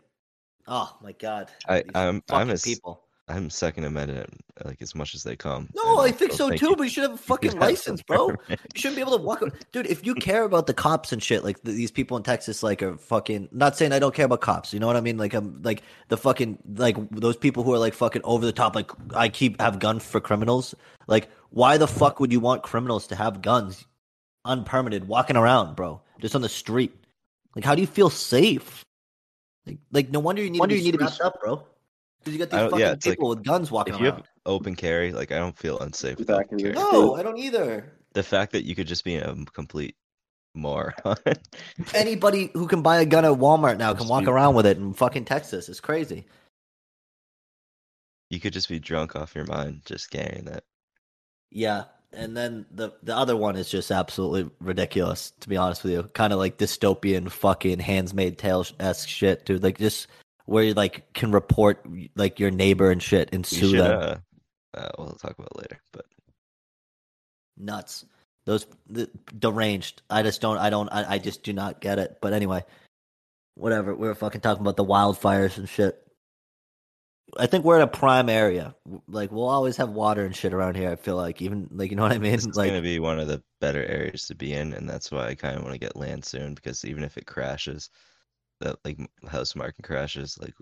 [0.68, 1.50] oh my god.
[1.68, 3.02] I- these I'm- I'm a, people.
[3.30, 4.30] I'm second amendment
[4.66, 5.70] like as much as they come.
[5.74, 6.72] No, and I think oh, so too.
[6.72, 8.32] you- But you should have a fucking license, bro.
[8.50, 9.88] You shouldn't be able to walk, dude.
[9.88, 12.84] If you care about the cops and shit, like th- these people in Texas, like
[12.84, 13.48] are fucking.
[13.54, 14.74] Not saying I don't care about cops.
[14.74, 15.18] You know what I mean?
[15.18, 18.76] Like I'm like the fucking like those people who are like fucking over the top.
[18.76, 20.76] Like I keep have guns for criminals.
[21.08, 23.86] Like why the fuck would you want criminals to have guns,
[24.46, 26.94] unpermitted, walking around, bro, just on the street?
[27.56, 28.84] Like how do you feel safe?
[29.66, 31.42] Like like no wonder you need Wonder to be you need to be strapped up,
[31.42, 31.64] bro.
[32.20, 34.16] Because you got these don't- yeah, fucking like, people with guns walking If you around.
[34.18, 36.74] have open carry, like I don't feel unsafe with open carry.
[36.74, 37.94] No, I don't either.
[38.14, 39.96] The fact that you could just be a complete
[40.56, 40.94] moron.
[41.94, 44.94] Anybody who can buy a gun at Walmart now can walk around with it in
[44.94, 45.68] fucking Texas.
[45.68, 46.26] It's crazy.
[48.30, 50.64] you could just be drunk off your mind just carrying that.
[51.52, 51.84] Yeah,
[52.14, 55.32] and then the the other one is just absolutely ridiculous.
[55.42, 59.64] To be honest with you, kind of like dystopian fucking Handmaid's Tale esque shit, dude.
[59.64, 60.08] Like just
[60.46, 61.86] where you like can report
[62.16, 64.22] like your neighbor and shit and sue should, them.
[64.74, 66.06] uh, uh, we'll talk about it later, but
[67.58, 68.06] Nuts.
[68.46, 70.02] Those the, deranged.
[70.10, 70.58] I just don't.
[70.58, 70.90] I don't.
[70.90, 72.18] I, I just do not get it.
[72.22, 72.66] But anyway,
[73.56, 73.96] whatever.
[73.96, 76.00] We were fucking talking about the wildfires and shit.
[77.40, 78.76] I think we're in a prime area.
[79.08, 80.90] Like we'll always have water and shit around here.
[80.92, 82.34] I feel like even like you know what I mean.
[82.34, 85.12] It's Like going to be one of the better areas to be in, and that's
[85.12, 87.90] why I kind of want to get land soon because even if it crashes,
[88.62, 90.54] that like house market crashes, like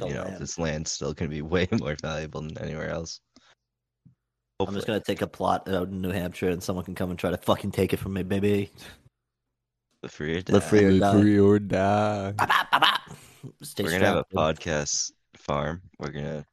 [0.00, 0.38] oh, you know, land.
[0.40, 3.20] this land's still going to be way more valuable than anywhere else.
[4.60, 7.18] I'm just gonna take a plot out in New Hampshire, and someone can come and
[7.18, 8.72] try to fucking take it from me, baby.
[10.02, 10.60] Live free or Live die.
[10.60, 11.20] free or die.
[11.20, 11.58] free or
[13.80, 14.36] We're gonna have a dude.
[14.36, 15.12] podcast
[15.48, 15.82] farm.
[15.98, 16.44] We're gonna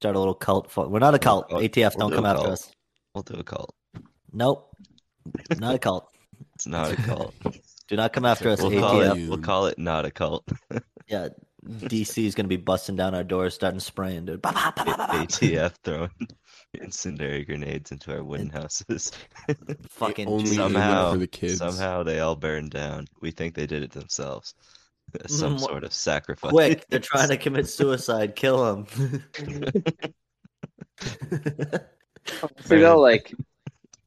[0.00, 0.70] Start a little cult.
[0.70, 1.48] fu- We're not a cult.
[1.48, 1.62] cult.
[1.62, 2.52] ATF, We'll don't do come a after cult.
[2.52, 2.70] us.
[3.14, 3.74] we'll do a cult.
[4.32, 4.70] Nope,
[5.58, 6.08] not a cult.
[6.56, 7.34] It's not a cult.
[7.88, 8.80] Do not come after us, we'll ATF.
[8.80, 9.28] call it.
[9.28, 10.46] We'll call it not a cult.
[11.08, 11.28] Yeah,
[11.66, 14.40] DC is gonna be busting down our doors, starting spraying, dude.
[14.40, 15.10] Bop, bop, bop, bop, bop.
[15.10, 16.10] ATF throwing
[16.74, 19.12] incendiary grenades into our wooden houses.
[19.90, 20.58] Fucking Only Jesus.
[20.58, 21.58] aiming somehow, for the kids.
[21.58, 23.06] somehow they all burned down.
[23.20, 24.54] We think they did it themselves.
[25.26, 26.50] Some sort of sacrifice.
[26.50, 28.36] Quick, they're trying to commit suicide.
[28.36, 28.86] Kill him.
[32.70, 33.34] You know, like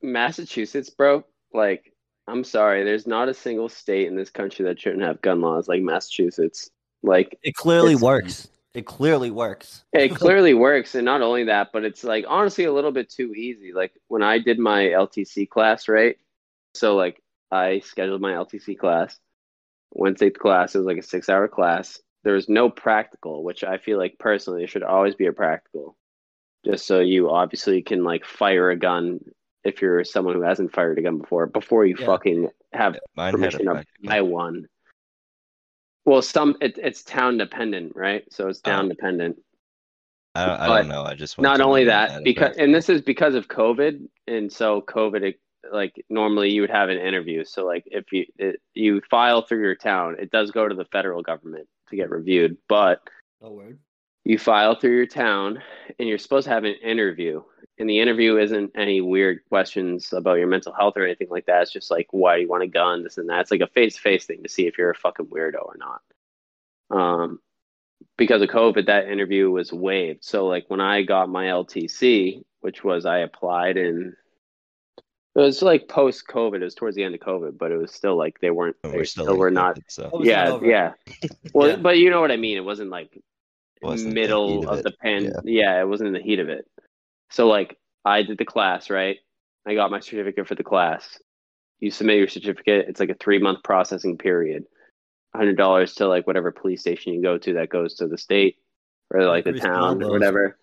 [0.02, 1.24] Massachusetts, bro.
[1.54, 1.94] Like,
[2.28, 5.68] I'm sorry, there's not a single state in this country that shouldn't have gun laws
[5.68, 6.72] like Massachusetts.
[7.04, 8.48] Like, it clearly works.
[8.74, 9.86] It clearly works.
[9.94, 13.34] it clearly works, and not only that, but it's like honestly a little bit too
[13.34, 13.74] easy.
[13.74, 16.18] Like when I did my LTC class, right?
[16.76, 17.22] So like
[17.52, 19.18] I scheduled my LTC class,
[19.92, 20.76] went to take the class.
[20.76, 22.00] It was like a six-hour class.
[22.24, 25.96] There was no practical, which I feel like personally there should always be a practical,
[26.66, 29.20] just so you obviously can like fire a gun
[29.64, 32.06] if you're someone who hasn't fired a gun before before you Yeah.
[32.06, 34.68] fucking have Mine permission to buy one.
[36.06, 38.24] Well, some it, it's town dependent, right?
[38.32, 38.70] So it's Oh.
[38.72, 39.38] town dependent.
[40.36, 41.04] I don't, I don't know.
[41.04, 44.52] I just Not to only that that, because and this is because of COVID, and
[44.52, 45.24] so COVID,
[45.72, 47.44] like normally you would have an interview.
[47.44, 50.86] So like if you it, you file through your town, it does go to the
[50.86, 53.02] federal government to get reviewed, but
[53.42, 53.80] No word.
[54.24, 55.62] you file through your town,
[56.00, 57.42] and you're supposed to have an interview.
[57.80, 61.62] And the interview isn't any weird questions about your mental health or anything like that.
[61.62, 63.42] It's just like why do you want a gun, this and that.
[63.42, 65.76] It's like a face to face thing to see if you're a fucking weirdo or
[65.78, 66.02] not.
[66.90, 67.40] Um,
[68.18, 70.24] because of COVID, that interview was waived.
[70.24, 74.16] So like when I got my LTC, which was I applied in
[75.44, 76.56] it was like post COVID.
[76.56, 78.76] It was towards the end of COVID, but it was still like they weren't.
[78.84, 79.76] They we're still, still were not.
[79.78, 80.94] COVID, so it's not Yeah, yeah.
[81.54, 81.76] Well, Yeah.
[81.78, 82.58] but you know what I mean.
[82.58, 83.18] It wasn't like
[83.82, 85.24] Wasn't middle heat of of, the pan.
[85.26, 85.32] yeah.
[85.44, 85.82] Yeah.
[85.82, 86.66] it wasn't in the heat of it.
[87.30, 89.18] So like I did the class, right?
[89.68, 91.20] I got my certificate for the class.
[91.80, 92.86] You submit your certificate.
[92.88, 94.64] It's like a three month processing period.
[95.36, 98.56] Hundred dollars to like whatever police station you go to that goes to the state
[99.14, 100.58] or like the town or whatever.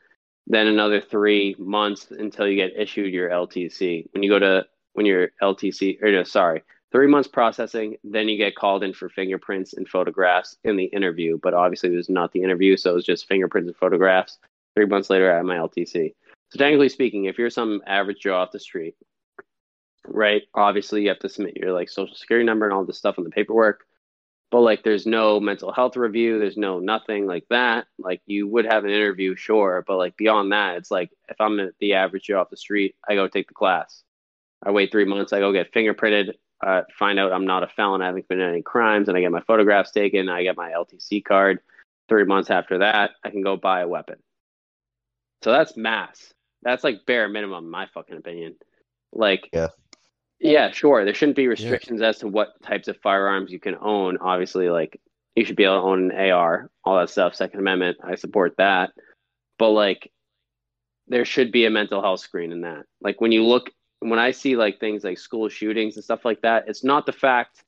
[0.46, 4.08] Then another three months until you get issued your LTC.
[4.12, 6.62] When you go to when your LTC or no, sorry,
[6.92, 11.38] three months processing, then you get called in for fingerprints and photographs in the interview.
[11.42, 14.38] But obviously, this is not the interview, so it was just fingerprints and photographs.
[14.76, 16.14] Three months later, I had my LTC.
[16.50, 18.94] So technically speaking, if you're some average Joe off the street,
[20.06, 20.42] right?
[20.54, 23.24] Obviously, you have to submit your like social security number and all this stuff on
[23.24, 23.86] the paperwork.
[24.54, 26.38] But like, there's no mental health review.
[26.38, 27.88] There's no nothing like that.
[27.98, 31.72] Like, you would have an interview, sure, but like beyond that, it's like if I'm
[31.80, 34.04] the average Joe off the street, I go take the class.
[34.62, 35.32] I wait three months.
[35.32, 36.34] I go get fingerprinted.
[36.64, 38.00] Uh, find out I'm not a felon.
[38.00, 40.28] I haven't committed any crimes, and I get my photographs taken.
[40.28, 41.58] I get my LTC card.
[42.08, 44.22] Three months after that, I can go buy a weapon.
[45.42, 46.32] So that's mass.
[46.62, 48.54] That's like bare minimum, in my fucking opinion.
[49.12, 49.70] Like, Yeah.
[50.44, 51.06] Yeah, sure.
[51.06, 54.18] There shouldn't be restrictions as to what types of firearms you can own.
[54.20, 55.00] Obviously, like
[55.34, 57.34] you should be able to own an AR, all that stuff.
[57.34, 58.92] Second Amendment, I support that.
[59.58, 60.12] But like,
[61.08, 62.84] there should be a mental health screen in that.
[63.00, 66.42] Like when you look, when I see like things like school shootings and stuff like
[66.42, 67.64] that, it's not the fact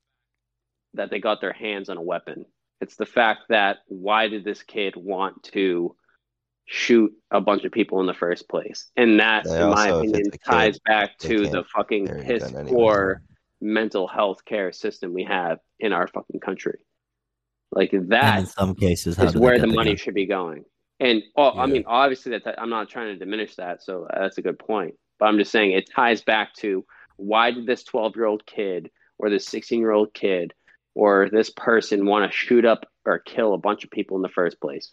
[0.92, 2.44] that they got their hands on a weapon.
[2.82, 5.96] It's the fact that why did this kid want to
[6.66, 8.90] shoot a bunch of people in the first place?
[8.96, 11.64] And that, They in my also, if opinion, it's a kid, ties back to the
[11.74, 13.22] fucking piss poor
[13.60, 16.78] mental health care system we have in our fucking country.
[17.72, 20.26] Like And that in some cases, how is do they where the money should be
[20.26, 20.64] going.
[20.98, 24.42] And oh, I mean, obviously that I'm not trying to diminish that, so that's a
[24.42, 24.94] good point.
[25.18, 26.84] But I'm just saying it ties back to
[27.16, 30.54] why did this 12 year old kid or this 16 year old kid
[30.94, 34.28] or this person want to shoot up or kill a bunch of people in the
[34.28, 34.92] first place?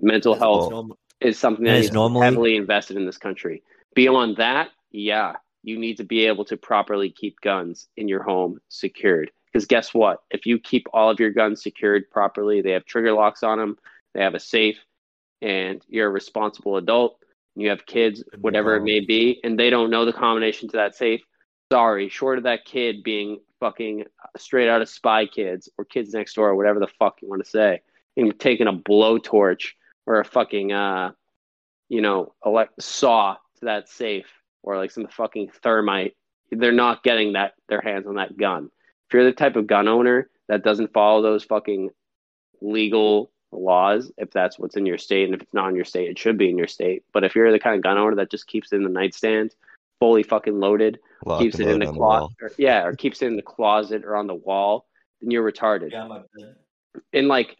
[0.00, 3.62] Mental health norm- is something And that it's is normally- heavily invested in this country.
[3.94, 8.60] Beyond that, yeah, you need to be able to properly keep guns in your home
[8.68, 9.30] secured.
[9.52, 10.22] Because guess what?
[10.30, 13.78] If you keep all of your guns secured properly, they have trigger locks on them,
[14.12, 14.78] they have a safe,
[15.40, 17.18] and you're a responsible adult,
[17.54, 20.76] and you have kids, whatever it may be, and they don't know the combination to
[20.76, 21.22] that safe.
[21.72, 24.04] Sorry, short of that kid being fucking
[24.36, 27.42] straight out of Spy Kids or Kids Next Door or whatever the fuck you want
[27.42, 27.80] to say,
[28.16, 29.72] and taking a blowtorch
[30.06, 31.12] or a fucking uh
[31.88, 34.26] you know elect saw to that safe
[34.62, 36.16] or like some fucking thermite
[36.50, 38.70] they're not getting that their hands on that gun.
[39.08, 41.90] If you're the type of gun owner that doesn't follow those fucking
[42.60, 46.10] legal laws if that's what's in your state and if it's not in your state
[46.10, 47.04] it should be in your state.
[47.12, 49.54] But if you're the kind of gun owner that just keeps it in the nightstand
[49.98, 52.32] fully fucking loaded Lock keeps it in the on the wall.
[52.38, 54.86] closet yeah or keeps it in the closet or on the wall
[55.20, 55.92] then you're retarded.
[57.12, 57.56] And like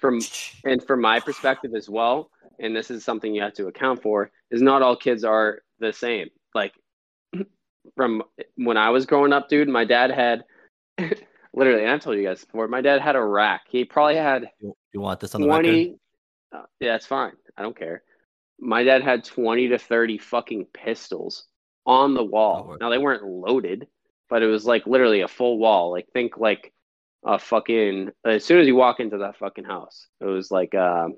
[0.00, 0.20] from
[0.64, 4.30] and from my perspective as well and this is something you have to account for
[4.50, 6.28] is not all kids are the same.
[6.54, 6.74] Like
[7.96, 8.22] from
[8.56, 10.44] when i was growing up dude my dad had
[11.54, 13.62] literally and i told you guys before my dad had a rack.
[13.68, 15.62] He probably had You, you want this on the record?
[15.62, 15.96] 20
[16.52, 17.32] uh, yeah that's fine.
[17.56, 18.02] I don't care.
[18.58, 21.46] My dad had 20 to 30 fucking pistols
[21.86, 22.76] on the wall.
[22.80, 23.86] Now they weren't loaded
[24.30, 25.90] but it was like literally a full wall.
[25.90, 26.72] Like think like
[27.24, 31.14] a fucking as soon as you walk into that fucking house it was like um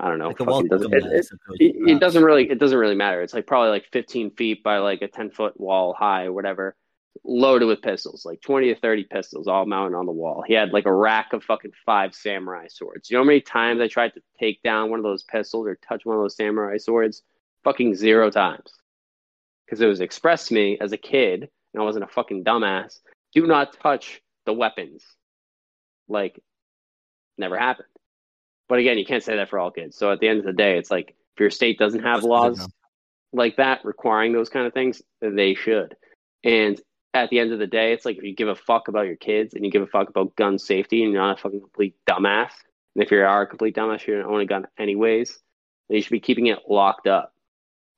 [0.00, 1.26] i don't know Like fucking doesn't, it, it,
[1.60, 3.22] it, it doesn't really it doesn't really matter.
[3.22, 6.76] It's like probably like 15 feet by like a 10 foot wall high or whatever
[7.24, 10.44] loaded with pistols like 20 to 30 pistols all mounted on the wall.
[10.46, 13.10] He had like a rack of fucking five samurai swords.
[13.10, 15.76] You know how many times i tried to take down one of those pistols or
[15.76, 17.22] touch one of those samurai swords?
[17.64, 18.72] Fucking zero times.
[19.66, 23.00] Because it was expressed to me as a kid and i wasn't a fucking dumbass.
[23.34, 25.04] Do not touch the weapons
[26.08, 26.40] like
[27.36, 27.88] never happened
[28.68, 30.52] but again you can't say that for all kids so at the end of the
[30.52, 32.68] day it's like if your state doesn't have laws
[33.32, 35.96] like that requiring those kind of things, they should.
[36.44, 36.80] And
[37.14, 39.16] at the end of the day, it's like if you give a fuck about your
[39.16, 41.94] kids and you give a fuck about gun safety and you're not a fucking complete
[42.08, 42.50] dumbass,
[42.94, 45.38] and if you are a complete dumbass, you're gonna own a gun anyways,
[45.88, 47.34] then you should be keeping it locked up.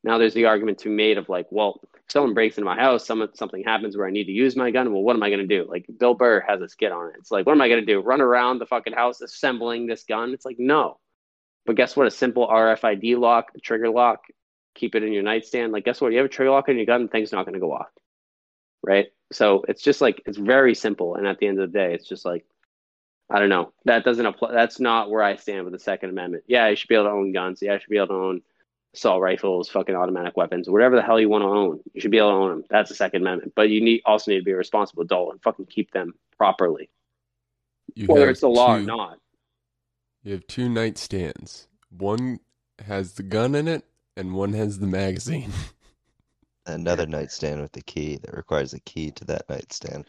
[0.03, 3.07] Now there's the argument to be made of like, well, someone breaks into my house,
[3.07, 5.47] some, something happens where I need to use my gun, well, what am I gonna
[5.47, 5.67] do?
[5.69, 7.15] Like Bill Burr has a skit on it.
[7.19, 8.01] It's like, what am I gonna do?
[8.01, 10.33] Run around the fucking house assembling this gun?
[10.33, 10.99] It's like, no.
[11.67, 12.07] But guess what?
[12.07, 14.25] A simple RFID lock, a trigger lock,
[14.75, 15.73] keep it in your nightstand.
[15.73, 16.13] Like, guess what?
[16.13, 17.89] You have a trigger lock on your gun, thing's not going to go off.
[18.83, 19.09] Right.
[19.33, 21.15] So it's just like, it's very simple.
[21.15, 22.45] And at the end of the day, it's just like,
[23.29, 23.73] I don't know.
[23.85, 24.53] That doesn't apply.
[24.53, 26.45] That's not where I stand with the Second Amendment.
[26.49, 27.61] Yeah, you should be able to own guns.
[27.63, 28.43] Yeah, you should be able to own
[28.95, 31.81] assault rifles, fucking automatic weapons, whatever the hell you want to own.
[31.95, 32.65] You should be able to own them.
[32.71, 33.53] That's the Second Amendment.
[33.55, 36.91] But you need also need to be a responsible adult and fucking keep them properly,
[37.95, 39.19] You whether have it's the law or not.
[40.23, 41.67] You have two nightstands.
[41.91, 42.41] One
[42.87, 43.85] has the gun in it,
[44.17, 45.53] and one has the magazine.
[46.67, 50.07] Another nightstand with the key that requires a key to that nightstand.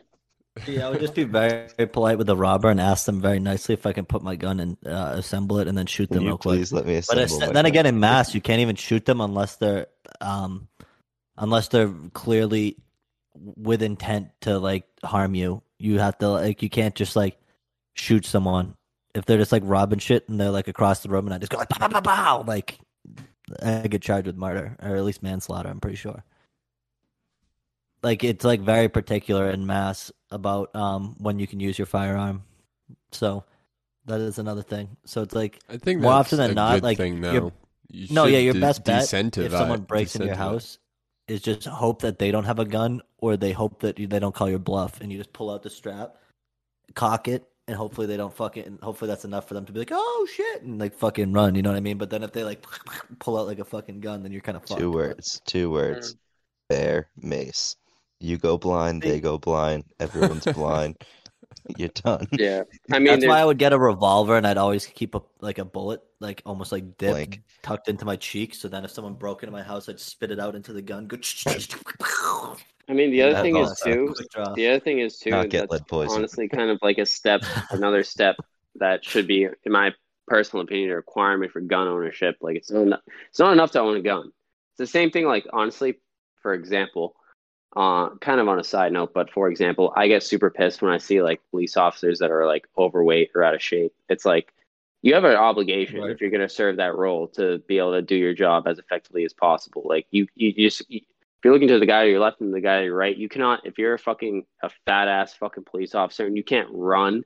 [0.67, 3.39] Yeah, I would just be very, very polite with the robber and ask them very
[3.39, 6.17] nicely if I can put my gun and uh, assemble it and then shoot Can
[6.17, 6.57] them real quick.
[6.57, 7.65] please let me But assemble my then gun?
[7.65, 9.87] again, in mass, you can't even shoot them unless they're
[10.19, 10.67] um,
[11.37, 12.77] unless they're clearly
[13.33, 15.63] with intent to like harm you.
[15.79, 17.37] You have to like you can't just like
[17.95, 18.75] shoot someone
[19.15, 21.51] if they're just like robbing shit and they're like across the room and I just
[21.51, 22.77] go like pow pow pow pow like
[23.63, 25.69] I get charged with murder or at least manslaughter.
[25.69, 26.23] I'm pretty sure.
[28.03, 32.43] Like it's like very particular in mass about um when you can use your firearm.
[33.11, 33.43] So
[34.05, 34.97] that is another thing.
[35.05, 37.51] So it's like I think More often than not, like, thing you're-
[37.89, 39.03] You no, yeah, your de- best bet
[39.45, 40.77] if someone breaks into your house
[41.27, 44.17] is just hope that they don't have a gun or they hope that you, they
[44.19, 46.15] don't call your bluff and you just pull out the strap,
[46.95, 48.63] cock it, and hopefully they don't fucking.
[48.65, 51.53] And hopefully that's enough for them to be like, oh shit, and like fucking run.
[51.55, 51.97] You know what I mean?
[51.97, 52.65] But then if they like
[53.19, 54.79] pull out like a fucking gun, then you're kind of fucked.
[54.81, 55.41] Two words.
[55.45, 56.15] Two words.
[56.69, 57.75] Bear mace.
[58.22, 60.95] You go blind, they go blind, everyone's blind.
[61.77, 62.27] You're done.
[62.31, 65.22] Yeah, I mean, That's why I would get a revolver and I'd always keep a
[65.41, 67.41] like a bullet, like almost like dipped, Blank.
[67.61, 68.56] tucked into my cheek.
[68.56, 71.07] So then if someone broke into my house, I'd spit it out into the gun.
[71.07, 71.18] Go.
[72.89, 74.15] I mean, the other That thing is too.
[74.56, 75.31] The other thing is too.
[75.31, 76.18] Not get that's lead poison.
[76.18, 77.41] Honestly, kind of like a step,
[77.72, 78.35] another step
[78.76, 79.93] that should be, in my
[80.27, 82.38] personal opinion, a requirement for gun ownership.
[82.41, 84.31] Like it's not, it's not enough to own a gun.
[84.72, 85.26] It's the same thing.
[85.26, 85.99] Like honestly,
[86.41, 87.15] for example,
[87.76, 90.91] uh, kind of on a side note, but for example, I get super pissed when
[90.91, 93.93] I see like police officers that are like overweight or out of shape.
[94.10, 94.53] It's like
[95.02, 96.11] you have an obligation Right.
[96.11, 98.77] if you're going to serve that role to be able to do your job as
[98.77, 99.84] effectively as possible.
[99.85, 102.61] Like you, you just if you're looking to the guy to your left and the
[102.61, 103.65] guy to your right, you cannot.
[103.65, 107.23] If you're a fucking a fat ass fucking police officer and you can't run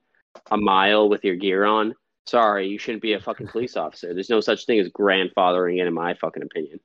[0.51, 1.95] a mile with your gear on,
[2.27, 4.13] sorry, you shouldn't be a fucking police officer.
[4.13, 6.79] There's no such thing as grandfathering in, in my fucking opinion.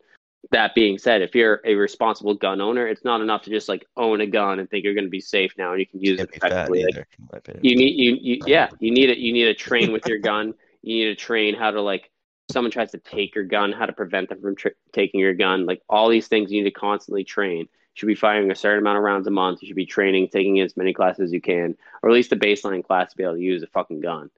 [0.52, 3.86] That being said, if you're a responsible gun owner, it's not enough to just like
[3.96, 6.18] own a gun and think you're going to be safe now and you can use
[6.18, 6.82] it effectively.
[6.82, 7.64] Like, either, in my opinion.
[7.64, 10.54] you need you, you yeah you need it you need to train with your gun
[10.82, 12.10] you need to train how to like
[12.50, 15.66] someone tries to take your gun how to prevent them from tr- taking your gun
[15.66, 18.80] like all these things you need to constantly train you should be firing a certain
[18.80, 21.40] amount of rounds a month you should be training taking as many classes as you
[21.40, 24.30] can or at least a baseline class to be able to use a fucking gun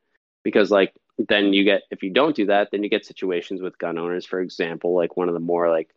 [0.43, 0.93] because like
[1.29, 4.27] then you get if you don't do that then you get situations with gun owners
[4.27, 5.91] for example like one of the more like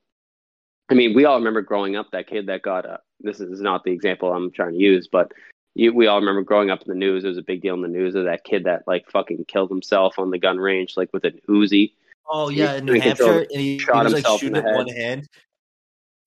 [0.89, 3.83] i mean we all remember growing up that kid that got uh, this is not
[3.83, 5.31] the example i'm trying to use but
[5.75, 7.23] you, we all remember growing up in the news.
[7.23, 9.69] It was a big deal in the news of that kid that like fucking killed
[9.69, 11.91] himself on the gun range, like with an Uzi.
[12.27, 14.73] Oh He yeah, in New Hampshire, and he, Shot he was like in shooting with
[14.73, 15.27] one hand.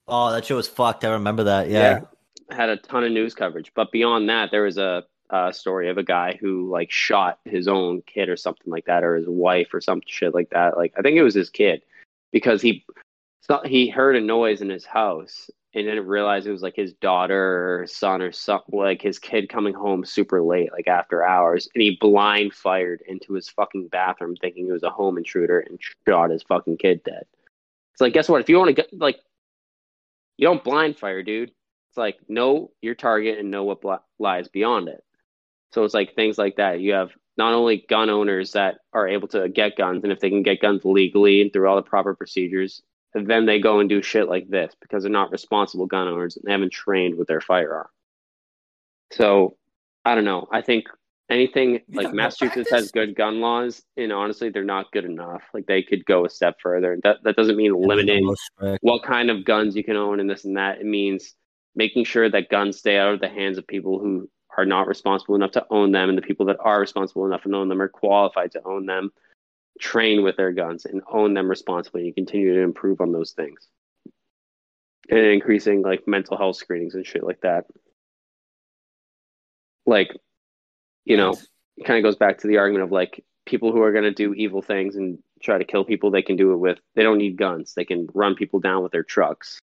[0.06, 1.04] Oh, that shit was fucked.
[1.04, 1.68] I remember that.
[1.68, 2.00] Yeah.
[2.50, 3.72] had a ton of news coverage.
[3.74, 7.68] But beyond that, there was a, a story of a guy who like shot his
[7.68, 10.76] own kid or something like that, or his wife or some shit like that.
[10.76, 11.82] Like I think it was his kid
[12.32, 12.84] because he
[13.40, 16.94] so he heard a noise in his house and didn't realize it was like his
[16.94, 21.68] daughter or son or something like his kid coming home super late, like after hours,
[21.74, 25.78] and he blind fired into his fucking bathroom thinking it was a home intruder and
[26.06, 27.24] shot his fucking kid dead.
[27.92, 28.40] It's like, guess what?
[28.40, 29.20] If you want to get like,
[30.36, 31.50] you don't blind fire, dude.
[31.90, 35.04] It's like know your target and know what bli- lies beyond it.
[35.72, 36.80] So it's like things like that.
[36.80, 40.30] You have not only gun owners that are able to get guns, and if they
[40.30, 42.82] can get guns legally and through all the proper procedures,
[43.14, 46.44] then they go and do shit like this because they're not responsible gun owners and
[46.46, 47.86] they haven't trained with their firearm.
[49.12, 49.56] So
[50.04, 50.48] I don't know.
[50.50, 50.86] I think
[51.30, 55.42] anything like Massachusetts has good gun laws, and honestly, they're not good enough.
[55.54, 56.98] Like they could go a step further.
[57.02, 58.34] That that doesn't mean And they're the limiting
[58.80, 60.80] what kind of guns you can own and this and that.
[60.80, 61.34] It means
[61.74, 64.28] making sure that guns stay out of the hands of people who
[64.58, 67.54] are not responsible enough to own them, and the people that are responsible enough to
[67.54, 69.12] own them are qualified to own them.
[69.80, 72.06] Train with their guns and own them responsibly.
[72.06, 73.68] And continue to improve on those things,
[75.08, 77.66] and increasing like mental health screenings and shit like that.
[79.86, 80.10] Like,
[81.04, 81.34] you know,
[81.76, 84.10] it kind of goes back to the argument of like people who are going to
[84.10, 87.16] do evil things and try to kill people they can do it with they don't
[87.16, 89.60] need guns they can run people down with their trucks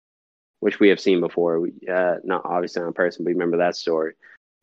[0.60, 3.76] which we have seen before we, uh, not obviously on person but you remember that
[3.76, 4.14] story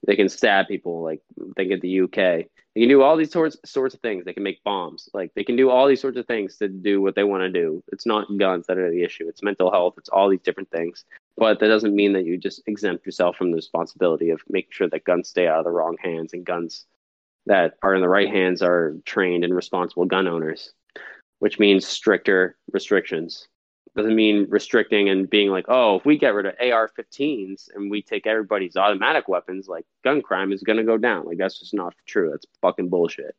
[0.06, 1.22] they can stab people like
[1.56, 4.24] think of the uk they can do all these sorts sorts of things.
[4.24, 5.10] They can make bombs.
[5.14, 7.50] Like they can do all these sorts of things to do what they want to
[7.50, 7.84] do.
[7.92, 9.28] It's not guns that are the issue.
[9.28, 9.96] It's mental health.
[9.98, 11.04] It's all these different things.
[11.36, 14.88] But that doesn't mean that you just exempt yourself from the responsibility of making sure
[14.88, 16.86] that guns stay out of the wrong hands and guns
[17.46, 20.72] that are in the right hands are trained and responsible gun owners,
[21.40, 23.48] which means stricter restrictions.
[23.96, 28.02] Doesn't mean restricting and being like, oh, if we get rid of AR-15s and we
[28.02, 31.26] take everybody's automatic weapons, like gun crime is going to go down.
[31.26, 32.30] Like that's just not true.
[32.32, 33.36] That's fucking bullshit.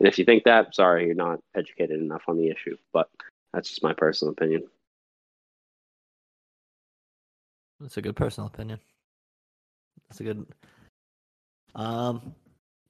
[0.00, 2.76] And if you think that, sorry, you're not educated enough on the issue.
[2.92, 3.08] But
[3.52, 4.64] that's just my personal opinion.
[7.80, 8.80] That's a good personal opinion.
[10.08, 10.46] That's a good.
[11.74, 12.34] Um,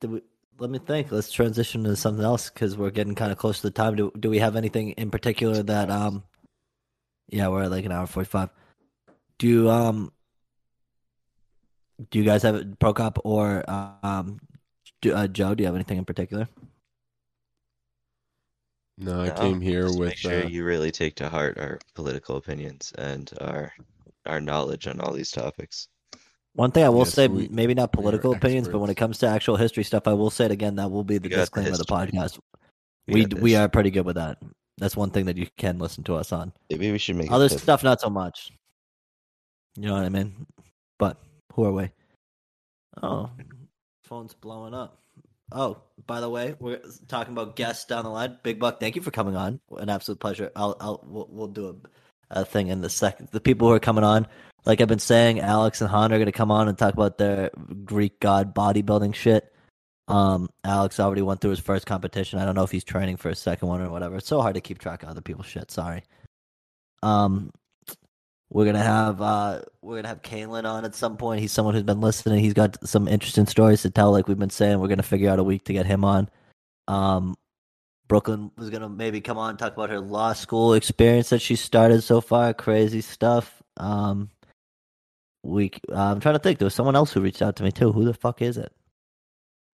[0.00, 0.22] do we?
[0.58, 1.12] Let me think.
[1.12, 3.96] Let's transition to something else because we're getting kind of close to the time.
[3.96, 6.22] Do Do we have anything in particular that um?
[7.28, 8.50] Yeah, we're at like an hour forty five.
[9.38, 10.12] Do um?
[12.10, 14.38] Do you guys have it, Prokop or um,
[15.00, 15.54] do, uh, Joe?
[15.54, 16.46] Do you have anything in particular?
[18.98, 20.08] No, I No, came here just with.
[20.08, 23.72] make sure uh, you really take to heart our political opinions and our
[24.26, 25.88] our knowledge on all these topics.
[26.54, 29.18] One thing I will Yes, say, we- maybe not political opinions, but when it comes
[29.18, 30.76] to actual history stuff, I will say it again.
[30.76, 32.38] That will be the We got the disclaimer of the podcast.
[33.08, 34.38] We We we are pretty good with that.
[34.78, 36.52] That's one thing that you can listen to us on.
[36.70, 38.52] Maybe we should make Other stuff, not so much.
[39.76, 40.46] You know what I mean?
[40.98, 41.18] But
[41.52, 41.90] who are we?
[43.02, 43.30] Oh,
[44.04, 44.98] phone's blowing up.
[45.52, 48.38] Oh, by the way, we're talking about guests down the line.
[48.42, 49.60] Big Buck, thank you for coming on.
[49.76, 50.50] An absolute pleasure.
[50.56, 51.80] I'll, I'll, we'll, we'll do
[52.30, 53.28] a, a thing in the second.
[53.30, 54.26] The people who are coming on,
[54.64, 57.18] like I've been saying, Alex and Han are going to come on and talk about
[57.18, 57.50] their
[57.84, 59.52] Greek god bodybuilding shit.
[60.08, 62.38] Um, Alex already went through his first competition.
[62.38, 64.16] I don't know if he's training for a second one or whatever.
[64.16, 65.70] It's so hard to keep track of other people's shit.
[65.70, 66.04] Sorry.
[67.02, 67.50] Um,
[68.50, 71.40] we're gonna have uh, we're gonna have Kalen on at some point.
[71.40, 72.40] He's someone who's been listening.
[72.40, 74.12] He's got some interesting stories to tell.
[74.12, 76.28] Like we've been saying, we're gonna figure out a week to get him on.
[76.86, 77.34] Um,
[78.06, 82.02] Brooklyn was gonna maybe come on talk about her law school experience that she started
[82.02, 82.54] so far.
[82.54, 83.62] Crazy stuff.
[83.78, 84.30] Um,
[85.42, 86.58] we I'm trying to think.
[86.58, 87.90] There was someone else who reached out to me too.
[87.90, 88.72] Who the fuck is it?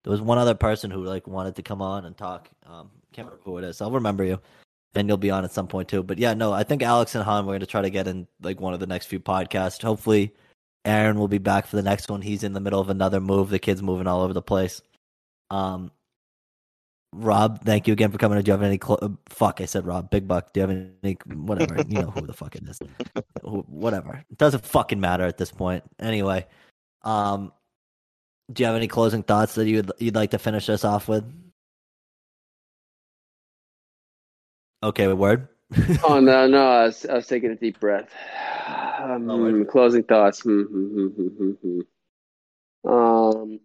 [0.05, 2.49] There was one other person who like wanted to come on and talk.
[2.67, 3.81] Um, can't remember who it is.
[3.81, 4.41] I'll remember you,
[4.95, 6.03] and you'll be on at some point too.
[6.03, 8.61] But yeah, no, I think Alex and Han we're gonna try to get in like
[8.61, 9.83] one of the next few podcasts.
[9.83, 10.35] Hopefully,
[10.85, 12.23] Aaron will be back for the next one.
[12.23, 13.51] He's in the middle of another move.
[13.51, 14.83] The kid's moving all over the place.
[15.51, 15.93] Um,
[17.15, 18.41] Rob, thank you again for coming.
[18.41, 18.81] Do you have any?
[18.83, 20.11] Uh, fuck, I said Rob.
[20.11, 20.53] Big Buck.
[20.53, 21.19] Do you have any?
[21.27, 21.77] Whatever.
[21.87, 22.81] you know who the fuck it is.
[23.43, 24.25] Whatever.
[24.31, 25.85] It doesn't fucking matter at this point.
[26.01, 26.47] Anyway,
[27.03, 27.53] um,
[28.51, 31.25] do you have any closing thoughts that you'd you'd like to finish us off with?
[34.83, 35.49] Okay, word.
[36.05, 38.11] Oh no, no, I was, I was taking a deep breath.
[38.99, 40.41] Um, Oh, closing thoughts.
[40.41, 41.81] Hmm, hmm, hmm.
[42.91, 43.61] Um,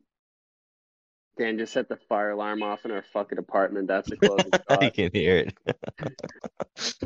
[1.38, 3.88] Dan just set the fire alarm off in our fucking apartment.
[3.88, 4.94] That's a closing I thought.
[4.94, 5.58] can hear it.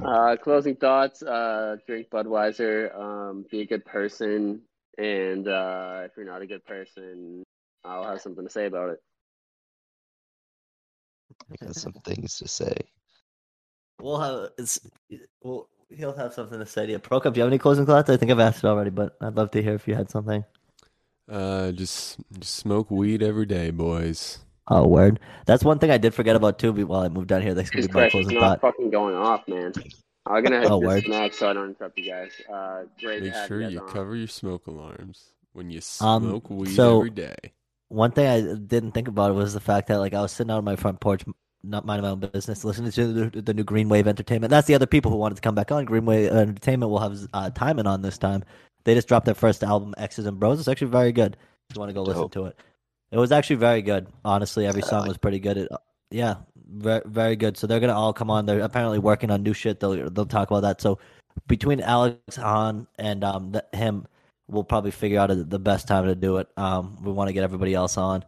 [0.03, 1.23] Uh, closing thoughts.
[1.23, 2.93] Uh, drink Budweiser.
[2.93, 4.61] Um, be a good person.
[4.97, 7.43] And uh, if you're not a good person,
[7.83, 8.99] I'll have something to say about it.
[11.51, 12.75] I got some things to say.
[13.99, 14.79] We'll have it's
[15.41, 16.99] well he'll have something to say to you.
[16.99, 18.09] Prokop, do you have any closing thoughts?
[18.09, 20.43] I think I've asked it already, but I'd love to hear if you had something.
[21.29, 24.39] Uh, just, just smoke weed every day, boys.
[24.67, 25.19] Oh, word.
[25.45, 26.71] That's one thing I did forget about too.
[26.85, 28.73] While I moved down here, that's gonna be my Christ, it's closing not thought.
[28.73, 29.73] fucking going off, man.
[30.25, 31.03] I'm gonna Oh, hit word.
[31.03, 32.31] this next so I don't interrupt you guys.
[32.51, 33.89] Uh, great Make sure you you on.
[33.89, 37.35] cover your smoke alarms when you Um, smoke weed so- every day.
[37.91, 40.59] One thing I didn't think about was the fact that like I was sitting out
[40.59, 41.23] on my front porch,
[41.61, 44.49] not minding my own business, listening to the, the new Green Wave Entertainment.
[44.49, 45.83] That's the other people who wanted to come back on.
[45.83, 48.45] Green Wave Entertainment will have uh, Timon on this time.
[48.85, 50.59] They just dropped their first album, X's and Bros.
[50.59, 51.35] It's actually very good.
[51.69, 52.57] If you want to go listen to it,
[53.11, 54.07] it was actually very good.
[54.23, 55.57] Honestly, every song was pretty good.
[55.57, 55.69] It,
[56.11, 56.35] yeah,
[56.67, 57.57] very very good.
[57.57, 58.45] So they're gonna all come on.
[58.45, 59.81] They're apparently working on new shit.
[59.81, 60.81] They'll they'll talk about that.
[60.81, 60.97] So
[61.47, 64.07] between Alex Han and um the, him,
[64.51, 66.47] we'll probably figure out the best time to do it.
[66.57, 68.23] Um, we want to get everybody else on.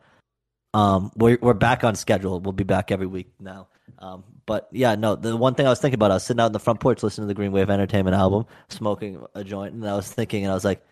[0.74, 2.40] Um, we're we're back on schedule.
[2.40, 3.68] We'll be back every week now.
[4.00, 6.48] Um, but yeah, no, the one thing I was thinking about, I was sitting out
[6.48, 9.88] in the front porch listening to the Green Wave Entertainment album, smoking a joint, and
[9.88, 10.84] I was thinking, and I was like,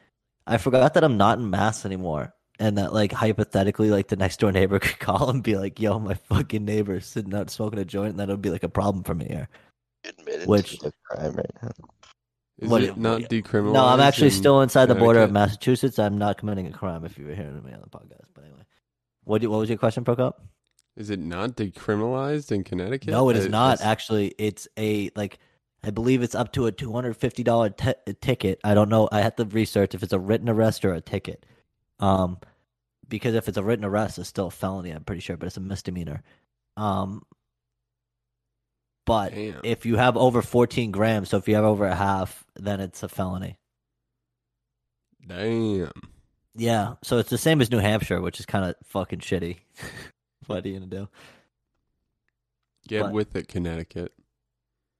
[0.45, 4.39] I forgot that I'm not in Mass anymore, and that like hypothetically, like the next
[4.39, 7.85] door neighbor could call and be like, "Yo, my fucking neighbor's sitting out smoking a
[7.85, 9.49] joint," and that would be like a problem for me here.
[10.03, 11.71] Admitted Which- to the crime right now.
[12.61, 13.73] Is what- it not decriminalized?
[13.73, 15.97] No, I'm actually still inside the border of Massachusetts.
[15.99, 17.03] I'm not committing a crime.
[17.03, 18.61] If you were hearing me on the podcast, but anyway,
[19.23, 20.33] what do- what was your question, Prokop?
[20.95, 23.09] Is it not decriminalized in Connecticut?
[23.09, 23.73] No, it is I- not.
[23.75, 25.39] it's- Actually, it's a like
[25.83, 28.59] I believe it's up to a two hundred fifty dollar t- ticket.
[28.63, 29.09] I don't know.
[29.11, 31.45] I have to research if it's a written arrest or a ticket.
[31.99, 32.37] Um,
[33.07, 34.91] because if it's a written arrest, it's still a felony.
[34.91, 36.21] I'm pretty sure, but it's a misdemeanor.
[36.77, 37.23] Um,
[39.11, 39.59] but Damn.
[39.65, 43.03] if you have over fourteen grams, so if you have over a half, then it's
[43.03, 43.57] a felony.
[45.27, 45.91] Damn.
[46.55, 49.57] Yeah, so it's the same as New Hampshire, which is kind of fucking shitty.
[50.47, 51.09] what are you gonna do?
[52.87, 54.13] Get But- with it, Connecticut.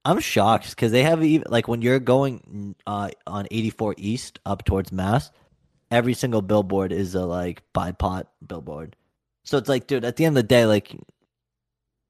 [0.04, 4.66] I'm shocked because they have even like when you're going uh, on 84 East up
[4.66, 5.30] towards Mass,
[5.90, 8.94] every single billboard is a like BIPOC billboard.
[9.44, 10.94] So it's like, dude, at the end of the day, like,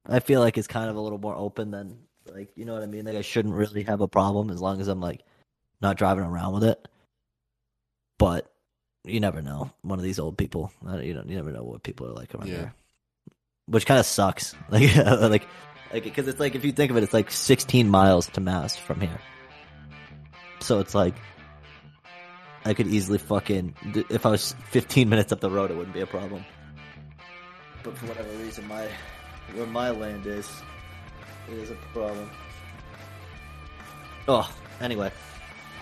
[0.07, 2.83] I feel like it's kind of a little more open than like, you know what
[2.83, 3.05] I mean?
[3.05, 5.23] Like, I shouldn't really have a problem as long as I'm like
[5.81, 6.89] not driving around with it.
[8.19, 8.51] But
[9.05, 9.71] you never know.
[9.83, 12.49] One of these old people, you know, you never know what people are like around
[12.49, 12.55] Yeah.
[12.57, 12.75] here,
[13.67, 14.55] which kind of sucks.
[14.71, 15.47] Like, like
[15.93, 18.77] like because it's like if you think of it, it's like 16 miles to Mass
[18.77, 19.21] from here.
[20.61, 21.15] So it's like
[22.65, 23.75] I could easily fucking
[24.09, 26.45] if I was 15 minutes up the road, it wouldn't be a problem.
[27.83, 28.87] But for whatever reason, my
[29.55, 30.63] where my land is,
[31.49, 32.31] it is a problem.
[34.29, 34.51] Oh,
[34.81, 35.11] anyway,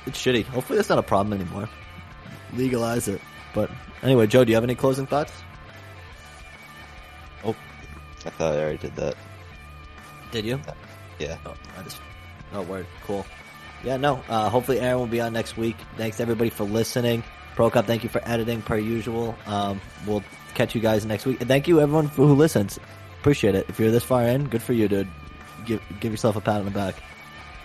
[0.07, 0.45] it's shitty.
[0.45, 1.69] Hopefully, that's not a problem anymore.
[2.55, 3.21] Legalize it.
[3.55, 3.71] But
[4.03, 5.33] anyway, Joe, do you have any closing thoughts?
[7.45, 7.55] Oh.
[8.25, 9.15] I thought I already did that.
[10.31, 10.61] Did you?
[11.19, 11.37] Yeah.
[11.45, 12.01] Oh, I just.
[12.53, 12.87] Oh, word.
[13.05, 13.27] Cool.
[13.85, 14.23] Yeah, no.
[14.29, 15.77] Uh, hopefully, Aaron will be on next week.
[15.97, 17.23] Thanks everybody for listening.
[17.57, 19.37] Prokop, thank you for editing per usual.
[19.47, 20.25] Um, we'll
[20.55, 21.41] catch you guys next week.
[21.41, 22.79] And thank you everyone for, who listens.
[23.21, 23.67] Appreciate it.
[23.69, 25.09] If you're this far in, good for you, dude.
[25.67, 26.95] Give give yourself a pat on the back.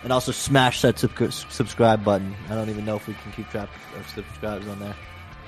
[0.03, 2.35] And also smash that sub- subscribe button.
[2.49, 4.95] I don't even know if we can keep track of subscribes on there.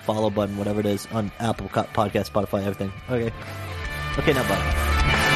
[0.03, 2.91] Follow button, whatever it is, on Apple Podcast, Spotify, everything.
[3.09, 3.31] Okay.
[4.17, 5.26] Okay, now bye.